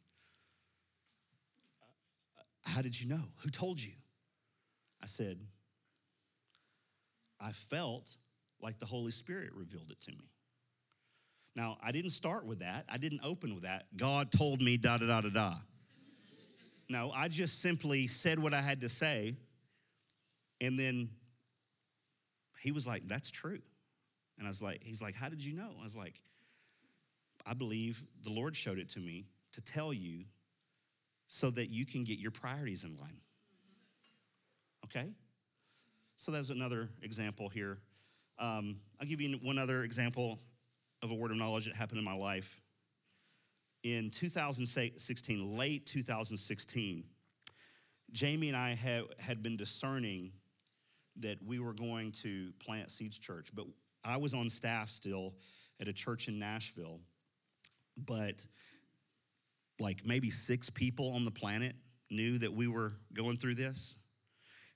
How 2.66 2.82
did 2.82 3.00
you 3.00 3.10
know? 3.10 3.22
Who 3.44 3.50
told 3.50 3.82
you? 3.82 3.92
I 5.02 5.08
said, 5.08 5.40
I 7.40 7.52
felt 7.52 8.16
like 8.62 8.78
the 8.78 8.86
Holy 8.86 9.12
Spirit 9.12 9.50
revealed 9.54 9.90
it 9.90 10.00
to 10.02 10.12
me. 10.12 10.30
Now, 11.56 11.78
I 11.84 11.92
didn't 11.92 12.12
start 12.12 12.46
with 12.46 12.60
that. 12.60 12.86
I 12.88 12.98
didn't 12.98 13.22
open 13.24 13.54
with 13.54 13.64
that. 13.64 13.86
God 13.98 14.32
told 14.32 14.62
me 14.62 14.78
da 14.78 14.98
da 14.98 15.08
da 15.08 15.22
da 15.22 15.30
da. 15.30 15.54
No, 16.88 17.12
I 17.12 17.28
just 17.28 17.62
simply 17.62 18.08
said 18.08 18.40
what 18.40 18.54
I 18.54 18.62
had 18.62 18.82
to 18.82 18.90
say. 18.90 19.36
And 20.62 20.78
then 20.78 21.10
he 22.62 22.72
was 22.72 22.88
like, 22.88 23.08
That's 23.08 23.32
true. 23.32 23.60
And 24.38 24.48
I 24.48 24.50
was 24.50 24.62
like, 24.62 24.84
He's 24.84 25.02
like, 25.02 25.16
How 25.16 25.30
did 25.30 25.44
you 25.44 25.56
know? 25.56 25.72
I 25.80 25.84
was 25.84 25.96
like, 25.96 26.22
I 27.46 27.54
believe 27.54 28.04
the 28.24 28.32
Lord 28.32 28.56
showed 28.56 28.78
it 28.78 28.90
to 28.90 29.00
me 29.00 29.26
to 29.54 29.62
tell 29.62 29.92
you 29.92 30.26
so 31.28 31.50
that 31.50 31.70
you 31.70 31.86
can 31.86 32.04
get 32.04 32.20
your 32.20 32.32
priorities 32.32 32.84
in 32.84 32.96
line. 32.98 33.20
Okay? 34.86 35.10
So 36.18 36.32
that's 36.32 36.50
another 36.50 36.90
example 37.02 37.50
here. 37.50 37.80
Um, 38.38 38.76
I'll 39.00 39.08
give 39.08 39.22
you 39.22 39.38
one 39.42 39.58
other 39.58 39.84
example 39.84 40.40
of 41.02 41.10
a 41.10 41.14
word 41.16 41.32
of 41.32 41.38
knowledge 41.38 41.66
that 41.66 41.76
happened 41.76 42.00
in 42.00 42.06
my 42.06 42.16
life. 42.16 42.62
In 43.84 44.12
2016, 44.12 45.58
late 45.58 45.86
2016, 45.88 47.04
Jamie 48.12 48.50
and 48.50 48.58
I 48.58 48.76
had, 48.76 49.06
had 49.20 49.42
been 49.42 49.58
discerning 49.58 50.32
that 51.22 51.38
we 51.46 51.60
were 51.60 51.74
going 51.74 52.12
to 52.12 52.52
plant 52.64 52.90
Seeds 52.90 53.18
Church, 53.18 53.50
but 53.54 53.66
I 54.04 54.18
was 54.18 54.34
on 54.34 54.50
staff 54.50 54.90
still 54.90 55.34
at 55.80 55.88
a 55.88 55.94
church 55.94 56.28
in 56.28 56.40
Nashville. 56.40 57.00
But 57.98 58.46
like 59.80 60.06
maybe 60.06 60.30
six 60.30 60.70
people 60.70 61.14
on 61.14 61.26
the 61.26 61.32
planet 61.32 61.76
knew 62.10 62.38
that 62.40 62.54
we 62.54 62.68
were 62.68 62.94
going 63.14 63.36
through 63.36 63.56
this. 63.56 63.96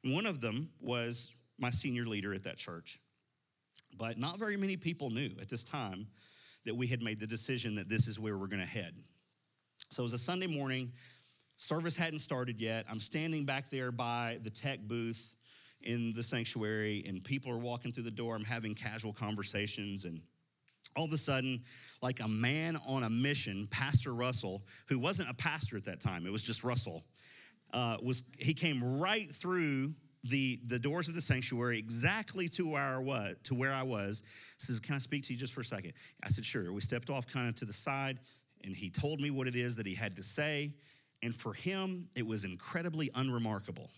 And 0.04 0.14
one 0.14 0.26
of 0.26 0.42
them 0.42 0.70
was 0.80 1.34
my 1.58 1.70
senior 1.70 2.06
leader 2.06 2.34
at 2.34 2.44
that 2.44 2.58
church. 2.58 3.00
But 3.98 4.18
not 4.18 4.40
very 4.40 4.58
many 4.58 4.78
people 4.78 5.10
knew 5.10 5.30
at 5.42 5.50
this 5.50 5.64
time 5.64 6.08
that 6.66 6.76
we 6.76 6.88
had 6.88 7.02
made 7.02 7.20
the 7.20 7.28
decision 7.28 7.76
that 7.76 7.90
this 7.90 8.08
is 8.08 8.20
where 8.20 8.38
we're 8.38 8.48
going 8.48 8.62
to 8.62 8.68
head. 8.68 8.94
So 9.92 10.02
it 10.02 10.06
was 10.06 10.14
a 10.14 10.18
Sunday 10.18 10.48
morning. 10.48 10.92
Service 11.58 11.96
hadn't 11.96 12.20
started 12.20 12.60
yet. 12.60 12.86
I'm 12.90 13.00
standing 13.00 13.46
back 13.46 13.70
there 13.70 13.92
by 13.92 14.40
the 14.44 14.50
tech 14.50 14.80
booth 14.82 15.35
in 15.86 16.14
the 16.14 16.24
sanctuary, 16.24 17.04
and 17.08 17.24
people 17.24 17.52
are 17.52 17.58
walking 17.58 17.92
through 17.92 18.04
the 18.04 18.12
door. 18.12 18.36
I'm 18.36 18.44
having 18.44 18.74
casual 18.74 19.14
conversations, 19.14 20.06
and 20.06 20.22
all 20.96 21.06
of 21.06 21.14
a 21.14 21.18
sudden, 21.18 21.62
like 22.02 22.20
a 22.20 22.28
man 22.28 22.78
on 22.88 23.04
a 23.04 23.10
mission, 23.10 23.68
Pastor 23.70 24.14
Russell, 24.14 24.64
who 24.88 25.00
wasn't 25.00 25.30
a 25.30 25.34
pastor 25.34 25.78
at 25.78 25.86
that 25.86 26.00
time, 26.00 26.26
it 26.26 26.32
was 26.32 26.44
just 26.44 26.64
Russell, 26.64 27.04
uh, 27.74 27.98
was 28.02 28.24
he 28.40 28.54
came 28.54 29.00
right 29.00 29.28
through 29.28 29.92
the, 30.24 30.60
the 30.66 30.80
doors 30.80 31.08
of 31.08 31.16
the 31.16 31.22
sanctuary 31.22 31.78
exactly 31.78 32.48
to 32.50 32.72
where 32.72 32.82
I 32.82 33.00
was, 33.00 33.36
to 33.44 33.54
where 33.54 33.74
I 33.74 33.84
was. 33.84 34.24
Says, 34.58 34.80
Can 34.80 34.96
I 34.96 34.98
speak 34.98 35.24
to 35.24 35.34
you 35.34 35.40
just 35.40 35.54
for 35.54 35.62
a 35.62 35.66
second? 35.66 35.94
I 36.24 36.30
said, 36.30 36.46
Sure. 36.46 36.72
We 36.74 36.82
stepped 36.82 37.10
off 37.10 37.28
kind 37.28 37.48
of 37.48 37.56
to 37.56 37.66
the 37.66 37.74
side, 37.74 38.20
and 38.64 38.76
he 38.76 38.90
told 38.90 39.22
me 39.22 39.30
what 39.30 39.48
it 39.48 39.56
is 39.56 39.76
that 39.76 39.86
he 39.86 39.94
had 39.94 40.16
to 40.16 40.24
say. 40.24 40.74
And 41.22 41.34
for 41.34 41.54
him, 41.54 42.10
it 42.16 42.26
was 42.26 42.44
incredibly 42.44 43.10
unremarkable. 43.16 43.90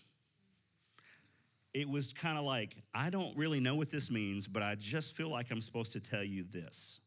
It 1.74 1.88
was 1.88 2.12
kind 2.12 2.38
of 2.38 2.44
like, 2.44 2.74
I 2.94 3.10
don't 3.10 3.36
really 3.36 3.60
know 3.60 3.76
what 3.76 3.90
this 3.90 4.10
means, 4.10 4.46
but 4.46 4.62
I 4.62 4.74
just 4.74 5.16
feel 5.16 5.28
like 5.28 5.50
I'm 5.50 5.60
supposed 5.60 5.92
to 5.92 6.00
tell 6.00 6.24
you 6.24 6.44
this. 6.44 7.00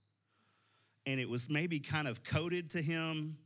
And 1.05 1.19
it 1.19 1.27
was 1.27 1.49
maybe 1.49 1.79
kind 1.79 2.07
of 2.07 2.23
coded 2.23 2.69
to 2.71 2.81
him. 2.81 3.37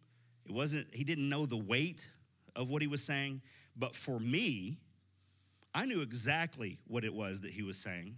It 0.45 0.51
wasn't, 0.51 0.87
he 0.93 1.03
didn't 1.03 1.29
know 1.29 1.45
the 1.45 1.57
weight 1.57 2.09
of 2.55 2.69
what 2.69 2.81
he 2.81 2.87
was 2.87 3.03
saying. 3.03 3.41
But 3.77 3.95
for 3.95 4.19
me, 4.19 4.77
I 5.73 5.85
knew 5.85 6.01
exactly 6.01 6.79
what 6.87 7.03
it 7.03 7.13
was 7.13 7.41
that 7.41 7.51
he 7.51 7.63
was 7.63 7.77
saying. 7.77 8.15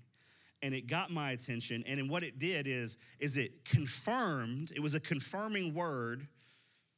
And 0.63 0.73
it 0.73 0.87
got 0.87 1.11
my 1.11 1.31
attention. 1.31 1.83
And 1.85 2.09
what 2.09 2.23
it 2.23 2.39
did 2.39 2.65
is, 2.67 2.97
is 3.19 3.37
it 3.37 3.63
confirmed, 3.63 4.71
it 4.75 4.79
was 4.79 4.95
a 4.95 4.99
confirming 4.99 5.73
word 5.75 6.27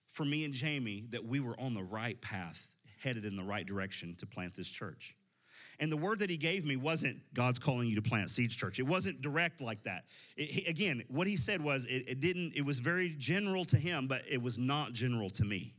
for 0.08 0.26
me 0.26 0.46
and 0.46 0.54
Jamie 0.54 1.06
that 1.12 1.24
we 1.24 1.40
were 1.40 1.60
on 1.60 1.74
the 1.74 1.84
right 1.84 2.20
path, 2.22 2.72
headed 3.02 3.26
in 3.26 3.36
the 3.36 3.44
right 3.44 3.66
direction 3.66 4.16
to 4.20 4.26
plant 4.26 4.56
this 4.56 4.70
church. 4.70 5.14
And 5.80 5.92
the 5.92 5.98
word 5.98 6.20
that 6.20 6.30
he 6.30 6.38
gave 6.38 6.66
me 6.66 6.76
wasn't 6.76 7.18
God's 7.34 7.58
calling 7.58 7.88
you 7.88 7.96
to 7.96 8.02
plant 8.02 8.30
Seeds 8.30 8.56
Church. 8.56 8.80
It 8.80 8.88
wasn't 8.88 9.22
direct 9.22 9.62
like 9.62 9.84
that. 9.84 10.06
It, 10.36 10.50
he, 10.50 10.66
again, 10.70 11.04
what 11.08 11.26
he 11.26 11.38
said 11.38 11.62
was 11.62 11.86
it, 11.86 12.06
it 12.08 12.20
didn't. 12.20 12.54
It 12.56 12.66
was 12.66 12.80
very 12.80 13.16
general 13.18 13.64
to 13.66 13.78
him, 13.78 14.08
but 14.08 14.24
it 14.30 14.42
was 14.42 14.58
not 14.58 14.92
general 14.92 15.30
to 15.32 15.46
me. 15.46 15.74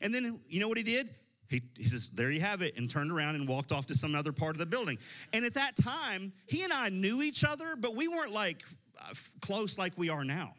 And 0.00 0.14
then 0.14 0.40
you 0.48 0.60
know 0.60 0.68
what 0.68 0.78
he 0.78 0.82
did? 0.82 1.08
He, 1.48 1.62
he 1.76 1.84
says, 1.84 2.08
There 2.08 2.30
you 2.30 2.40
have 2.40 2.62
it, 2.62 2.76
and 2.78 2.88
turned 2.88 3.12
around 3.12 3.34
and 3.34 3.46
walked 3.46 3.70
off 3.70 3.86
to 3.86 3.94
some 3.94 4.14
other 4.14 4.32
part 4.32 4.54
of 4.54 4.58
the 4.58 4.66
building. 4.66 4.98
And 5.32 5.44
at 5.44 5.54
that 5.54 5.76
time, 5.76 6.32
he 6.48 6.62
and 6.62 6.72
I 6.72 6.88
knew 6.88 7.22
each 7.22 7.44
other, 7.44 7.76
but 7.76 7.94
we 7.94 8.08
weren't 8.08 8.32
like 8.32 8.62
uh, 9.00 9.12
close 9.40 9.78
like 9.78 9.92
we 9.96 10.08
are 10.08 10.24
now. 10.24 10.52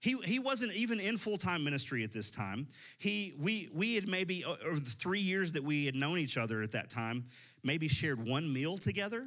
He, 0.00 0.16
he 0.24 0.38
wasn't 0.38 0.72
even 0.74 1.00
in 1.00 1.16
full-time 1.16 1.64
ministry 1.64 2.04
at 2.04 2.12
this 2.12 2.30
time. 2.30 2.68
He, 2.98 3.34
we, 3.36 3.68
we 3.74 3.96
had 3.96 4.06
maybe, 4.06 4.44
uh, 4.44 4.54
over 4.64 4.78
the 4.78 4.90
three 4.90 5.20
years 5.20 5.52
that 5.52 5.64
we 5.64 5.86
had 5.86 5.96
known 5.96 6.18
each 6.18 6.38
other 6.38 6.62
at 6.62 6.70
that 6.72 6.88
time, 6.88 7.24
maybe 7.68 7.86
shared 7.86 8.26
one 8.26 8.50
meal 8.50 8.78
together. 8.78 9.24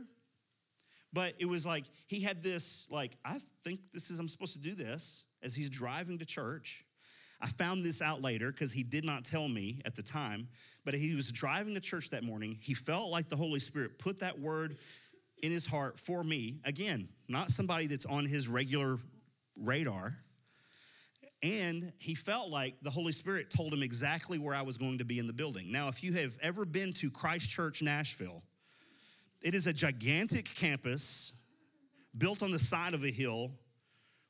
But 1.13 1.35
it 1.39 1.45
was 1.45 1.65
like, 1.65 1.85
he 2.07 2.21
had 2.21 2.41
this, 2.41 2.87
like, 2.89 3.11
I 3.23 3.37
think 3.63 3.91
this 3.93 4.09
is, 4.09 4.19
I'm 4.19 4.27
supposed 4.27 4.53
to 4.53 4.61
do 4.61 4.73
this 4.73 5.25
as 5.43 5.53
he's 5.53 5.69
driving 5.69 6.17
to 6.17 6.25
church. 6.25 6.83
I 7.39 7.47
found 7.47 7.85
this 7.85 8.01
out 8.01 8.21
later 8.21 8.51
because 8.51 8.71
he 8.71 8.83
did 8.83 9.05
not 9.05 9.23
tell 9.23 9.47
me 9.47 9.81
at 9.85 9.95
the 9.95 10.03
time, 10.03 10.47
but 10.85 10.93
he 10.93 11.15
was 11.15 11.31
driving 11.31 11.73
to 11.75 11.79
church 11.79 12.09
that 12.11 12.23
morning. 12.23 12.57
He 12.59 12.73
felt 12.73 13.11
like 13.11 13.29
the 13.29 13.35
Holy 13.35 13.59
Spirit 13.59 13.99
put 13.99 14.19
that 14.19 14.39
word 14.39 14.77
in 15.43 15.51
his 15.51 15.65
heart 15.65 15.99
for 15.99 16.23
me. 16.23 16.59
Again, 16.65 17.09
not 17.27 17.49
somebody 17.49 17.87
that's 17.87 18.05
on 18.05 18.25
his 18.25 18.47
regular 18.47 18.97
radar. 19.55 20.15
And 21.43 21.91
he 21.99 22.13
felt 22.13 22.49
like 22.49 22.75
the 22.83 22.91
Holy 22.91 23.11
Spirit 23.11 23.49
told 23.49 23.73
him 23.73 23.81
exactly 23.81 24.37
where 24.37 24.53
I 24.53 24.61
was 24.61 24.77
going 24.77 24.99
to 24.99 25.05
be 25.05 25.17
in 25.17 25.25
the 25.25 25.33
building. 25.33 25.71
Now, 25.71 25.87
if 25.87 26.03
you 26.03 26.13
have 26.13 26.37
ever 26.41 26.65
been 26.65 26.93
to 26.93 27.09
Christ 27.09 27.49
Church 27.49 27.81
Nashville, 27.81 28.43
it 29.41 29.55
is 29.55 29.65
a 29.65 29.73
gigantic 29.73 30.45
campus 30.53 31.35
built 32.15 32.43
on 32.43 32.51
the 32.51 32.59
side 32.59 32.93
of 32.93 33.03
a 33.03 33.09
hill 33.09 33.51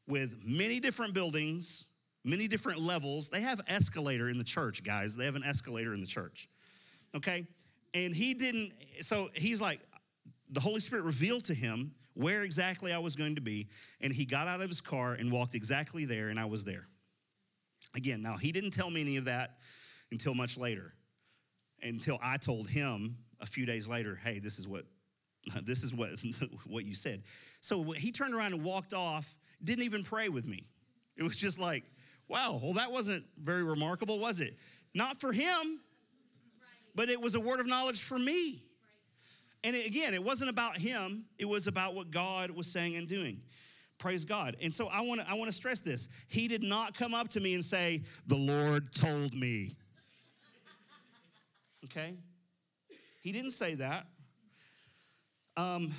with 0.08 0.48
many 0.48 0.80
different 0.80 1.14
buildings, 1.14 1.86
many 2.24 2.48
different 2.48 2.80
levels. 2.80 3.30
They 3.30 3.42
have 3.42 3.62
escalator 3.68 4.30
in 4.30 4.38
the 4.38 4.44
church, 4.44 4.84
guys. 4.84 5.18
They 5.18 5.26
have 5.26 5.36
an 5.36 5.44
escalator 5.44 5.94
in 5.94 6.00
the 6.00 6.08
church. 6.08 6.48
Okay? 7.14 7.46
And 7.94 8.16
he 8.16 8.34
didn't 8.34 8.72
so 9.02 9.30
he's 9.34 9.62
like 9.62 9.82
the 10.50 10.62
Holy 10.62 10.80
Spirit 10.80 11.04
revealed 11.04 11.46
to 11.46 11.54
him 11.54 11.92
where 12.14 12.44
exactly 12.44 12.94
I 12.94 13.00
was 13.00 13.16
going 13.16 13.36
to 13.36 13.42
be, 13.42 13.70
and 14.02 14.12
he 14.12 14.26
got 14.26 14.48
out 14.48 14.62
of 14.62 14.68
his 14.68 14.82
car 14.82 15.14
and 15.14 15.32
walked 15.32 15.56
exactly 15.56 16.06
there 16.06 16.30
and 16.30 16.40
I 16.40 16.46
was 16.46 16.66
there. 16.66 16.88
Again, 17.96 18.22
now 18.22 18.38
he 18.38 18.52
didn't 18.52 18.72
tell 18.72 18.90
me 18.90 19.02
any 19.02 19.18
of 19.18 19.26
that 19.26 19.58
until 20.12 20.34
much 20.34 20.58
later. 20.58 20.94
Until 21.84 22.20
I 22.22 22.38
told 22.38 22.70
him 22.70 23.18
a 23.40 23.46
few 23.46 23.66
days 23.66 23.88
later, 23.88 24.16
"Hey, 24.16 24.40
this 24.40 24.60
is 24.60 24.68
what 24.68 24.86
this 25.64 25.84
is 25.84 25.94
what 25.94 26.10
what 26.68 26.86
you 26.86 26.94
said." 26.94 27.24
So 27.60 27.92
he 27.92 28.12
turned 28.12 28.34
around 28.34 28.54
and 28.54 28.64
walked 28.64 28.94
off, 28.94 29.36
didn't 29.64 29.86
even 29.86 30.04
pray 30.04 30.30
with 30.30 30.48
me. 30.48 30.64
It 31.18 31.24
was 31.24 31.38
just 31.38 31.60
like, 31.60 31.84
"Wow, 32.28 32.60
well 32.62 32.74
that 32.74 32.92
wasn't 32.92 33.26
very 33.40 33.64
remarkable, 33.64 34.20
was 34.20 34.40
it?" 34.40 34.56
Not 34.94 35.20
for 35.20 35.32
him, 35.32 35.80
but 36.96 37.10
it 37.10 37.20
was 37.20 37.36
a 37.36 37.40
word 37.40 37.60
of 37.60 37.68
knowledge 37.68 38.02
for 38.02 38.20
me. 38.20 38.62
And 39.64 39.76
again, 39.76 40.14
it 40.14 40.24
wasn't 40.24 40.50
about 40.50 40.78
him, 40.78 41.26
it 41.38 41.46
was 41.46 41.68
about 41.68 41.94
what 41.94 42.12
God 42.12 42.52
was 42.52 42.68
saying 42.68 42.96
and 42.96 43.08
doing. 43.08 43.42
Praise 44.02 44.26
God. 44.26 44.58
And 44.64 44.74
so 44.74 44.88
I 44.88 45.02
want 45.02 45.22
to 45.22 45.30
I 45.30 45.36
want 45.36 45.46
to 45.46 45.56
stress 45.56 45.82
this. 45.82 46.10
He 46.28 46.48
did 46.48 46.64
not 46.64 46.98
come 46.98 47.14
up 47.14 47.28
to 47.30 47.40
me 47.40 47.54
and 47.54 47.64
say, 47.64 48.02
"The 48.26 48.36
Lord 48.36 48.92
told 48.92 49.36
me." 49.36 49.70
Okay? 51.86 52.16
He 53.22 53.32
didn't 53.32 53.52
say 53.52 53.76
that. 53.76 54.08
Um, 55.56 55.90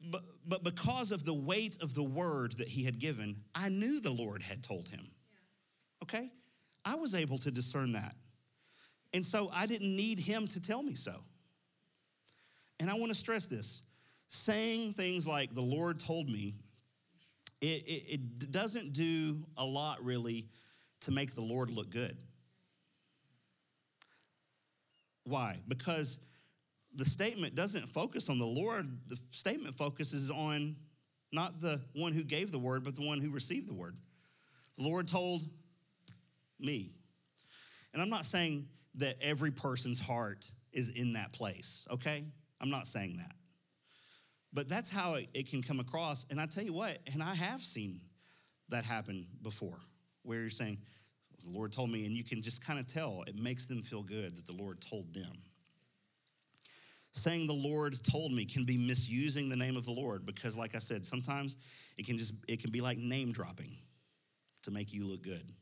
but, 0.00 0.22
but 0.46 0.62
because 0.62 1.10
of 1.10 1.24
the 1.24 1.34
weight 1.34 1.78
of 1.82 1.94
the 1.94 2.02
word 2.04 2.52
that 2.52 2.68
he 2.68 2.84
had 2.84 3.00
given, 3.00 3.36
I 3.54 3.70
knew 3.70 4.00
the 4.00 4.10
Lord 4.10 4.42
had 4.42 4.62
told 4.62 4.88
him. 4.88 5.04
Okay? 6.02 6.30
I 6.84 6.94
was 6.96 7.14
able 7.14 7.38
to 7.38 7.50
discern 7.50 7.92
that. 7.92 8.14
And 9.12 9.24
so 9.24 9.50
I 9.52 9.66
didn't 9.66 9.96
need 9.96 10.18
him 10.18 10.46
to 10.48 10.60
tell 10.60 10.82
me 10.82 10.94
so. 10.94 11.14
And 12.78 12.90
I 12.90 12.94
want 12.94 13.08
to 13.08 13.14
stress 13.14 13.46
this 13.46 13.88
saying 14.28 14.92
things 14.92 15.26
like, 15.26 15.54
the 15.54 15.62
Lord 15.62 15.98
told 15.98 16.28
me, 16.28 16.54
it, 17.64 17.82
it, 17.86 18.14
it 18.14 18.52
doesn't 18.52 18.92
do 18.92 19.36
a 19.56 19.64
lot 19.64 20.04
really 20.04 20.46
to 21.00 21.10
make 21.10 21.34
the 21.34 21.40
Lord 21.40 21.70
look 21.70 21.90
good. 21.90 22.16
Why? 25.24 25.58
Because 25.66 26.24
the 26.94 27.04
statement 27.04 27.54
doesn't 27.54 27.88
focus 27.88 28.28
on 28.28 28.38
the 28.38 28.46
Lord, 28.46 28.86
the 29.08 29.18
statement 29.30 29.74
focuses 29.74 30.30
on 30.30 30.76
not 31.32 31.60
the 31.60 31.80
one 31.94 32.12
who 32.12 32.22
gave 32.22 32.52
the 32.52 32.58
word, 32.58 32.84
but 32.84 32.94
the 32.94 33.06
one 33.06 33.20
who 33.20 33.30
received 33.30 33.68
the 33.68 33.74
word. 33.74 33.96
The 34.76 34.84
Lord 34.84 35.08
told 35.08 35.42
me. 36.60 36.92
And 37.92 38.02
I'm 38.02 38.10
not 38.10 38.24
saying 38.24 38.68
that 38.96 39.16
every 39.20 39.50
person's 39.50 40.00
heart 40.00 40.50
is 40.72 40.90
in 40.90 41.14
that 41.14 41.32
place, 41.32 41.86
okay? 41.90 42.24
I'm 42.60 42.70
not 42.70 42.86
saying 42.86 43.16
that. 43.18 43.32
But 44.54 44.68
that's 44.68 44.88
how 44.88 45.16
it, 45.16 45.50
can 45.50 45.62
come 45.62 45.80
across. 45.80 46.26
And 46.30 46.40
I 46.40 46.46
tell 46.46 46.62
you 46.62 46.72
what, 46.72 46.98
and 47.12 47.22
I 47.22 47.34
have 47.34 47.60
seen 47.60 48.00
that 48.68 48.84
happen 48.84 49.26
before, 49.42 49.78
where 50.22 50.40
you're 50.40 50.48
saying, 50.48 50.78
the 51.44 51.50
Lord 51.50 51.72
told 51.72 51.90
me, 51.90 52.06
and 52.06 52.16
you 52.16 52.22
can 52.22 52.40
just 52.40 52.64
kind 52.64 52.78
of 52.78 52.86
tell 52.86 53.24
it 53.26 53.36
makes 53.36 53.66
them 53.66 53.82
feel 53.82 54.02
good 54.02 54.36
that 54.36 54.46
the 54.46 54.52
Lord 54.52 54.80
told 54.80 55.12
them. 55.12 55.32
Saying 57.12 57.46
the 57.46 57.52
Lord 57.52 57.94
told 58.02 58.32
me 58.32 58.44
can 58.44 58.64
be 58.64 58.78
misusing 58.78 59.48
the 59.48 59.56
name 59.56 59.76
of 59.76 59.84
the 59.84 59.92
Lord 59.92 60.24
because, 60.24 60.56
like 60.56 60.74
I 60.74 60.78
said, 60.78 61.04
sometimes 61.04 61.56
it 61.96 62.06
can 62.06 62.16
just 62.16 62.34
it 62.48 62.60
can 62.60 62.72
be 62.72 62.80
like 62.80 62.98
name 62.98 63.30
dropping 63.30 63.70
to 64.62 64.72
make 64.72 64.92
you 64.92 65.04
look 65.04 65.22
good. 65.22 65.52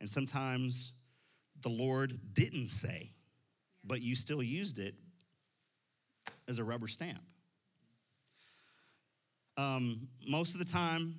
And 0.00 0.08
sometimes 0.08 0.92
the 1.62 1.68
Lord 1.68 2.12
didn't 2.32 2.70
say, 2.70 3.08
but 3.84 4.02
you 4.02 4.16
still 4.16 4.42
used 4.42 4.80
it 4.80 4.94
as 6.48 6.58
a 6.58 6.64
rubber 6.64 6.88
stamp. 6.88 7.22
Um, 9.56 10.08
most 10.28 10.54
of 10.54 10.58
the 10.58 10.70
time, 10.70 11.16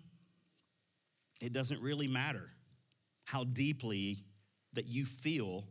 it 1.41 1.53
doesn't 1.53 1.82
really 1.82 2.07
matter 2.07 2.49
how 3.26 3.43
deeply 3.43 4.17
that 4.73 4.86
you 4.88 5.05
feel 5.05 5.63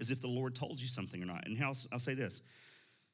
as 0.00 0.10
if 0.10 0.20
the 0.20 0.28
Lord 0.28 0.54
told 0.54 0.80
you 0.80 0.88
something 0.88 1.22
or 1.22 1.26
not. 1.26 1.46
And 1.46 1.56
I'll, 1.62 1.76
I'll 1.92 1.98
say 1.98 2.14
this 2.14 2.42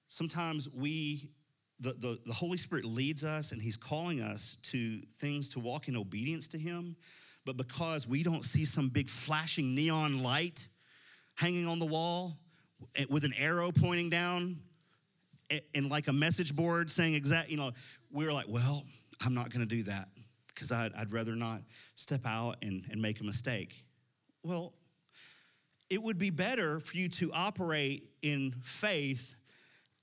sometimes 0.09 0.69
we, 0.75 1.31
the, 1.79 1.93
the, 1.93 2.19
the 2.27 2.33
Holy 2.33 2.57
Spirit 2.57 2.85
leads 2.85 3.25
us 3.25 3.53
and 3.53 3.61
He's 3.61 3.77
calling 3.77 4.21
us 4.21 4.57
to 4.65 5.01
things 5.19 5.49
to 5.51 5.61
walk 5.61 5.89
in 5.89 5.97
obedience 5.97 6.49
to 6.49 6.59
Him. 6.59 6.97
But 7.47 7.57
because 7.57 8.07
we 8.07 8.23
don't 8.23 8.45
see 8.45 8.65
some 8.65 8.91
big 8.91 9.09
flashing 9.09 9.75
neon 9.75 10.23
light 10.23 10.67
hanging 11.37 11.67
on 11.67 11.79
the 11.79 11.87
wall 11.87 12.37
with 13.09 13.25
an 13.25 13.33
arrow 13.39 13.71
pointing 13.73 14.11
down 14.11 14.57
and 15.75 15.91
like 15.91 16.09
a 16.09 16.13
message 16.13 16.55
board 16.55 16.91
saying 16.91 17.15
exact, 17.15 17.51
you 17.51 17.57
know, 17.57 17.73
we 18.13 18.27
are 18.27 18.33
like, 18.33 18.47
well, 18.49 18.83
I'm 19.25 19.35
not 19.35 19.51
going 19.51 19.67
to 19.67 19.75
do 19.77 19.83
that 19.85 20.09
because 20.49 20.73
I'd, 20.73 20.93
I'd, 20.95 21.13
rather 21.13 21.35
not 21.35 21.61
step 21.95 22.21
out 22.27 22.57
and, 22.63 22.83
and 22.91 23.01
make 23.01 23.21
a 23.21 23.25
mistake. 23.25 23.75
Well, 24.43 24.73
it 25.89 26.03
would 26.03 26.19
be 26.19 26.31
better 26.31 26.79
for 26.79 26.97
you 26.97 27.09
to 27.09 27.33
operate 27.33 28.09
in 28.23 28.53
faith 28.53 29.35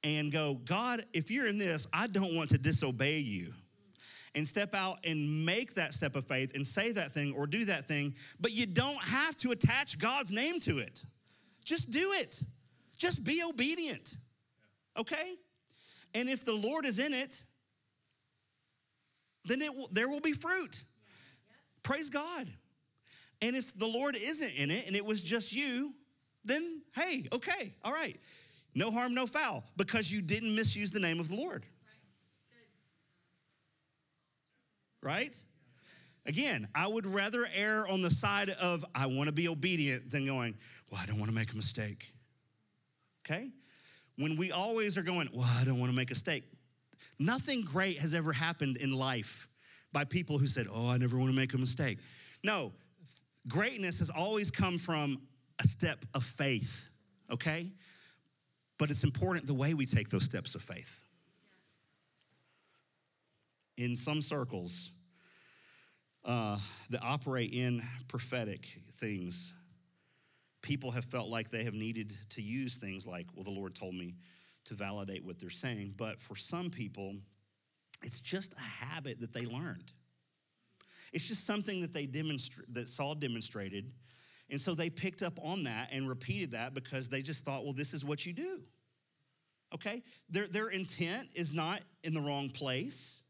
and 0.04 0.32
go, 0.32 0.56
God, 0.66 1.04
if 1.14 1.32
you're 1.32 1.48
in 1.48 1.58
this, 1.58 1.88
I 1.94 2.08
don't 2.08 2.36
want 2.36 2.50
to 2.52 2.58
disobey 2.58 3.20
you. 3.20 3.54
And 4.36 4.48
step 4.48 4.76
out 4.76 5.00
and 5.04 5.46
make 5.46 5.74
that 5.76 5.94
step 5.94 6.16
of 6.16 6.26
faith 6.26 6.52
and 6.54 6.68
say 6.68 6.92
that 6.92 7.12
thing 7.12 7.34
or 7.36 7.48
do 7.48 7.66
that 7.66 7.86
thing, 7.86 8.14
but 8.40 8.52
you 8.52 8.68
don't 8.68 9.02
have 9.04 9.36
to 9.38 9.52
attach 9.52 9.98
God's 9.98 10.32
name 10.32 10.60
to 10.62 10.78
it. 10.78 11.04
Just 11.66 11.92
do 11.92 12.14
it. 12.14 12.40
Just 12.96 13.26
be 13.26 13.42
obedient. 13.44 14.14
Okay? 14.98 15.36
And 16.14 16.30
if 16.30 16.46
the 16.46 16.54
Lord 16.54 16.86
is 16.86 17.00
in 17.00 17.14
it, 17.14 17.42
then 19.46 19.62
it 19.62 19.72
will, 19.72 19.88
there 19.92 20.10
will 20.10 20.22
be 20.22 20.34
fruit. 20.34 20.84
Praise 21.84 22.10
God. 22.10 22.48
And 23.42 23.56
if 23.56 23.74
the 23.78 23.86
Lord 23.86 24.16
isn't 24.16 24.56
in 24.56 24.72
it 24.72 24.88
and 24.88 24.96
it 24.96 25.06
was 25.06 25.24
just 25.24 25.54
you, 25.54 25.94
then 26.44 26.82
hey, 26.96 27.28
okay, 27.32 27.74
all 27.84 27.94
right. 27.94 28.18
No 28.74 28.92
harm, 28.92 29.14
no 29.14 29.26
foul, 29.26 29.64
because 29.76 30.12
you 30.12 30.22
didn't 30.22 30.54
misuse 30.54 30.92
the 30.92 31.00
name 31.00 31.20
of 31.20 31.30
the 31.30 31.36
Lord. 31.36 31.66
Right? 35.02 35.36
Again, 36.26 36.68
I 36.76 36.88
would 36.88 37.06
rather 37.06 37.48
err 37.56 37.88
on 37.88 38.02
the 38.02 38.10
side 38.10 38.50
of 38.50 38.84
I 38.94 39.08
want 39.08 39.28
to 39.28 39.34
be 39.34 39.48
obedient 39.48 40.12
than 40.12 40.26
going, 40.26 40.56
well, 40.92 41.00
I 41.02 41.06
don't 41.06 41.18
want 41.18 41.30
to 41.30 41.36
make 41.36 41.54
a 41.54 41.56
mistake. 41.56 42.12
Okay? 43.26 43.50
When 44.18 44.36
we 44.36 44.52
always 44.52 44.98
are 44.98 45.04
going, 45.04 45.30
well, 45.34 45.50
I 45.60 45.64
don't 45.64 45.80
want 45.80 45.92
to 45.92 45.96
make 45.96 46.10
a 46.10 46.14
mistake. 46.14 46.44
Nothing 47.20 47.62
great 47.62 47.98
has 48.00 48.14
ever 48.14 48.34
happened 48.34 48.78
in 48.78 48.92
life 48.92 49.48
by 49.94 50.04
people 50.04 50.38
who 50.38 50.48
said, 50.48 50.68
oh, 50.72 50.90
I 50.90 50.98
never 50.98 51.18
want 51.18 51.32
to 51.32 51.36
make 51.36 51.54
a 51.54 51.58
mistake. 51.58 52.00
No, 52.44 52.72
greatness 53.48 54.00
has 54.00 54.10
always 54.10 54.52
come 54.52 54.78
from 54.78 55.22
a 55.60 55.64
step 55.64 56.00
of 56.14 56.24
faith, 56.24 56.90
okay? 57.32 57.68
But 58.78 58.90
it's 58.90 59.04
important 59.04 59.48
the 59.48 59.54
way 59.54 59.74
we 59.74 59.86
take 59.86 60.10
those 60.10 60.24
steps 60.24 60.56
of 60.56 60.62
faith. 60.62 61.04
In 63.78 63.96
some 63.96 64.22
circles 64.22 64.92
uh, 66.26 66.58
that 66.90 67.02
operate 67.04 67.54
in 67.54 67.82
prophetic 68.08 68.66
things, 68.96 69.54
people 70.68 70.92
have 70.92 71.06
felt 71.06 71.30
like 71.30 71.50
they 71.50 71.64
have 71.64 71.74
needed 71.74 72.12
to 72.28 72.42
use 72.42 72.76
things 72.76 73.08
like, 73.08 73.26
well, 73.34 73.46
the 73.46 73.54
Lord 73.54 73.74
told 73.74 73.96
me 73.96 74.16
to 74.66 74.74
validate 74.74 75.24
what 75.24 75.40
they're 75.40 75.50
saying. 75.50 75.94
But 75.96 76.20
for 76.20 76.36
some 76.36 76.70
people, 76.70 77.16
it's 78.04 78.20
just 78.20 78.54
a 78.54 78.86
habit 78.86 79.22
that 79.22 79.34
they 79.34 79.46
learned. 79.46 79.94
It's 81.14 81.26
just 81.26 81.46
something 81.46 81.80
that 81.82 81.94
they 81.94 82.06
demonstrate 82.06 82.74
that 82.74 82.90
Saul 82.90 83.16
demonstrated. 83.16 83.94
And 84.50 84.60
so 84.60 84.76
they 84.76 84.90
picked 84.90 85.24
up 85.24 85.40
on 85.42 85.64
that 85.64 85.88
and 85.94 86.08
repeated 86.08 86.52
that 86.52 86.74
because 86.74 87.08
they 87.08 87.22
just 87.22 87.46
thought, 87.46 87.64
well, 87.64 87.74
this 87.74 87.94
is 87.94 88.04
what 88.04 88.26
you 88.26 88.34
do. 88.34 88.60
Okay? 89.74 90.04
Their, 90.30 90.48
their 90.48 90.68
intent 90.68 91.30
is 91.34 91.54
not 91.54 91.80
in 92.04 92.14
the 92.14 92.22
wrong 92.22 92.50
place. 92.50 93.24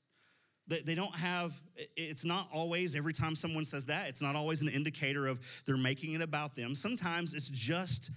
They, 0.67 0.95
don't 0.95 1.15
have, 1.15 1.53
it's 1.95 2.25
not 2.25 2.49
always, 2.53 2.95
every 2.95 3.13
time 3.13 3.35
someone 3.35 3.63
says 3.63 3.85
that, 3.85 4.09
it's 4.09 4.21
not 4.21 4.35
always 4.35 4.61
an 4.61 4.67
indicator 4.67 5.25
of 5.25 5.39
they're 5.65 5.77
making 5.77 6.13
it 6.13 6.21
about 6.21 6.55
them. 6.55 6.75
Sometimes 6.75 7.33
it's 7.33 7.47
just 7.47 8.11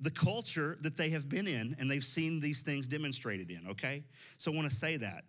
the 0.00 0.10
culture 0.10 0.76
that 0.82 0.98
they 0.98 1.10
have 1.10 1.30
been 1.30 1.46
in 1.46 1.74
and 1.78 1.90
they've 1.90 2.04
seen 2.04 2.40
these 2.40 2.62
things 2.62 2.86
demonstrated 2.86 3.50
in, 3.50 3.68
okay? 3.70 4.04
So 4.36 4.52
I 4.52 4.54
want 4.54 4.68
to 4.68 4.74
say 4.74 4.98
that. 4.98 5.24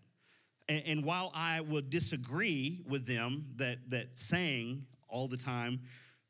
And, 0.68 0.84
and 0.86 1.06
while 1.06 1.32
I 1.34 1.62
would 1.62 1.90
disagree 1.90 2.82
with 2.90 3.06
them 3.06 3.46
that, 3.56 3.78
that 3.92 4.18
saying 4.18 4.86
all 5.08 5.30
the 5.30 5.38
time, 5.38 5.80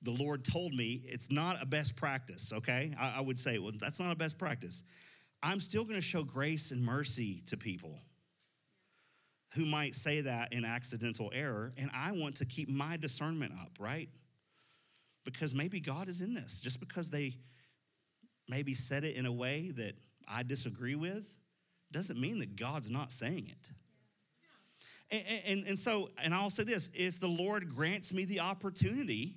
the 0.04 0.12
Lord 0.12 0.46
told 0.46 0.74
me 0.74 1.02
it's 1.06 1.32
not 1.32 1.60
a 1.60 1.66
best 1.66 1.96
practice, 1.96 2.54
okay? 2.54 2.94
I, 3.00 3.16
I 3.18 3.22
would 3.22 3.40
say, 3.40 3.58
well, 3.58 3.72
that's 3.80 4.00
not 4.00 4.12
a 4.12 4.16
best 4.16 4.38
practice. 4.38 4.84
I'm 5.42 5.60
still 5.60 5.86
gonna 5.86 6.02
show 6.02 6.24
grace 6.24 6.70
and 6.70 6.84
mercy 6.84 7.42
to 7.48 7.58
people 7.58 8.00
who 9.56 9.66
might 9.66 9.96
say 9.96 10.22
that 10.22 10.54
in 10.54 10.66
accidental 10.66 11.32
error, 11.34 11.74
and 11.78 11.90
I 11.94 12.12
want 12.12 12.36
to 12.38 12.46
keep 12.46 12.70
my 12.70 12.98
discernment 12.98 13.54
up, 13.62 13.72
right? 13.80 14.10
Because 15.24 15.54
maybe 15.54 15.80
God 15.80 16.10
is 16.10 16.22
in 16.22 16.34
this. 16.34 16.60
Just 16.60 16.80
because 16.80 17.10
they 17.10 17.36
maybe 18.50 18.74
said 18.74 19.04
it 19.04 19.16
in 19.16 19.26
a 19.26 19.32
way 19.32 19.72
that 19.76 19.94
I 20.28 20.44
disagree 20.44 20.96
with 20.96 21.38
doesn't 21.92 22.20
mean 22.20 22.40
that 22.40 22.56
God's 22.56 22.92
not 22.92 23.12
saying 23.12 23.48
it. 23.50 23.72
And, 25.12 25.24
and, 25.48 25.68
and 25.68 25.80
so, 25.80 26.10
and 26.24 26.34
I'll 26.34 26.50
say 26.50 26.64
this 26.64 26.90
if 26.94 27.20
the 27.20 27.28
Lord 27.28 27.70
grants 27.70 28.14
me 28.14 28.26
the 28.26 28.42
opportunity 28.42 29.36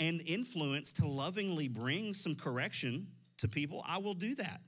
and 0.00 0.22
influence 0.26 0.92
to 0.94 1.06
lovingly 1.06 1.68
bring 1.68 2.14
some 2.14 2.34
correction 2.34 3.08
to 3.38 3.48
people, 3.48 3.84
I 3.86 3.98
will 3.98 4.14
do 4.14 4.34
that. 4.36 4.60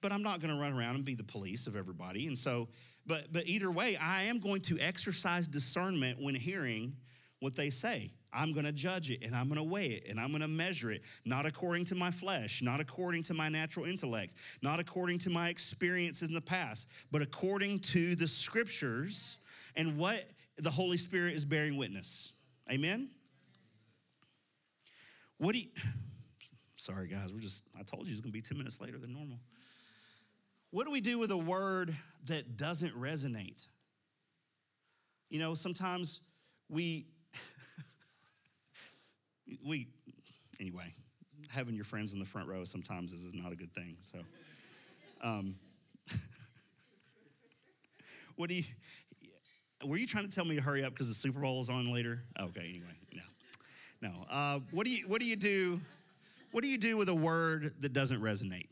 But 0.00 0.12
I'm 0.12 0.22
not 0.22 0.40
to 0.54 0.60
run 0.60 0.72
around 0.72 0.96
and 0.96 1.04
be 1.04 1.14
the 1.14 1.24
police 1.24 1.66
of 1.66 1.76
everybody. 1.76 2.26
And 2.26 2.36
so, 2.36 2.68
but 3.06 3.32
but 3.32 3.46
either 3.46 3.70
way, 3.70 3.96
I 3.96 4.24
am 4.24 4.38
going 4.38 4.60
to 4.62 4.78
exercise 4.78 5.46
discernment 5.46 6.20
when 6.20 6.34
hearing 6.34 6.96
what 7.40 7.54
they 7.56 7.70
say. 7.70 8.10
I'm 8.34 8.52
going 8.52 8.64
to 8.64 8.72
judge 8.72 9.10
it 9.10 9.22
and 9.24 9.34
I'm 9.34 9.48
going 9.48 9.60
to 9.60 9.72
weigh 9.72 9.86
it 9.86 10.10
and 10.10 10.18
I'm 10.18 10.30
going 10.30 10.42
to 10.42 10.48
measure 10.48 10.90
it, 10.90 11.02
not 11.24 11.46
according 11.46 11.84
to 11.86 11.94
my 11.94 12.10
flesh, 12.10 12.62
not 12.62 12.80
according 12.80 13.22
to 13.24 13.34
my 13.34 13.48
natural 13.48 13.86
intellect, 13.86 14.34
not 14.60 14.80
according 14.80 15.18
to 15.18 15.30
my 15.30 15.50
experiences 15.50 16.28
in 16.28 16.34
the 16.34 16.40
past, 16.40 16.88
but 17.12 17.22
according 17.22 17.78
to 17.78 18.16
the 18.16 18.26
scriptures 18.26 19.38
and 19.76 19.96
what 19.96 20.24
the 20.56 20.70
Holy 20.70 20.96
Spirit 20.96 21.34
is 21.34 21.44
bearing 21.44 21.76
witness. 21.76 22.32
Amen? 22.70 23.08
What 25.38 25.52
do 25.52 25.60
you, 25.60 25.68
sorry 26.76 27.08
guys, 27.08 27.32
we're 27.32 27.40
just, 27.40 27.68
I 27.78 27.82
told 27.82 28.06
you 28.06 28.12
it's 28.12 28.20
going 28.20 28.32
to 28.32 28.36
be 28.36 28.42
10 28.42 28.58
minutes 28.58 28.80
later 28.80 28.98
than 28.98 29.12
normal. 29.12 29.38
What 30.74 30.86
do 30.86 30.90
we 30.90 31.00
do 31.00 31.20
with 31.20 31.30
a 31.30 31.38
word 31.38 31.94
that 32.26 32.56
doesn't 32.56 33.00
resonate? 33.00 33.68
You 35.30 35.38
know, 35.38 35.54
sometimes 35.54 36.18
we 36.68 37.06
we, 39.64 39.86
anyway, 40.58 40.92
having 41.52 41.76
your 41.76 41.84
friends 41.84 42.12
in 42.12 42.18
the 42.18 42.24
front 42.24 42.48
row 42.48 42.64
sometimes 42.64 43.12
is 43.12 43.32
not 43.32 43.52
a 43.52 43.54
good 43.54 43.72
thing. 43.72 43.98
So, 44.00 44.18
um, 45.22 45.54
what 48.34 48.48
do 48.48 48.56
you? 48.56 48.64
Were 49.84 49.96
you 49.96 50.08
trying 50.08 50.28
to 50.28 50.34
tell 50.34 50.44
me 50.44 50.56
to 50.56 50.60
hurry 50.60 50.84
up 50.84 50.92
because 50.92 51.06
the 51.06 51.14
Super 51.14 51.38
Bowl 51.38 51.60
is 51.60 51.70
on 51.70 51.92
later? 51.92 52.24
Okay, 52.40 52.68
anyway, 52.68 52.96
no, 53.12 53.22
no. 54.08 54.26
Uh, 54.28 54.58
what 54.72 54.86
do 54.86 54.90
you 54.90 55.06
What 55.06 55.20
do 55.20 55.26
you 55.28 55.36
do? 55.36 55.78
What 56.50 56.64
do 56.64 56.68
you 56.68 56.78
do 56.78 56.96
with 56.96 57.10
a 57.10 57.14
word 57.14 57.70
that 57.78 57.92
doesn't 57.92 58.20
resonate? 58.20 58.66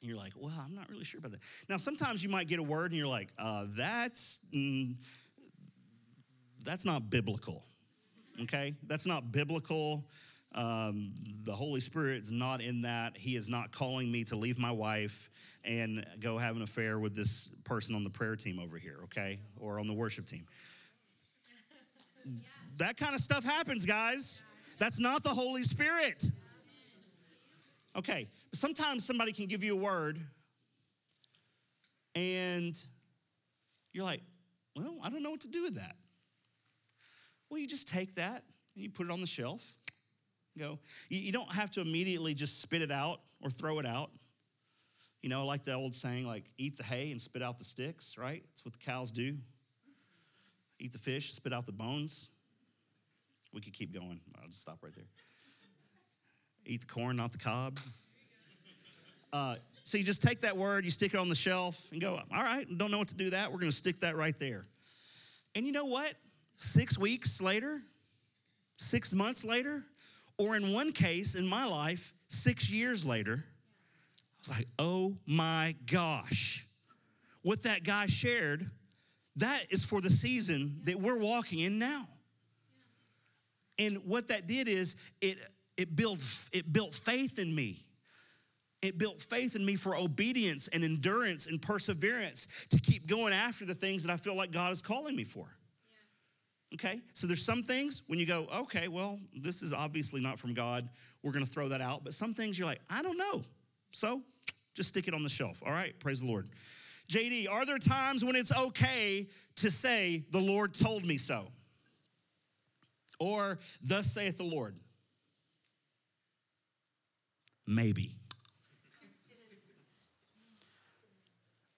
And 0.00 0.08
you're 0.08 0.18
like, 0.18 0.32
well, 0.36 0.52
I'm 0.64 0.74
not 0.74 0.88
really 0.88 1.04
sure 1.04 1.18
about 1.20 1.32
that. 1.32 1.40
Now, 1.68 1.76
sometimes 1.76 2.24
you 2.24 2.30
might 2.30 2.48
get 2.48 2.58
a 2.58 2.62
word 2.62 2.90
and 2.90 2.98
you're 2.98 3.06
like, 3.06 3.28
uh, 3.38 3.66
that's 3.76 4.46
mm, 4.54 4.94
that's 6.64 6.84
not 6.84 7.10
biblical. 7.10 7.62
Okay, 8.42 8.74
that's 8.86 9.06
not 9.06 9.32
biblical. 9.32 10.04
Um, 10.54 11.14
the 11.44 11.52
Holy 11.52 11.80
Spirit's 11.80 12.30
not 12.30 12.60
in 12.60 12.82
that. 12.82 13.16
He 13.16 13.36
is 13.36 13.48
not 13.48 13.70
calling 13.70 14.10
me 14.10 14.24
to 14.24 14.36
leave 14.36 14.58
my 14.58 14.72
wife 14.72 15.30
and 15.64 16.04
go 16.20 16.38
have 16.38 16.56
an 16.56 16.62
affair 16.62 16.98
with 16.98 17.14
this 17.14 17.54
person 17.64 17.94
on 17.94 18.02
the 18.02 18.10
prayer 18.10 18.34
team 18.34 18.58
over 18.58 18.76
here, 18.76 18.98
okay? 19.04 19.38
Or 19.58 19.78
on 19.78 19.86
the 19.86 19.94
worship 19.94 20.26
team. 20.26 20.46
That 22.78 22.96
kind 22.96 23.14
of 23.14 23.20
stuff 23.20 23.44
happens, 23.44 23.84
guys. 23.84 24.42
That's 24.78 24.98
not 24.98 25.22
the 25.22 25.30
Holy 25.30 25.64
Spirit. 25.64 26.24
Okay, 27.96 28.28
but 28.50 28.58
sometimes 28.58 29.04
somebody 29.04 29.32
can 29.32 29.46
give 29.46 29.64
you 29.64 29.78
a 29.78 29.82
word 29.82 30.18
and 32.14 32.74
you're 33.92 34.04
like, 34.04 34.22
well, 34.76 34.98
I 35.04 35.10
don't 35.10 35.22
know 35.22 35.30
what 35.30 35.40
to 35.40 35.48
do 35.48 35.62
with 35.62 35.74
that. 35.74 35.96
Well, 37.50 37.58
you 37.58 37.66
just 37.66 37.88
take 37.88 38.14
that 38.14 38.44
and 38.74 38.84
you 38.84 38.90
put 38.90 39.06
it 39.06 39.12
on 39.12 39.20
the 39.20 39.26
shelf. 39.26 39.74
Go. 40.58 40.78
You, 41.08 41.32
don't 41.32 41.52
have 41.52 41.70
to 41.72 41.80
immediately 41.80 42.34
just 42.34 42.60
spit 42.60 42.82
it 42.82 42.90
out 42.90 43.20
or 43.40 43.50
throw 43.50 43.78
it 43.78 43.86
out. 43.86 44.10
You 45.22 45.28
know, 45.28 45.46
like 45.46 45.64
the 45.64 45.74
old 45.74 45.94
saying, 45.94 46.26
like 46.26 46.44
eat 46.58 46.76
the 46.76 46.82
hay 46.82 47.10
and 47.10 47.20
spit 47.20 47.42
out 47.42 47.58
the 47.58 47.64
sticks, 47.64 48.16
right? 48.18 48.42
That's 48.48 48.64
what 48.64 48.72
the 48.72 48.84
cows 48.84 49.10
do. 49.10 49.36
Eat 50.78 50.92
the 50.92 50.98
fish, 50.98 51.32
spit 51.32 51.52
out 51.52 51.66
the 51.66 51.72
bones. 51.72 52.30
We 53.52 53.60
could 53.60 53.72
keep 53.72 53.92
going. 53.92 54.20
I'll 54.40 54.46
just 54.46 54.60
stop 54.60 54.78
right 54.82 54.94
there. 54.94 55.04
Eat 56.66 56.82
the 56.82 56.86
corn, 56.86 57.16
not 57.16 57.32
the 57.32 57.38
cob. 57.38 57.78
Uh, 59.32 59.56
so 59.84 59.98
you 59.98 60.04
just 60.04 60.22
take 60.22 60.40
that 60.40 60.56
word, 60.56 60.84
you 60.84 60.90
stick 60.90 61.14
it 61.14 61.18
on 61.18 61.28
the 61.28 61.34
shelf, 61.34 61.90
and 61.92 62.00
go, 62.00 62.20
all 62.32 62.42
right, 62.42 62.66
don't 62.78 62.90
know 62.90 62.98
what 62.98 63.08
to 63.08 63.16
do 63.16 63.30
that. 63.30 63.50
We're 63.50 63.58
going 63.58 63.70
to 63.70 63.76
stick 63.76 63.98
that 64.00 64.16
right 64.16 64.36
there. 64.38 64.66
And 65.54 65.66
you 65.66 65.72
know 65.72 65.86
what? 65.86 66.14
Six 66.56 66.98
weeks 66.98 67.40
later, 67.40 67.80
six 68.76 69.12
months 69.12 69.44
later, 69.44 69.82
or 70.38 70.56
in 70.56 70.72
one 70.72 70.92
case 70.92 71.34
in 71.34 71.46
my 71.46 71.64
life, 71.64 72.12
six 72.28 72.70
years 72.70 73.04
later, 73.04 73.44
I 73.44 74.40
was 74.40 74.58
like, 74.58 74.68
oh 74.78 75.16
my 75.26 75.74
gosh. 75.90 76.64
What 77.42 77.62
that 77.64 77.84
guy 77.84 78.06
shared, 78.06 78.70
that 79.36 79.64
is 79.70 79.84
for 79.84 80.00
the 80.00 80.10
season 80.10 80.80
that 80.84 80.96
we're 80.96 81.18
walking 81.18 81.60
in 81.60 81.78
now. 81.78 82.04
And 83.78 83.96
what 84.04 84.28
that 84.28 84.46
did 84.46 84.68
is 84.68 84.96
it 85.20 85.38
it 85.80 85.96
built 85.96 86.22
it 86.52 86.72
built 86.72 86.94
faith 86.94 87.38
in 87.38 87.54
me. 87.54 87.78
It 88.82 88.98
built 88.98 89.20
faith 89.20 89.56
in 89.56 89.64
me 89.64 89.76
for 89.76 89.96
obedience 89.96 90.68
and 90.68 90.84
endurance 90.84 91.46
and 91.46 91.60
perseverance 91.60 92.66
to 92.70 92.78
keep 92.78 93.06
going 93.06 93.32
after 93.32 93.64
the 93.64 93.74
things 93.74 94.02
that 94.04 94.12
I 94.12 94.16
feel 94.16 94.34
like 94.34 94.50
God 94.50 94.72
is 94.72 94.80
calling 94.80 95.16
me 95.16 95.24
for. 95.24 95.46
Okay? 96.74 97.00
So 97.14 97.26
there's 97.26 97.44
some 97.44 97.62
things 97.62 98.02
when 98.06 98.18
you 98.18 98.26
go, 98.26 98.46
okay, 98.54 98.88
well, 98.88 99.18
this 99.34 99.62
is 99.62 99.72
obviously 99.74 100.20
not 100.20 100.38
from 100.38 100.54
God. 100.54 100.88
We're 101.22 101.32
going 101.32 101.44
to 101.44 101.50
throw 101.50 101.68
that 101.68 101.80
out. 101.80 102.04
But 102.04 102.14
some 102.14 102.32
things 102.32 102.58
you're 102.58 102.68
like, 102.68 102.80
I 102.88 103.02
don't 103.02 103.18
know. 103.18 103.42
So 103.90 104.22
just 104.74 104.90
stick 104.90 105.08
it 105.08 105.14
on 105.14 105.22
the 105.22 105.28
shelf. 105.28 105.62
All 105.64 105.72
right? 105.72 105.98
Praise 105.98 106.20
the 106.20 106.26
Lord. 106.26 106.48
JD, 107.10 107.50
are 107.50 107.66
there 107.66 107.78
times 107.78 108.24
when 108.24 108.36
it's 108.36 108.56
okay 108.56 109.28
to 109.56 109.70
say, 109.70 110.24
the 110.30 110.40
Lord 110.40 110.72
told 110.72 111.04
me 111.04 111.18
so? 111.18 111.48
Or, 113.18 113.58
thus 113.82 114.06
saith 114.06 114.38
the 114.38 114.44
Lord? 114.44 114.78
Maybe. 117.70 118.10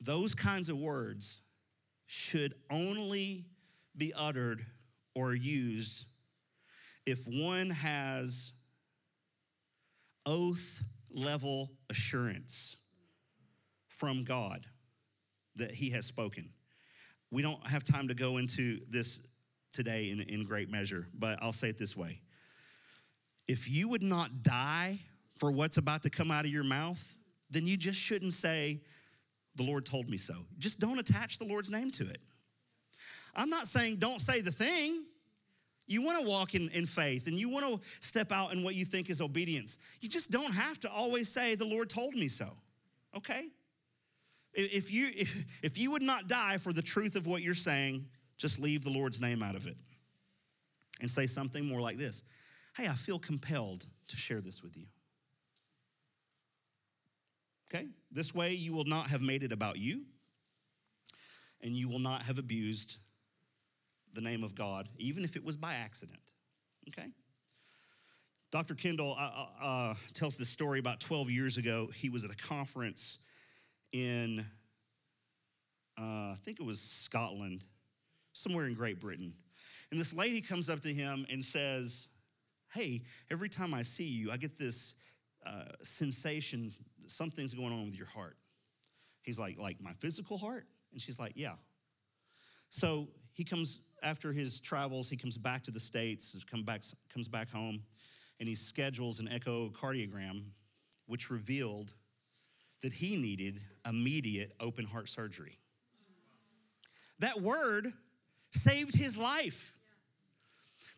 Those 0.00 0.34
kinds 0.34 0.70
of 0.70 0.78
words 0.78 1.42
should 2.06 2.54
only 2.70 3.44
be 3.94 4.14
uttered 4.16 4.60
or 5.14 5.34
used 5.34 6.06
if 7.04 7.26
one 7.26 7.68
has 7.68 8.52
oath 10.24 10.82
level 11.14 11.68
assurance 11.90 12.76
from 13.88 14.24
God 14.24 14.64
that 15.56 15.74
he 15.74 15.90
has 15.90 16.06
spoken. 16.06 16.48
We 17.30 17.42
don't 17.42 17.68
have 17.68 17.84
time 17.84 18.08
to 18.08 18.14
go 18.14 18.38
into 18.38 18.80
this 18.88 19.26
today 19.72 20.08
in, 20.08 20.20
in 20.22 20.44
great 20.44 20.70
measure, 20.70 21.06
but 21.12 21.38
I'll 21.42 21.52
say 21.52 21.68
it 21.68 21.76
this 21.76 21.94
way. 21.94 22.22
If 23.46 23.70
you 23.70 23.90
would 23.90 24.02
not 24.02 24.42
die 24.42 24.98
for 25.36 25.50
what's 25.50 25.76
about 25.76 26.02
to 26.02 26.10
come 26.10 26.30
out 26.30 26.44
of 26.44 26.50
your 26.50 26.64
mouth, 26.64 27.16
then 27.50 27.66
you 27.66 27.76
just 27.76 27.98
shouldn't 27.98 28.32
say, 28.32 28.80
The 29.56 29.64
Lord 29.64 29.84
told 29.84 30.08
me 30.08 30.16
so. 30.16 30.34
Just 30.58 30.80
don't 30.80 30.98
attach 30.98 31.38
the 31.38 31.44
Lord's 31.44 31.70
name 31.70 31.90
to 31.92 32.08
it. 32.08 32.18
I'm 33.34 33.50
not 33.50 33.66
saying 33.66 33.96
don't 33.96 34.20
say 34.20 34.40
the 34.40 34.52
thing. 34.52 35.04
You 35.86 36.02
want 36.02 36.22
to 36.22 36.28
walk 36.28 36.54
in, 36.54 36.68
in 36.70 36.86
faith 36.86 37.26
and 37.26 37.36
you 37.36 37.50
want 37.50 37.66
to 37.66 37.86
step 38.00 38.30
out 38.30 38.52
in 38.52 38.62
what 38.62 38.74
you 38.74 38.84
think 38.84 39.10
is 39.10 39.20
obedience. 39.20 39.78
You 40.00 40.08
just 40.08 40.30
don't 40.30 40.52
have 40.52 40.78
to 40.80 40.90
always 40.90 41.28
say, 41.28 41.54
The 41.54 41.64
Lord 41.64 41.90
told 41.90 42.14
me 42.14 42.28
so. 42.28 42.48
Okay? 43.16 43.48
If 44.54 44.92
you, 44.92 45.08
if, 45.14 45.44
if 45.62 45.78
you 45.78 45.90
would 45.92 46.02
not 46.02 46.28
die 46.28 46.58
for 46.58 46.72
the 46.72 46.82
truth 46.82 47.16
of 47.16 47.26
what 47.26 47.42
you're 47.42 47.54
saying, 47.54 48.06
just 48.36 48.58
leave 48.58 48.84
the 48.84 48.90
Lord's 48.90 49.20
name 49.20 49.42
out 49.42 49.54
of 49.54 49.66
it 49.66 49.76
and 51.00 51.10
say 51.10 51.26
something 51.26 51.64
more 51.64 51.80
like 51.80 51.98
this 51.98 52.22
Hey, 52.76 52.86
I 52.86 52.94
feel 52.94 53.18
compelled 53.18 53.84
to 54.08 54.16
share 54.16 54.40
this 54.40 54.62
with 54.62 54.76
you. 54.76 54.86
Okay? 57.72 57.88
This 58.10 58.34
way, 58.34 58.52
you 58.52 58.74
will 58.74 58.84
not 58.84 59.08
have 59.08 59.22
made 59.22 59.42
it 59.42 59.52
about 59.52 59.78
you, 59.78 60.02
and 61.62 61.74
you 61.74 61.88
will 61.88 61.98
not 61.98 62.22
have 62.22 62.38
abused 62.38 62.98
the 64.14 64.20
name 64.20 64.44
of 64.44 64.54
God, 64.54 64.88
even 64.98 65.24
if 65.24 65.36
it 65.36 65.44
was 65.44 65.56
by 65.56 65.74
accident. 65.74 66.20
Okay? 66.88 67.08
Dr. 68.50 68.74
Kendall 68.74 69.16
uh, 69.18 69.30
uh, 69.34 69.64
uh, 69.64 69.94
tells 70.12 70.36
this 70.36 70.50
story 70.50 70.78
about 70.78 71.00
12 71.00 71.30
years 71.30 71.56
ago. 71.56 71.88
He 71.94 72.10
was 72.10 72.24
at 72.24 72.30
a 72.30 72.36
conference 72.36 73.18
in, 73.92 74.40
uh, 75.98 76.02
I 76.02 76.36
think 76.44 76.60
it 76.60 76.66
was 76.66 76.78
Scotland, 76.78 77.64
somewhere 78.34 78.66
in 78.66 78.74
Great 78.74 79.00
Britain. 79.00 79.32
And 79.90 79.98
this 79.98 80.14
lady 80.14 80.42
comes 80.42 80.68
up 80.68 80.80
to 80.80 80.92
him 80.92 81.24
and 81.30 81.42
says, 81.42 82.08
Hey, 82.74 83.02
every 83.30 83.48
time 83.48 83.72
I 83.72 83.82
see 83.82 84.08
you, 84.08 84.30
I 84.30 84.36
get 84.36 84.58
this 84.58 84.96
uh, 85.46 85.64
sensation 85.82 86.70
something's 87.12 87.54
going 87.54 87.72
on 87.72 87.86
with 87.86 87.96
your 87.96 88.06
heart. 88.06 88.36
He's 89.22 89.38
like, 89.38 89.58
Like 89.58 89.80
my 89.80 89.92
physical 89.92 90.38
heart? 90.38 90.66
And 90.92 91.00
she's 91.00 91.18
like, 91.18 91.32
Yeah. 91.36 91.54
So 92.70 93.08
he 93.34 93.44
comes 93.44 93.86
after 94.02 94.32
his 94.32 94.60
travels, 94.60 95.08
he 95.08 95.16
comes 95.16 95.38
back 95.38 95.62
to 95.62 95.70
the 95.70 95.80
States, 95.80 96.36
come 96.50 96.62
back, 96.64 96.82
comes 97.12 97.28
back 97.28 97.50
home, 97.50 97.82
and 98.40 98.48
he 98.48 98.54
schedules 98.54 99.20
an 99.20 99.28
echocardiogram, 99.28 100.42
which 101.06 101.30
revealed 101.30 101.94
that 102.82 102.92
he 102.92 103.16
needed 103.16 103.60
immediate 103.88 104.52
open 104.60 104.84
heart 104.84 105.08
surgery. 105.08 105.58
That 107.20 107.40
word 107.40 107.86
saved 108.50 108.96
his 108.96 109.16
life. 109.16 109.76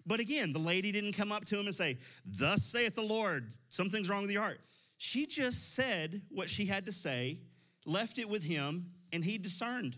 But 0.06 0.20
again, 0.20 0.52
the 0.52 0.58
lady 0.58 0.92
didn't 0.92 1.12
come 1.12 1.32
up 1.32 1.44
to 1.46 1.58
him 1.58 1.66
and 1.66 1.74
say, 1.74 1.98
Thus 2.24 2.62
saith 2.62 2.94
the 2.94 3.02
Lord, 3.02 3.52
something's 3.68 4.08
wrong 4.10 4.22
with 4.22 4.30
your 4.30 4.42
heart. 4.42 4.60
She 5.04 5.26
just 5.26 5.74
said 5.74 6.22
what 6.30 6.48
she 6.48 6.64
had 6.64 6.86
to 6.86 6.92
say, 6.92 7.36
left 7.84 8.18
it 8.18 8.26
with 8.26 8.42
him, 8.42 8.86
and 9.12 9.22
he 9.22 9.36
discerned. 9.36 9.94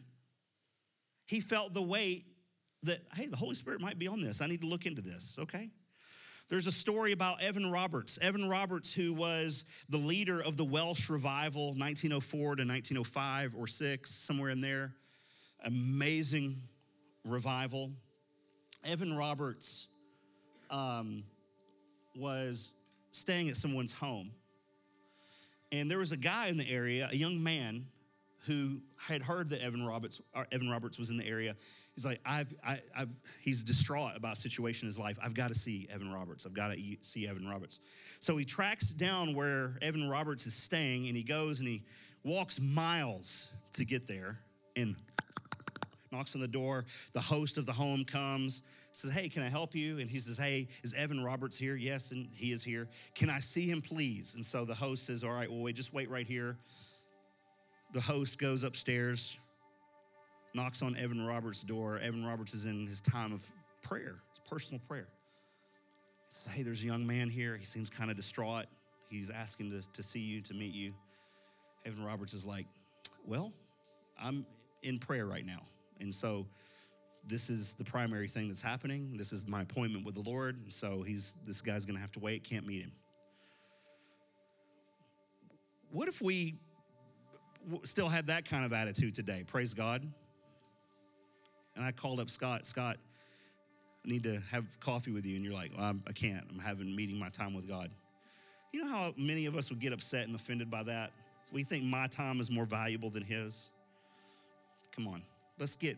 He 1.28 1.38
felt 1.38 1.72
the 1.72 1.80
weight 1.80 2.24
that, 2.82 2.98
hey, 3.14 3.28
the 3.28 3.36
Holy 3.36 3.54
Spirit 3.54 3.80
might 3.80 4.00
be 4.00 4.09
on 4.09 4.20
this. 4.20 4.40
I 4.40 4.48
need 4.48 4.62
to 4.62 4.66
look 4.66 4.84
into 4.84 5.02
this, 5.02 5.38
okay? 5.38 5.70
There's 6.48 6.66
a 6.66 6.72
story 6.72 7.12
about 7.12 7.40
Evan 7.40 7.70
Roberts. 7.70 8.18
Evan 8.20 8.48
Roberts, 8.48 8.92
who 8.92 9.14
was 9.14 9.70
the 9.88 9.96
leader 9.96 10.40
of 10.40 10.57
the 10.57 10.64
Welsh 10.64 11.09
revival, 11.09 11.66
1904 11.68 12.57
to 12.57 12.64
1905 12.64 13.54
or 13.54 13.68
6, 13.68 14.11
somewhere 14.11 14.50
in 14.50 14.61
there. 14.61 14.92
Amazing 15.64 16.57
revival. 17.24 17.92
Evan 18.84 19.16
Roberts 19.16 19.86
um, 20.68 21.22
was 22.16 22.72
staying 23.12 23.48
at 23.48 23.57
someone's 23.57 23.92
home. 23.92 24.32
And 25.73 25.91
there 25.91 25.99
was 25.99 26.12
a 26.12 26.17
guy 26.17 26.49
in 26.49 26.57
the 26.57 26.69
area, 26.71 27.09
a 27.11 27.17
young 27.17 27.43
man, 27.43 27.87
who 28.47 28.81
had 29.09 29.23
heard 29.23 29.51
that 29.51 29.62
Evan 29.62 29.85
Roberts, 29.85 30.21
uh, 30.35 30.45
Evan 30.53 30.71
Roberts 30.71 30.99
was 30.99 31.11
in 31.11 31.17
the 31.17 31.27
area. 31.27 31.57
He's 31.95 32.05
like, 32.05 32.21
I've, 32.25 32.53
I, 32.64 32.79
have 32.95 33.11
he's 33.41 33.64
distraught 33.64 34.12
about 34.14 34.35
a 34.35 34.37
situation 34.37 34.87
in 34.87 34.89
his 34.89 34.99
life. 34.99 35.19
I've 35.23 35.35
got 35.35 35.49
to 35.49 35.55
see 35.55 35.89
Evan 35.91 36.12
Roberts. 36.12 36.47
I've 36.47 36.55
got 36.55 36.69
to 36.69 36.97
see 37.01 37.27
Evan 37.27 37.49
Roberts. 37.49 37.81
So 38.21 38.37
he 38.37 38.45
tracks 38.45 38.91
down 38.91 39.35
where 39.35 39.79
Evan 39.83 40.09
Roberts 40.09 40.47
is 40.47 40.55
staying 40.55 41.09
and 41.09 41.17
he 41.17 41.25
goes 41.25 41.61
and 41.61 41.69
he 41.69 41.83
walks 42.25 42.61
miles 42.61 43.53
to 43.73 43.85
get 43.85 44.07
there. 44.07 44.39
And 44.77 44.95
knocks 46.12 46.35
on 46.35 46.41
the 46.41 46.49
door. 46.49 46.85
The 47.12 47.21
host 47.21 47.59
of 47.59 47.67
the 47.67 47.73
home 47.73 48.05
comes, 48.05 48.62
says, 48.97 49.12
Hey, 49.12 49.28
can 49.28 49.42
I 49.42 49.49
help 49.49 49.74
you? 49.74 49.99
And 49.99 50.09
he 50.09 50.18
says, 50.18 50.38
Hey, 50.38 50.68
is 50.82 50.94
Evan 50.94 51.22
Roberts 51.22 51.59
here? 51.59 51.76
Yes, 51.76 52.12
and 52.12 52.28
he 52.34 52.53
is 52.53 52.64
here. 52.64 52.88
Can 53.14 53.28
I 53.28 53.40
see 53.40 53.68
him, 53.68 53.82
please? 53.82 54.34
And 54.34 54.44
so 54.44 54.64
the 54.64 54.74
host 54.74 55.07
says, 55.07 55.22
All 55.22 55.32
right, 55.32 55.51
well, 55.51 55.62
wait, 55.62 55.76
just 55.76 55.92
wait 55.92 56.11
right 56.11 56.26
here. 56.26 56.57
The 57.92 58.01
host 58.01 58.38
goes 58.40 58.62
upstairs, 58.62 59.38
knocks 60.55 60.82
on 60.82 60.97
Evan 60.97 61.24
Roberts' 61.24 61.62
door. 61.62 61.99
Evan 61.99 62.24
Roberts 62.24 62.55
is 62.55 62.64
in 62.64 62.86
his 62.86 63.01
time 63.01 63.32
of 63.32 63.47
prayer, 63.82 64.16
his 64.30 64.40
personal 64.49 64.80
prayer. 64.88 65.09
He 66.28 66.34
says, 66.34 66.55
Hey, 66.55 66.62
there's 66.62 66.82
a 66.82 66.86
young 66.86 67.07
man 67.07 67.28
here. 67.28 67.57
He 67.57 67.64
seems 67.64 67.90
kind 67.90 68.11
of 68.11 68.16
distraught. 68.16 68.66
He's 69.11 69.30
asking 69.30 69.70
to, 69.72 69.92
to 69.92 70.03
see 70.03 70.20
you, 70.20 70.40
to 70.42 70.55
meet 70.55 70.74
you. 70.74 70.94
Evan 71.84 72.03
Roberts 72.03 72.32
is 72.32 72.47
like, 72.47 72.66
Well, 73.26 73.53
I'm 74.20 74.47
in 74.82 74.97
prayer 74.97 75.26
right 75.26 75.44
now. 75.44 75.61
And 76.01 76.14
so 76.14 76.47
this 77.27 77.51
is 77.51 77.74
the 77.74 77.85
primary 77.85 78.29
thing 78.29 78.49
that's 78.49 78.62
happening. 78.62 79.16
This 79.16 79.33
is 79.33 79.49
my 79.49 79.62
appointment 79.62 80.05
with 80.05 80.14
the 80.14 80.29
Lord. 80.29 80.57
So 80.72 81.03
he's 81.03 81.35
this 81.47 81.61
guy's 81.61 81.85
gonna 81.85 81.99
have 81.99 82.12
to 82.12 82.20
wait, 82.20 82.45
can't 82.45 82.66
meet 82.66 82.83
him. 82.83 82.93
What 85.91 86.09
if 86.09 86.20
we 86.20 86.55
still 87.85 88.09
had 88.09 88.29
that 88.29 88.49
kind 88.49 88.64
of 88.64 88.72
attitude 88.72 89.14
today? 89.14 89.45
Praise 89.47 89.74
God. 89.74 90.03
And 91.74 91.85
I 91.85 91.93
called 91.93 92.20
up 92.20 92.31
Scott, 92.31 92.64
Scott, 92.64 92.97
I 94.05 94.09
need 94.09 94.22
to 94.22 94.41
have 94.51 94.79
coffee 94.81 95.11
with 95.11 95.27
you. 95.27 95.37
And 95.37 95.45
you're 95.45 95.55
like, 95.55 95.72
well, 95.77 95.95
I 96.09 96.12
can't. 96.12 96.45
I'm 96.51 96.59
having 96.59 96.95
meeting 96.95 97.18
my 97.18 97.29
time 97.29 97.55
with 97.55 97.68
God. 97.68 97.91
You 98.72 98.85
know 98.85 98.89
how 98.89 99.14
many 99.16 99.47
of 99.47 99.57
us 99.57 99.70
would 99.70 99.81
get 99.81 99.93
upset 99.93 100.27
and 100.27 100.35
offended 100.35 100.70
by 100.70 100.83
that? 100.85 101.12
We 101.53 101.62
think 101.62 101.85
my 101.85 102.07
time 102.07 102.41
is 102.41 102.51
more 102.51 102.64
valuable 102.64 103.11
than 103.11 103.22
his. 103.22 103.70
Come 104.95 105.09
on, 105.09 105.22
let's 105.59 105.77
get 105.77 105.97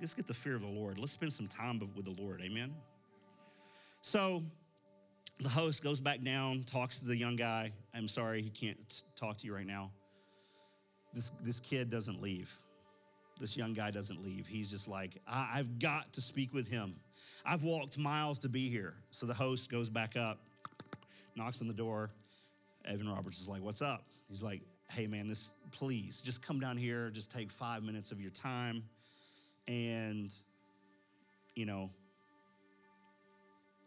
let's 0.00 0.14
get 0.14 0.26
the 0.26 0.34
fear 0.34 0.54
of 0.54 0.62
the 0.62 0.68
Lord. 0.68 0.98
Let's 0.98 1.12
spend 1.12 1.32
some 1.32 1.48
time 1.48 1.80
with 1.94 2.04
the 2.04 2.22
Lord. 2.22 2.40
Amen. 2.42 2.74
So 4.00 4.42
the 5.40 5.48
host 5.48 5.82
goes 5.82 6.00
back 6.00 6.22
down, 6.22 6.62
talks 6.62 7.00
to 7.00 7.06
the 7.06 7.16
young 7.16 7.36
guy. 7.36 7.72
I'm 7.94 8.08
sorry, 8.08 8.42
he 8.42 8.50
can't 8.50 8.78
talk 9.16 9.38
to 9.38 9.46
you 9.46 9.54
right 9.54 9.66
now. 9.66 9.90
This 11.12 11.30
this 11.30 11.60
kid 11.60 11.90
doesn't 11.90 12.22
leave. 12.22 12.56
This 13.40 13.56
young 13.56 13.72
guy 13.72 13.90
doesn't 13.90 14.24
leave. 14.24 14.46
He's 14.46 14.70
just 14.70 14.88
like, 14.88 15.16
I, 15.26 15.52
I've 15.54 15.78
got 15.78 16.12
to 16.14 16.20
speak 16.20 16.52
with 16.52 16.68
him. 16.68 16.94
I've 17.46 17.62
walked 17.62 17.96
miles 17.96 18.40
to 18.40 18.48
be 18.48 18.68
here. 18.68 18.94
So 19.10 19.26
the 19.26 19.34
host 19.34 19.70
goes 19.70 19.88
back 19.88 20.16
up, 20.16 20.38
knocks 21.36 21.62
on 21.62 21.68
the 21.68 21.74
door. 21.74 22.10
Evan 22.84 23.08
Roberts 23.08 23.40
is 23.40 23.48
like, 23.48 23.62
What's 23.62 23.82
up? 23.82 24.04
He's 24.28 24.42
like, 24.42 24.62
Hey, 24.90 25.06
man, 25.06 25.28
this, 25.28 25.52
please 25.70 26.22
just 26.22 26.44
come 26.44 26.60
down 26.60 26.76
here, 26.76 27.10
just 27.10 27.30
take 27.30 27.50
five 27.50 27.82
minutes 27.82 28.10
of 28.10 28.20
your 28.20 28.30
time 28.30 28.82
and, 29.68 30.32
you 31.54 31.66
know, 31.66 31.90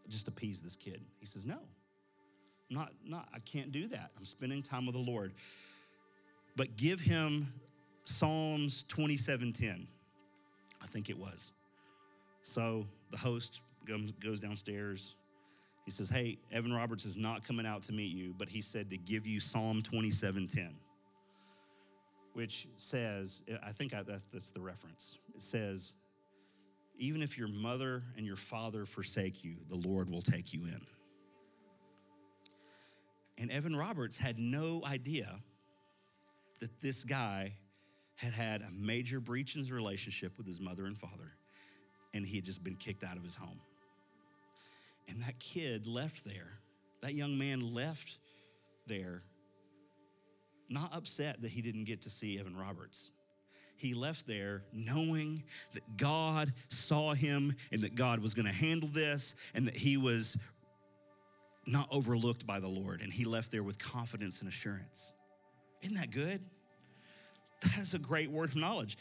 just 0.08 0.28
appease 0.28 0.62
this 0.62 0.76
kid. 0.76 1.02
He 1.20 1.26
says, 1.26 1.46
No, 1.46 1.60
not, 2.70 2.92
not, 3.06 3.28
I 3.34 3.40
can't 3.40 3.72
do 3.72 3.88
that. 3.88 4.12
I'm 4.18 4.26
spending 4.26 4.62
time 4.62 4.86
with 4.86 4.96
the 4.96 5.12
Lord. 5.12 5.34
But 6.56 6.78
give 6.78 7.00
him 7.00 7.48
Psalms 8.04 8.84
27:10. 8.86 9.86
I 10.82 10.88
think 10.88 11.10
it 11.10 11.18
was. 11.18 11.54
So 12.44 12.86
the 13.10 13.18
host 13.18 13.62
goes 14.20 14.40
downstairs. 14.40 15.16
He 15.86 15.92
says, 15.92 16.10
Hey, 16.10 16.38
Evan 16.52 16.74
Roberts 16.74 17.06
is 17.06 17.18
not 17.18 17.46
coming 17.46 17.66
out 17.66 17.84
to 17.84 17.94
meet 17.94 18.16
you, 18.16 18.34
but 18.38 18.50
he 18.50 18.62
said 18.62 18.90
to 18.90 18.98
give 18.98 19.26
you 19.28 19.40
Psalm 19.40 19.82
27:10, 19.82 20.70
which 22.34 22.68
says, 22.78 23.44
I 23.64 23.72
think 23.72 23.92
that's 23.92 24.52
the 24.52 24.62
reference. 24.62 25.18
It 25.36 25.42
says, 25.42 25.94
Even 26.98 27.22
if 27.22 27.38
your 27.38 27.48
mother 27.48 28.04
and 28.18 28.26
your 28.26 28.36
father 28.36 28.86
forsake 28.86 29.44
you, 29.44 29.56
the 29.70 29.76
Lord 29.88 30.10
will 30.10 30.22
take 30.22 30.54
you 30.54 30.66
in. 30.66 30.82
And 33.38 33.50
Evan 33.50 33.76
Roberts 33.76 34.18
had 34.18 34.38
no 34.38 34.84
idea 34.86 35.28
that 36.60 36.80
this 36.80 37.04
guy 37.04 37.54
had 38.22 38.34
had 38.34 38.62
a 38.62 38.70
major 38.80 39.20
breach 39.20 39.56
in 39.56 39.62
his 39.62 39.72
relationship 39.72 40.38
with 40.38 40.46
his 40.46 40.62
mother 40.62 40.86
and 40.86 40.96
father, 40.96 41.34
and 42.14 42.26
he 42.26 42.36
had 42.36 42.46
just 42.46 42.64
been 42.64 42.76
kicked 42.76 43.04
out 43.04 43.18
of 43.18 43.24
his 43.24 43.36
home. 43.36 43.60
And 45.10 45.22
that 45.24 45.40
kid 45.40 45.88
left 45.88 46.24
there, 46.24 46.60
that 47.02 47.16
young 47.16 47.38
man 47.38 47.74
left 47.74 48.20
there, 48.86 49.24
not 50.70 50.96
upset 50.96 51.42
that 51.42 51.50
he 51.50 51.62
didn't 51.62 51.86
get 51.86 52.02
to 52.02 52.10
see 52.10 52.40
Evan 52.40 52.56
Roberts. 52.56 53.12
He 53.82 53.96
left 53.96 54.28
there 54.28 54.62
knowing 54.72 55.42
that 55.74 55.98
God 55.98 56.54
saw 56.68 57.16
him 57.16 57.56
and 57.72 57.82
that 57.82 57.96
God 57.96 58.20
was 58.20 58.36
going 58.36 58.46
to 58.46 58.54
handle 58.54 58.88
this 58.88 59.34
and 59.56 59.68
that 59.68 59.76
he 59.76 59.98
was 59.98 60.38
not 61.66 61.88
overlooked 61.92 62.46
by 62.46 62.60
the 62.60 62.68
Lord. 62.68 63.02
And 63.02 63.12
he 63.12 63.26
left 63.26 63.52
there 63.52 63.64
with 63.64 63.80
confidence 63.80 64.42
and 64.42 64.48
assurance. 64.48 65.14
Isn't 65.82 65.96
that 65.96 66.12
good? 66.12 66.42
That 67.62 67.80
is 67.80 67.96
a 67.96 68.00
great 68.00 68.30
word 68.30 68.50
of 68.50 68.56
knowledge. 68.56 68.98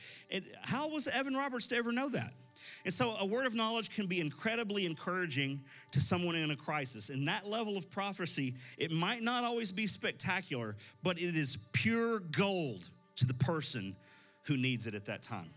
How 0.62 0.88
was 0.88 1.08
Evan 1.08 1.34
Roberts 1.34 1.66
to 1.68 1.76
ever 1.76 1.92
know 1.92 2.08
that? 2.10 2.32
And 2.86 2.92
so, 2.92 3.16
a 3.20 3.26
word 3.26 3.46
of 3.46 3.54
knowledge 3.54 3.90
can 3.90 4.06
be 4.06 4.20
incredibly 4.20 4.86
encouraging 4.86 5.60
to 5.92 6.00
someone 6.00 6.36
in 6.36 6.50
a 6.50 6.56
crisis. 6.56 7.08
And 7.10 7.28
that 7.28 7.46
level 7.46 7.76
of 7.76 7.90
prophecy, 7.90 8.54
it 8.78 8.90
might 8.90 9.22
not 9.22 9.44
always 9.44 9.72
be 9.72 9.86
spectacular, 9.86 10.76
but 11.02 11.18
it 11.18 11.36
is 11.36 11.58
pure 11.72 12.20
gold 12.20 12.88
to 13.16 13.26
the 13.26 13.34
person 13.34 13.94
who 14.50 14.56
needs 14.56 14.88
it 14.88 14.94
at 14.94 15.04
that 15.04 15.22
time. 15.22 15.48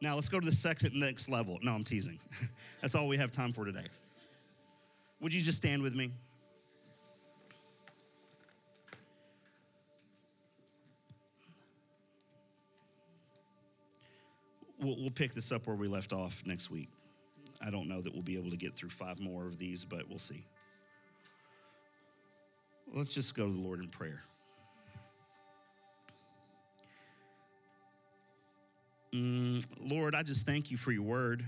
Now, 0.00 0.14
let's 0.14 0.30
go 0.30 0.40
to 0.40 0.46
the 0.46 0.52
second 0.52 0.98
next 0.98 1.28
level. 1.28 1.58
No, 1.62 1.72
I'm 1.72 1.84
teasing. 1.84 2.18
That's 2.80 2.94
all 2.94 3.08
we 3.08 3.18
have 3.18 3.30
time 3.30 3.52
for 3.52 3.66
today. 3.66 3.84
Would 5.20 5.34
you 5.34 5.42
just 5.42 5.58
stand 5.58 5.82
with 5.82 5.94
me? 5.94 6.10
we'll, 14.80 14.96
we'll 14.98 15.10
pick 15.10 15.34
this 15.34 15.52
up 15.52 15.66
where 15.66 15.76
we 15.76 15.88
left 15.88 16.12
off 16.12 16.42
next 16.46 16.70
week. 16.70 16.88
I 17.60 17.70
don't 17.70 17.88
know 17.88 18.00
that 18.00 18.12
we'll 18.12 18.22
be 18.22 18.38
able 18.38 18.50
to 18.50 18.56
get 18.56 18.74
through 18.74 18.90
five 18.90 19.20
more 19.20 19.46
of 19.46 19.58
these, 19.58 19.84
but 19.84 20.08
we'll 20.08 20.18
see. 20.18 20.44
Let's 22.94 23.12
just 23.12 23.36
go 23.36 23.46
to 23.46 23.52
the 23.52 23.60
Lord 23.60 23.80
in 23.80 23.88
prayer. 23.88 24.22
Mm, 29.16 29.66
Lord, 29.80 30.14
I 30.14 30.22
just 30.22 30.44
thank 30.44 30.70
you 30.70 30.76
for 30.76 30.92
your 30.92 31.02
word. 31.02 31.42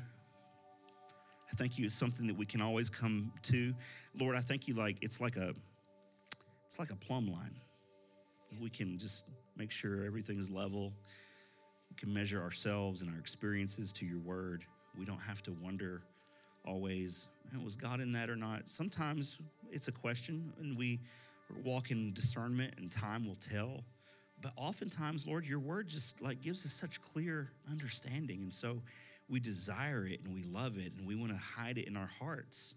I 1.52 1.56
thank 1.56 1.78
you 1.78 1.84
it's 1.84 1.94
something 1.94 2.26
that 2.26 2.36
we 2.36 2.46
can 2.46 2.62
always 2.62 2.88
come 2.88 3.30
to. 3.42 3.74
Lord, 4.18 4.36
I 4.36 4.40
thank 4.40 4.68
you 4.68 4.74
like 4.74 5.02
it's 5.02 5.20
like 5.20 5.36
a 5.36 5.52
it's 6.66 6.78
like 6.78 6.90
a 6.90 6.96
plumb 6.96 7.30
line. 7.30 7.54
We 8.60 8.70
can 8.70 8.96
just 8.98 9.30
make 9.56 9.70
sure 9.70 10.04
everything 10.04 10.38
is 10.38 10.50
level 10.50 10.94
We 11.90 11.96
can 11.96 12.14
measure 12.14 12.42
ourselves 12.42 13.02
and 13.02 13.10
our 13.12 13.18
experiences 13.18 13.92
to 13.94 14.06
your 14.06 14.20
word. 14.20 14.64
We 14.98 15.04
don't 15.04 15.20
have 15.20 15.42
to 15.42 15.52
wonder 15.52 16.02
always, 16.64 17.28
was 17.62 17.76
God 17.76 18.00
in 18.00 18.12
that 18.12 18.30
or 18.30 18.36
not? 18.36 18.68
Sometimes 18.68 19.42
it's 19.70 19.88
a 19.88 19.92
question 19.92 20.52
and 20.58 20.76
we 20.78 21.00
walk 21.64 21.90
in 21.90 22.12
discernment 22.14 22.74
and 22.78 22.90
time 22.90 23.26
will 23.26 23.34
tell. 23.34 23.84
But 24.40 24.52
oftentimes, 24.56 25.26
Lord, 25.26 25.46
your 25.46 25.58
word 25.58 25.88
just 25.88 26.22
like 26.22 26.40
gives 26.40 26.64
us 26.64 26.72
such 26.72 27.00
clear 27.00 27.50
understanding. 27.70 28.42
And 28.42 28.52
so 28.52 28.82
we 29.28 29.40
desire 29.40 30.06
it 30.06 30.20
and 30.24 30.34
we 30.34 30.42
love 30.42 30.78
it 30.78 30.92
and 30.96 31.06
we 31.06 31.16
want 31.16 31.32
to 31.32 31.38
hide 31.38 31.78
it 31.78 31.88
in 31.88 31.96
our 31.96 32.08
hearts. 32.20 32.74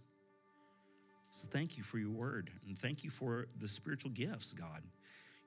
So 1.29 1.47
thank 1.47 1.77
you 1.77 1.83
for 1.83 1.97
your 1.97 2.09
word 2.09 2.49
and 2.67 2.77
thank 2.77 3.03
you 3.03 3.09
for 3.09 3.47
the 3.59 3.67
spiritual 3.67 4.11
gifts, 4.11 4.53
God 4.53 4.81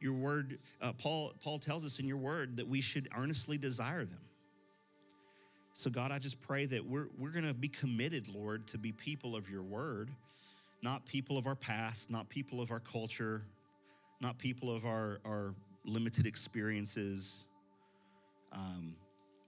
your 0.04 0.12
word, 0.12 0.58
uh, 0.82 0.92
Paul, 0.92 1.32
Paul 1.42 1.58
tells 1.58 1.86
us 1.86 1.98
in 1.98 2.06
your 2.06 2.18
word 2.18 2.58
that 2.58 2.68
we 2.68 2.82
should 2.82 3.08
earnestly 3.16 3.56
desire 3.56 4.04
them. 4.04 4.20
So, 5.72 5.90
God, 5.90 6.12
I 6.12 6.18
just 6.18 6.40
pray 6.42 6.66
that 6.66 6.84
we're, 6.84 7.06
we're 7.18 7.32
going 7.32 7.46
to 7.46 7.54
be 7.54 7.68
committed, 7.68 8.28
Lord, 8.32 8.66
to 8.68 8.78
be 8.78 8.92
people 8.92 9.34
of 9.34 9.50
your 9.50 9.62
word, 9.62 10.10
not 10.82 11.06
people 11.06 11.38
of 11.38 11.46
our 11.46 11.56
past, 11.56 12.12
not 12.12 12.28
people 12.28 12.60
of 12.60 12.70
our 12.70 12.80
culture, 12.80 13.46
not 14.20 14.38
people 14.38 14.76
of 14.76 14.84
our, 14.84 15.20
our 15.24 15.54
limited 15.84 16.26
experiences. 16.26 17.46
Um, 18.52 18.94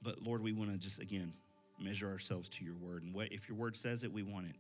but, 0.03 0.23
Lord, 0.23 0.43
we 0.43 0.53
want 0.53 0.71
to 0.71 0.79
just, 0.79 1.01
again, 1.01 1.33
measure 1.81 2.09
ourselves 2.09 2.49
to 2.51 2.65
your 2.65 2.77
word. 2.77 3.03
And 3.03 3.15
what, 3.15 3.33
if 3.33 3.49
your 3.49 3.57
word 3.57 3.77
says 3.77 4.05
it, 4.05 4.13
we 4.13 4.23
want 4.23 4.47
it. 4.47 4.57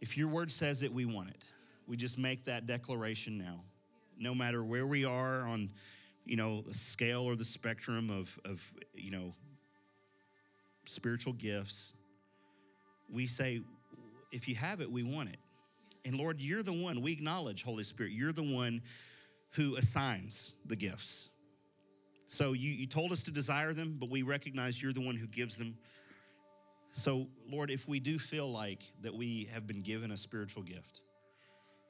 If 0.00 0.16
your 0.16 0.28
word 0.28 0.50
says 0.50 0.82
it, 0.82 0.92
we 0.92 1.04
want 1.04 1.30
it. 1.30 1.44
We 1.86 1.96
just 1.96 2.18
make 2.18 2.44
that 2.44 2.66
declaration 2.66 3.38
now 3.38 3.60
no 4.18 4.34
matter 4.34 4.62
where 4.62 4.86
we 4.86 5.04
are 5.04 5.46
on, 5.46 5.70
you 6.24 6.36
know, 6.36 6.60
the 6.62 6.74
scale 6.74 7.22
or 7.22 7.36
the 7.36 7.44
spectrum 7.44 8.10
of, 8.10 8.38
of 8.44 8.64
you 8.94 9.10
know, 9.10 9.32
spiritual 10.86 11.32
gifts, 11.32 11.94
we 13.12 13.26
say, 13.26 13.60
if 14.32 14.48
you 14.48 14.54
have 14.54 14.80
it, 14.80 14.90
we 14.90 15.02
want 15.02 15.28
it. 15.28 15.38
And 16.04 16.16
Lord, 16.16 16.40
you're 16.40 16.62
the 16.62 16.72
one, 16.72 17.00
we 17.00 17.12
acknowledge, 17.12 17.62
Holy 17.62 17.82
Spirit, 17.82 18.12
you're 18.12 18.32
the 18.32 18.42
one 18.42 18.82
who 19.54 19.76
assigns 19.76 20.56
the 20.66 20.76
gifts. 20.76 21.30
So 22.26 22.52
you, 22.52 22.70
you 22.70 22.86
told 22.86 23.12
us 23.12 23.22
to 23.24 23.30
desire 23.32 23.72
them, 23.72 23.96
but 23.98 24.10
we 24.10 24.22
recognize 24.22 24.82
you're 24.82 24.92
the 24.92 25.00
one 25.00 25.14
who 25.14 25.26
gives 25.26 25.56
them. 25.56 25.76
So, 26.90 27.28
Lord, 27.48 27.70
if 27.70 27.88
we 27.88 28.00
do 28.00 28.18
feel 28.18 28.50
like 28.50 28.82
that 29.02 29.14
we 29.14 29.48
have 29.52 29.66
been 29.66 29.82
given 29.82 30.10
a 30.10 30.16
spiritual 30.16 30.62
gift, 30.62 31.00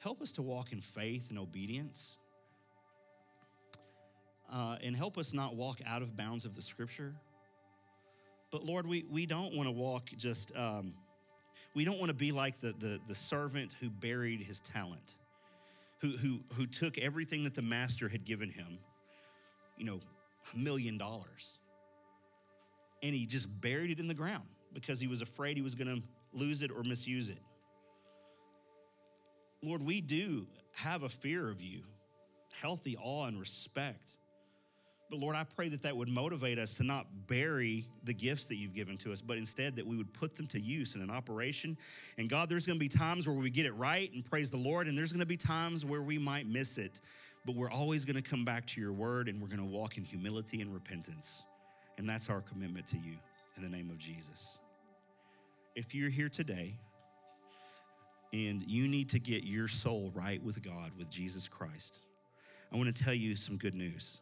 help 0.02 0.20
us 0.20 0.32
to 0.32 0.42
walk 0.42 0.72
in 0.72 0.80
faith 0.80 1.30
and 1.30 1.38
obedience. 1.38 2.18
Uh, 4.52 4.76
and 4.84 4.94
help 4.94 5.16
us 5.16 5.32
not 5.32 5.56
walk 5.56 5.78
out 5.86 6.02
of 6.02 6.16
bounds 6.16 6.44
of 6.44 6.54
the 6.54 6.62
scripture. 6.62 7.14
But 8.50 8.64
Lord, 8.64 8.86
we, 8.86 9.04
we 9.10 9.26
don't 9.26 9.54
want 9.54 9.66
to 9.66 9.72
walk 9.72 10.10
just, 10.16 10.56
um, 10.56 10.92
we 11.74 11.84
don't 11.84 11.98
want 11.98 12.10
to 12.10 12.16
be 12.16 12.30
like 12.30 12.60
the, 12.60 12.74
the, 12.78 13.00
the 13.06 13.14
servant 13.14 13.74
who 13.80 13.88
buried 13.88 14.40
his 14.40 14.60
talent, 14.60 15.16
who, 16.05 16.11
who, 16.18 16.40
who 16.55 16.66
took 16.66 16.98
everything 16.98 17.44
that 17.44 17.55
the 17.55 17.62
master 17.62 18.09
had 18.09 18.26
given 18.26 18.50
him, 18.50 18.78
you 19.78 19.86
know, 19.86 20.00
a 20.52 20.59
million 20.59 20.98
dollars, 20.98 21.59
and 23.02 23.14
he 23.14 23.24
just 23.24 23.62
buried 23.62 23.90
it 23.90 23.98
in 23.98 24.07
the 24.07 24.14
ground 24.14 24.44
because 24.74 25.00
he 25.00 25.07
was 25.07 25.22
afraid 25.22 25.57
he 25.57 25.62
was 25.62 25.74
going 25.74 25.88
to 25.88 26.02
lose 26.34 26.61
it 26.61 26.70
or 26.70 26.82
misuse 26.82 27.30
it. 27.30 27.38
Lord, 29.62 29.82
we 29.82 30.02
do 30.02 30.46
have 30.74 31.05
a 31.05 31.09
fear 31.09 31.48
of 31.48 31.62
you, 31.62 31.80
healthy 32.61 32.98
awe 33.02 33.26
and 33.26 33.40
respect. 33.40 34.18
But 35.11 35.20
Lord, 35.20 35.36
I 35.36 35.44
pray 35.55 35.68
that 35.68 35.82
that 35.82 35.96
would 35.96 36.09
motivate 36.09 36.59
us 36.59 36.76
to 36.78 36.84
not 36.84 37.07
bury 37.26 37.84
the 38.05 38.14
gifts 38.14 38.46
that 38.46 38.57
you've 38.57 38.74
given 38.74 38.96
to 38.98 39.12
us, 39.12 39.20
but 39.20 39.36
instead 39.36 39.76
that 39.76 39.86
we 39.86 39.96
would 39.96 40.12
put 40.12 40.34
them 40.34 40.46
to 40.48 40.61
use 40.61 40.94
in 40.94 41.02
an 41.02 41.11
operation. 41.11 41.76
And 42.18 42.28
God, 42.28 42.48
there's 42.48 42.66
going 42.66 42.78
to 42.78 42.80
be 42.80 42.88
times 42.88 43.28
where 43.28 43.36
we 43.36 43.50
get 43.50 43.66
it 43.66 43.74
right 43.74 44.11
and 44.12 44.24
praise 44.24 44.50
the 44.50 44.57
Lord, 44.57 44.88
and 44.88 44.96
there's 44.96 45.12
going 45.12 45.20
to 45.20 45.26
be 45.26 45.36
times 45.36 45.84
where 45.84 46.02
we 46.02 46.18
might 46.18 46.46
miss 46.46 46.78
it. 46.78 47.00
But 47.44 47.55
we're 47.55 47.70
always 47.70 48.05
going 48.05 48.20
to 48.20 48.28
come 48.28 48.44
back 48.44 48.64
to 48.66 48.80
your 48.80 48.92
word 48.92 49.28
and 49.28 49.40
we're 49.40 49.48
going 49.48 49.59
to 49.59 49.64
walk 49.66 49.98
in 49.98 50.05
humility 50.05 50.62
and 50.62 50.72
repentance. 50.72 51.44
And 51.98 52.09
that's 52.09 52.30
our 52.30 52.40
commitment 52.40 52.86
to 52.88 52.96
you 52.96 53.12
in 53.57 53.62
the 53.62 53.68
name 53.68 53.90
of 53.90 53.98
Jesus. 53.98 54.59
If 55.76 55.94
you're 55.94 56.11
here 56.11 56.30
today 56.30 56.74
and 58.32 58.62
you 58.66 58.88
need 58.88 59.11
to 59.11 59.18
get 59.18 59.44
your 59.44 59.68
soul 59.68 60.11
right 60.14 60.42
with 60.42 60.62
God, 60.62 60.90
with 60.96 61.11
Jesus 61.11 61.46
Christ, 61.46 62.02
I 62.72 62.76
want 62.76 62.94
to 62.94 63.05
tell 63.05 63.14
you 63.14 63.36
some 63.36 63.59
good 63.59 63.74
news. 63.74 64.20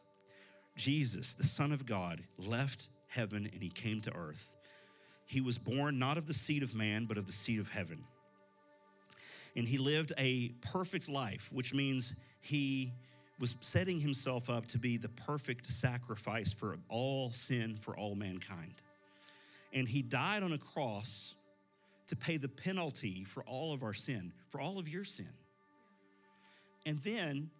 Jesus, 0.77 1.35
the 1.35 1.45
Son 1.45 1.73
of 1.73 1.87
God, 1.87 2.21
left 2.39 2.89
heaven 3.09 3.49
and 3.53 3.63
he 3.63 3.69
came 3.69 4.01
to 4.03 4.15
earth. 4.15 4.57
He 5.27 5.41
was 5.41 5.59
born 5.59 5.99
not 5.99 6.17
of 6.17 6.27
the 6.27 6.35
seed 6.35 6.63
of 6.63 6.75
man, 6.75 7.07
but 7.07 7.17
of 7.19 7.27
the 7.27 7.33
seed 7.33 7.61
of 7.61 7.69
heaven. 7.69 8.05
And 9.57 9.67
he 9.67 9.79
lived 9.79 10.13
a 10.19 10.51
perfect 10.73 11.09
life, 11.09 11.51
which 11.53 11.75
means 11.75 12.15
he 12.41 12.93
was 13.39 13.57
setting 13.61 13.99
himself 13.99 14.49
up 14.49 14.67
to 14.67 14.79
be 14.79 14.97
the 14.97 15.09
perfect 15.09 15.67
sacrifice 15.67 16.53
for 16.53 16.79
all 16.89 17.31
sin 17.31 17.77
for 17.77 17.97
all 17.97 18.15
mankind. 18.15 18.75
And 19.73 19.89
he 19.89 20.03
died 20.03 20.43
on 20.43 20.53
a 20.53 20.59
cross 20.59 21.35
to 22.09 22.17
pay 22.17 22.37
the 22.37 22.49
penalty 22.49 23.25
for 23.25 23.43
all 23.45 23.73
of 23.73 23.83
our 23.83 23.95
sin, 23.95 24.33
for 24.49 24.61
all 24.61 24.79
of 24.79 24.89
your 24.89 25.05
sin. 25.05 25.29
And 26.85 26.99
then 26.99 27.51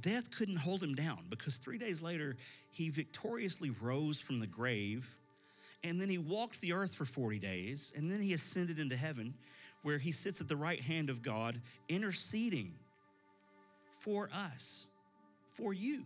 death 0.00 0.36
couldn't 0.36 0.56
hold 0.56 0.82
him 0.82 0.94
down 0.94 1.18
because 1.28 1.58
three 1.58 1.78
days 1.78 2.02
later, 2.02 2.36
he 2.70 2.90
victoriously 2.90 3.70
rose 3.80 4.20
from 4.20 4.40
the 4.40 4.46
grave. 4.46 5.14
And 5.84 6.00
then 6.00 6.08
he 6.08 6.18
walked 6.18 6.60
the 6.60 6.72
earth 6.72 6.94
for 6.94 7.04
40 7.04 7.38
days. 7.38 7.92
And 7.96 8.10
then 8.10 8.20
he 8.20 8.32
ascended 8.32 8.78
into 8.78 8.96
heaven, 8.96 9.34
where 9.82 9.98
he 9.98 10.12
sits 10.12 10.40
at 10.40 10.48
the 10.48 10.56
right 10.56 10.80
hand 10.80 11.10
of 11.10 11.22
God, 11.22 11.60
interceding 11.88 12.74
for 13.90 14.28
us, 14.34 14.86
for 15.46 15.72
you. 15.72 16.04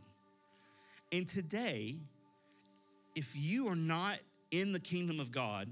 And 1.10 1.26
today, 1.26 1.96
if 3.14 3.34
you 3.36 3.68
are 3.68 3.76
not 3.76 4.18
in 4.50 4.72
the 4.72 4.80
kingdom 4.80 5.20
of 5.20 5.32
God, 5.32 5.68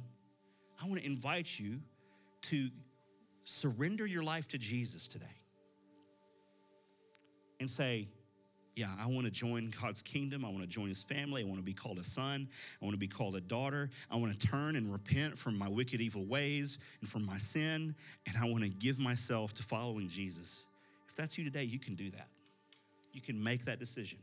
I 0.83 0.89
want 0.89 1.01
to 1.01 1.07
invite 1.07 1.59
you 1.59 1.81
to 2.43 2.69
surrender 3.45 4.07
your 4.07 4.23
life 4.23 4.49
to 4.49 4.59
Jesus 4.59 5.09
today 5.09 5.40
and 7.61 7.69
say, 7.69 8.09
yeah, 8.75 8.89
I 8.99 9.07
want 9.09 9.27
to 9.27 9.31
join 9.31 9.73
God's 9.83 10.01
kingdom. 10.01 10.45
I 10.45 10.49
want 10.49 10.63
to 10.63 10.67
join 10.67 10.89
his 10.89 11.03
family. 11.03 11.43
I 11.43 11.45
want 11.45 11.59
to 11.59 11.65
be 11.65 11.75
called 11.75 11.99
a 11.99 12.05
son. 12.05 12.49
I 12.81 12.85
want 12.85 12.95
to 12.95 12.99
be 12.99 13.09
called 13.09 13.37
a 13.37 13.41
daughter. 13.41 13.91
I 14.11 14.17
want 14.17 14.33
to 14.33 14.47
turn 14.47 14.77
and 14.77 14.91
repent 14.91 15.37
from 15.37 15.59
my 15.59 15.69
wicked, 15.69 16.01
evil 16.01 16.25
ways 16.25 16.79
and 17.01 17.09
from 17.09 17.27
my 17.27 17.37
sin. 17.37 17.95
And 18.27 18.37
I 18.41 18.49
want 18.49 18.63
to 18.63 18.71
give 18.71 18.99
myself 18.99 19.53
to 19.55 19.63
following 19.63 20.09
Jesus. 20.09 20.65
If 21.09 21.17
that's 21.17 21.37
you 21.37 21.45
today, 21.45 21.65
you 21.65 21.79
can 21.79 21.95
do 21.95 22.11
that. 22.11 22.29
You 23.13 23.21
can 23.21 23.43
make 23.43 23.65
that 23.67 23.79
decision. 23.79 24.21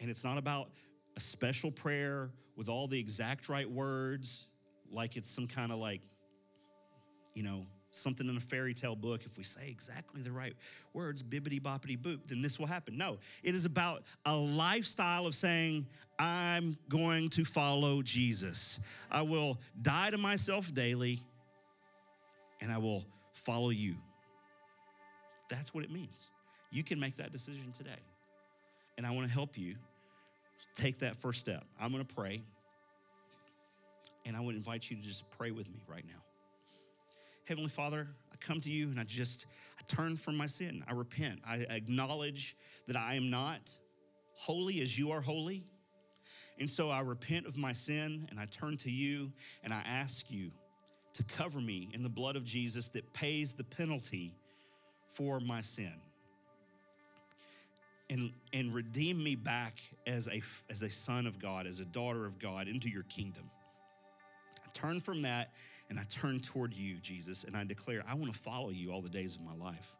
And 0.00 0.10
it's 0.10 0.24
not 0.24 0.36
about 0.36 0.68
a 1.16 1.20
special 1.20 1.70
prayer 1.70 2.30
with 2.56 2.68
all 2.68 2.86
the 2.86 2.98
exact 2.98 3.48
right 3.48 3.70
words, 3.70 4.46
like 4.90 5.16
it's 5.16 5.30
some 5.30 5.46
kind 5.46 5.72
of 5.72 5.78
like, 5.78 6.02
you 7.34 7.42
know, 7.42 7.66
something 7.96 8.28
in 8.28 8.36
a 8.36 8.40
fairy 8.40 8.74
tale 8.74 8.96
book, 8.96 9.24
if 9.24 9.36
we 9.38 9.44
say 9.44 9.68
exactly 9.68 10.22
the 10.22 10.32
right 10.32 10.54
words, 10.92 11.22
bibbity 11.22 11.60
boppity 11.60 11.98
boop, 11.98 12.26
then 12.26 12.42
this 12.42 12.58
will 12.58 12.66
happen. 12.66 12.96
No, 12.96 13.18
it 13.42 13.54
is 13.54 13.64
about 13.64 14.02
a 14.24 14.36
lifestyle 14.36 15.26
of 15.26 15.34
saying, 15.34 15.86
I'm 16.18 16.76
going 16.88 17.28
to 17.30 17.44
follow 17.44 18.02
Jesus. 18.02 18.80
I 19.10 19.22
will 19.22 19.58
die 19.82 20.10
to 20.10 20.18
myself 20.18 20.72
daily 20.74 21.20
and 22.60 22.72
I 22.72 22.78
will 22.78 23.04
follow 23.32 23.70
you. 23.70 23.94
That's 25.48 25.74
what 25.74 25.84
it 25.84 25.90
means. 25.90 26.30
You 26.70 26.82
can 26.82 26.98
make 26.98 27.16
that 27.16 27.32
decision 27.32 27.70
today. 27.72 27.90
And 28.98 29.06
I 29.06 29.10
want 29.10 29.26
to 29.26 29.32
help 29.32 29.58
you 29.58 29.74
take 30.74 30.98
that 30.98 31.16
first 31.16 31.40
step. 31.40 31.64
I'm 31.80 31.92
going 31.92 32.04
to 32.04 32.14
pray. 32.14 32.42
And 34.24 34.36
I 34.36 34.40
would 34.40 34.56
invite 34.56 34.90
you 34.90 34.96
to 34.96 35.02
just 35.02 35.30
pray 35.38 35.50
with 35.50 35.68
me 35.68 35.80
right 35.86 36.04
now. 36.06 36.25
Heavenly 37.46 37.68
Father, 37.68 38.08
I 38.32 38.36
come 38.36 38.60
to 38.60 38.70
you 38.70 38.88
and 38.88 38.98
I 38.98 39.04
just 39.04 39.46
I 39.78 39.82
turn 39.86 40.16
from 40.16 40.36
my 40.36 40.46
sin. 40.46 40.84
I 40.88 40.92
repent. 40.92 41.40
I 41.46 41.64
acknowledge 41.70 42.56
that 42.88 42.96
I 42.96 43.14
am 43.14 43.30
not 43.30 43.72
holy 44.34 44.80
as 44.80 44.98
you 44.98 45.12
are 45.12 45.20
holy. 45.20 45.62
And 46.58 46.68
so 46.68 46.90
I 46.90 47.00
repent 47.00 47.46
of 47.46 47.56
my 47.56 47.72
sin 47.72 48.26
and 48.30 48.40
I 48.40 48.46
turn 48.46 48.76
to 48.78 48.90
you 48.90 49.32
and 49.62 49.72
I 49.72 49.80
ask 49.86 50.30
you 50.30 50.50
to 51.12 51.22
cover 51.22 51.60
me 51.60 51.88
in 51.92 52.02
the 52.02 52.08
blood 52.08 52.34
of 52.34 52.44
Jesus 52.44 52.88
that 52.90 53.12
pays 53.12 53.54
the 53.54 53.64
penalty 53.64 54.34
for 55.08 55.38
my 55.38 55.60
sin. 55.60 55.92
And, 58.10 58.32
and 58.52 58.72
redeem 58.72 59.22
me 59.22 59.34
back 59.36 59.78
as 60.06 60.28
a, 60.28 60.42
as 60.70 60.82
a 60.82 60.90
son 60.90 61.26
of 61.26 61.38
God, 61.38 61.66
as 61.66 61.80
a 61.80 61.84
daughter 61.84 62.24
of 62.24 62.38
God 62.38 62.68
into 62.68 62.88
your 62.88 63.02
kingdom. 63.04 63.50
Turn 64.76 65.00
from 65.00 65.22
that 65.22 65.54
and 65.88 65.98
I 65.98 66.02
turn 66.10 66.38
toward 66.40 66.74
you, 66.74 66.96
Jesus, 66.96 67.44
and 67.44 67.56
I 67.56 67.64
declare, 67.64 68.02
I 68.06 68.14
want 68.14 68.30
to 68.30 68.38
follow 68.38 68.68
you 68.68 68.92
all 68.92 69.00
the 69.00 69.08
days 69.08 69.36
of 69.36 69.42
my 69.42 69.54
life. 69.64 69.96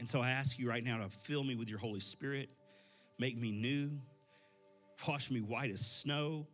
And 0.00 0.08
so 0.08 0.20
I 0.20 0.30
ask 0.30 0.58
you 0.58 0.68
right 0.68 0.82
now 0.82 0.98
to 0.98 1.08
fill 1.08 1.44
me 1.44 1.54
with 1.54 1.70
your 1.70 1.78
Holy 1.78 2.00
Spirit, 2.00 2.48
make 3.20 3.38
me 3.38 3.52
new, 3.52 3.90
wash 5.06 5.30
me 5.30 5.40
white 5.40 5.70
as 5.70 5.86
snow, 5.86 6.48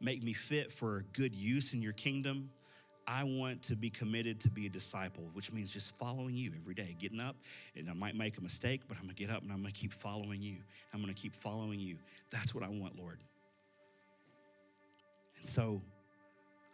make 0.00 0.22
me 0.22 0.32
fit 0.32 0.70
for 0.70 1.04
good 1.12 1.34
use 1.34 1.74
in 1.74 1.82
your 1.82 1.94
kingdom. 1.94 2.50
I 3.08 3.24
want 3.24 3.62
to 3.64 3.74
be 3.74 3.90
committed 3.90 4.38
to 4.40 4.50
be 4.50 4.66
a 4.66 4.70
disciple, 4.70 5.28
which 5.32 5.52
means 5.52 5.72
just 5.72 5.98
following 5.98 6.36
you 6.36 6.52
every 6.56 6.74
day, 6.74 6.94
getting 7.00 7.20
up, 7.20 7.34
and 7.76 7.90
I 7.90 7.94
might 7.94 8.14
make 8.14 8.38
a 8.38 8.40
mistake, 8.40 8.82
but 8.86 8.96
I'm 8.96 9.04
gonna 9.04 9.14
get 9.14 9.28
up 9.28 9.42
and 9.42 9.50
I'm 9.50 9.58
gonna 9.58 9.72
keep 9.72 9.92
following 9.92 10.40
you. 10.40 10.58
I'm 10.92 11.00
gonna 11.00 11.14
keep 11.14 11.34
following 11.34 11.80
you. 11.80 11.96
That's 12.30 12.54
what 12.54 12.62
I 12.62 12.68
want, 12.68 12.96
Lord. 12.96 13.18
So 15.44 15.82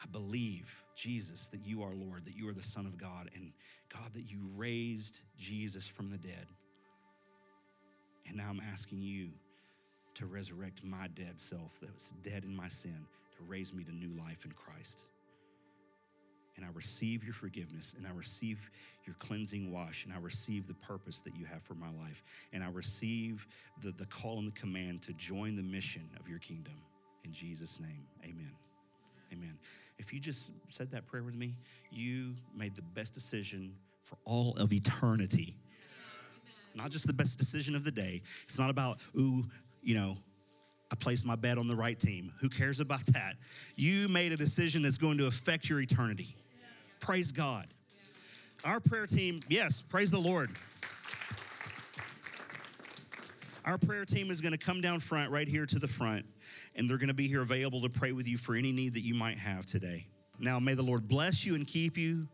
I 0.01 0.07
believe, 0.13 0.85
Jesus, 0.95 1.49
that 1.49 1.61
you 1.67 1.83
are 1.83 1.93
Lord, 1.95 2.25
that 2.25 2.37
you 2.37 2.49
are 2.49 2.55
the 2.55 2.63
Son 2.63 2.87
of 2.87 2.97
God, 2.97 3.29
and 3.35 3.53
God, 3.93 4.15
that 4.15 4.31
you 4.31 4.39
raised 4.57 5.23
Jesus 5.37 5.89
from 5.89 6.09
the 6.09 6.17
dead. 6.19 6.47
And 8.29 8.37
now 8.37 8.47
I'm 8.49 8.61
asking 8.73 9.03
you 9.03 9.31
to 10.15 10.27
resurrect 10.27 10.85
my 10.85 11.09
dead 11.15 11.41
self 11.41 11.81
that 11.81 11.93
was 11.93 12.13
dead 12.23 12.45
in 12.45 12.55
my 12.55 12.69
sin, 12.69 13.07
to 13.37 13.45
raise 13.49 13.75
me 13.75 13.83
to 13.83 13.93
new 13.93 14.17
life 14.17 14.45
in 14.45 14.53
Christ. 14.53 15.09
And 16.57 16.65
I 16.65 16.69
receive 16.73 17.25
your 17.25 17.33
forgiveness, 17.33 17.95
and 17.99 18.07
I 18.07 18.11
receive 18.11 18.71
your 19.05 19.17
cleansing 19.19 19.73
wash, 19.73 20.05
and 20.05 20.15
I 20.15 20.19
receive 20.19 20.69
the 20.69 20.75
purpose 20.75 21.23
that 21.23 21.35
you 21.35 21.45
have 21.47 21.63
for 21.63 21.75
my 21.75 21.91
life, 21.91 22.23
and 22.53 22.63
I 22.63 22.69
receive 22.69 23.49
the, 23.83 23.91
the 23.91 24.07
call 24.07 24.39
and 24.39 24.47
the 24.47 24.59
command 24.61 25.03
to 25.03 25.13
join 25.15 25.57
the 25.57 25.63
mission 25.63 26.09
of 26.21 26.29
your 26.29 26.39
kingdom. 26.39 26.75
In 27.31 27.35
Jesus' 27.35 27.79
name, 27.79 28.09
amen. 28.25 28.51
Amen. 29.33 29.57
If 30.01 30.13
you 30.13 30.19
just 30.19 30.51
said 30.69 30.91
that 30.91 31.07
prayer 31.07 31.23
with 31.23 31.37
me, 31.37 31.55
you 31.93 32.35
made 32.57 32.75
the 32.75 32.83
best 32.83 33.15
decision 33.15 33.73
for 34.03 34.17
all 34.25 34.57
of 34.57 34.73
eternity. 34.73 35.55
Not 36.75 36.91
just 36.91 37.07
the 37.07 37.13
best 37.13 37.39
decision 37.39 37.77
of 37.77 37.85
the 37.85 37.93
day. 37.93 38.23
It's 38.43 38.59
not 38.59 38.69
about, 38.69 38.99
ooh, 39.17 39.45
you 39.81 39.95
know, 39.95 40.17
I 40.91 40.97
placed 40.97 41.25
my 41.25 41.37
bet 41.37 41.57
on 41.57 41.69
the 41.69 41.77
right 41.77 41.97
team. 41.97 42.33
Who 42.41 42.49
cares 42.49 42.81
about 42.81 43.07
that? 43.13 43.37
You 43.77 44.09
made 44.09 44.33
a 44.33 44.37
decision 44.37 44.83
that's 44.83 44.99
going 44.99 45.19
to 45.19 45.29
affect 45.29 45.71
your 45.71 45.81
eternity. 45.81 46.35
Praise 46.99 47.31
God. 47.31 47.69
Our 48.65 48.81
prayer 48.81 49.07
team, 49.07 49.41
yes, 49.49 49.81
praise 49.81 50.11
the 50.11 50.19
Lord. 50.19 50.51
Our 53.65 53.79
prayer 53.79 54.05
team 54.05 54.33
is 54.33 54.41
going 54.41 54.51
to 54.51 54.59
come 54.59 54.81
down 54.81 54.99
front, 54.99 55.31
right 55.31 55.47
here 55.47 55.67
to 55.67 55.79
the 55.79 55.87
front, 55.87 56.27
and 56.77 56.89
they're 56.89 56.99
going 56.99 57.09
to 57.09 57.15
be 57.15 57.29
here 57.29 57.43
available 57.43 57.81
to 57.83 57.89
pray 57.89 58.13
with 58.13 58.29
you 58.29 58.39
for 58.39 58.55
any 58.55 58.73
need 58.73 58.95
that 58.95 59.01
you 59.01 59.15
might 59.15 59.39
have 59.39 59.67
today. 59.67 60.07
Now, 60.39 60.59
may 60.59 60.75
the 60.75 60.83
Lord 60.83 61.07
bless 61.07 61.45
you 61.45 61.55
and 61.55 61.67
keep 61.67 61.97
you. 61.97 62.27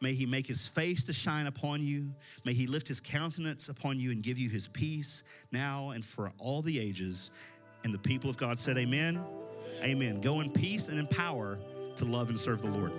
May 0.00 0.12
he 0.12 0.26
make 0.26 0.46
his 0.46 0.66
face 0.66 1.04
to 1.06 1.12
shine 1.12 1.46
upon 1.46 1.82
you. 1.82 2.12
May 2.44 2.52
he 2.52 2.66
lift 2.66 2.88
his 2.88 3.00
countenance 3.00 3.68
upon 3.68 3.98
you 3.98 4.10
and 4.10 4.22
give 4.22 4.38
you 4.38 4.50
his 4.50 4.68
peace 4.68 5.24
now 5.52 5.90
and 5.90 6.04
for 6.04 6.32
all 6.38 6.62
the 6.62 6.78
ages. 6.78 7.30
And 7.84 7.94
the 7.94 7.98
people 7.98 8.28
of 8.28 8.36
God 8.36 8.58
said, 8.58 8.76
Amen. 8.76 9.20
Amen. 9.82 10.20
Go 10.20 10.40
in 10.40 10.50
peace 10.50 10.88
and 10.88 10.98
in 10.98 11.06
power 11.06 11.58
to 11.96 12.04
love 12.04 12.28
and 12.28 12.38
serve 12.38 12.62
the 12.62 12.70
Lord. 12.70 12.92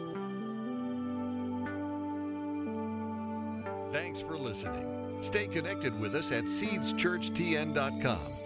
Thanks 3.91 4.21
for 4.21 4.37
listening. 4.37 5.21
Stay 5.21 5.47
connected 5.47 5.99
with 5.99 6.15
us 6.15 6.31
at 6.31 6.45
seedschurchtn.com 6.45 8.44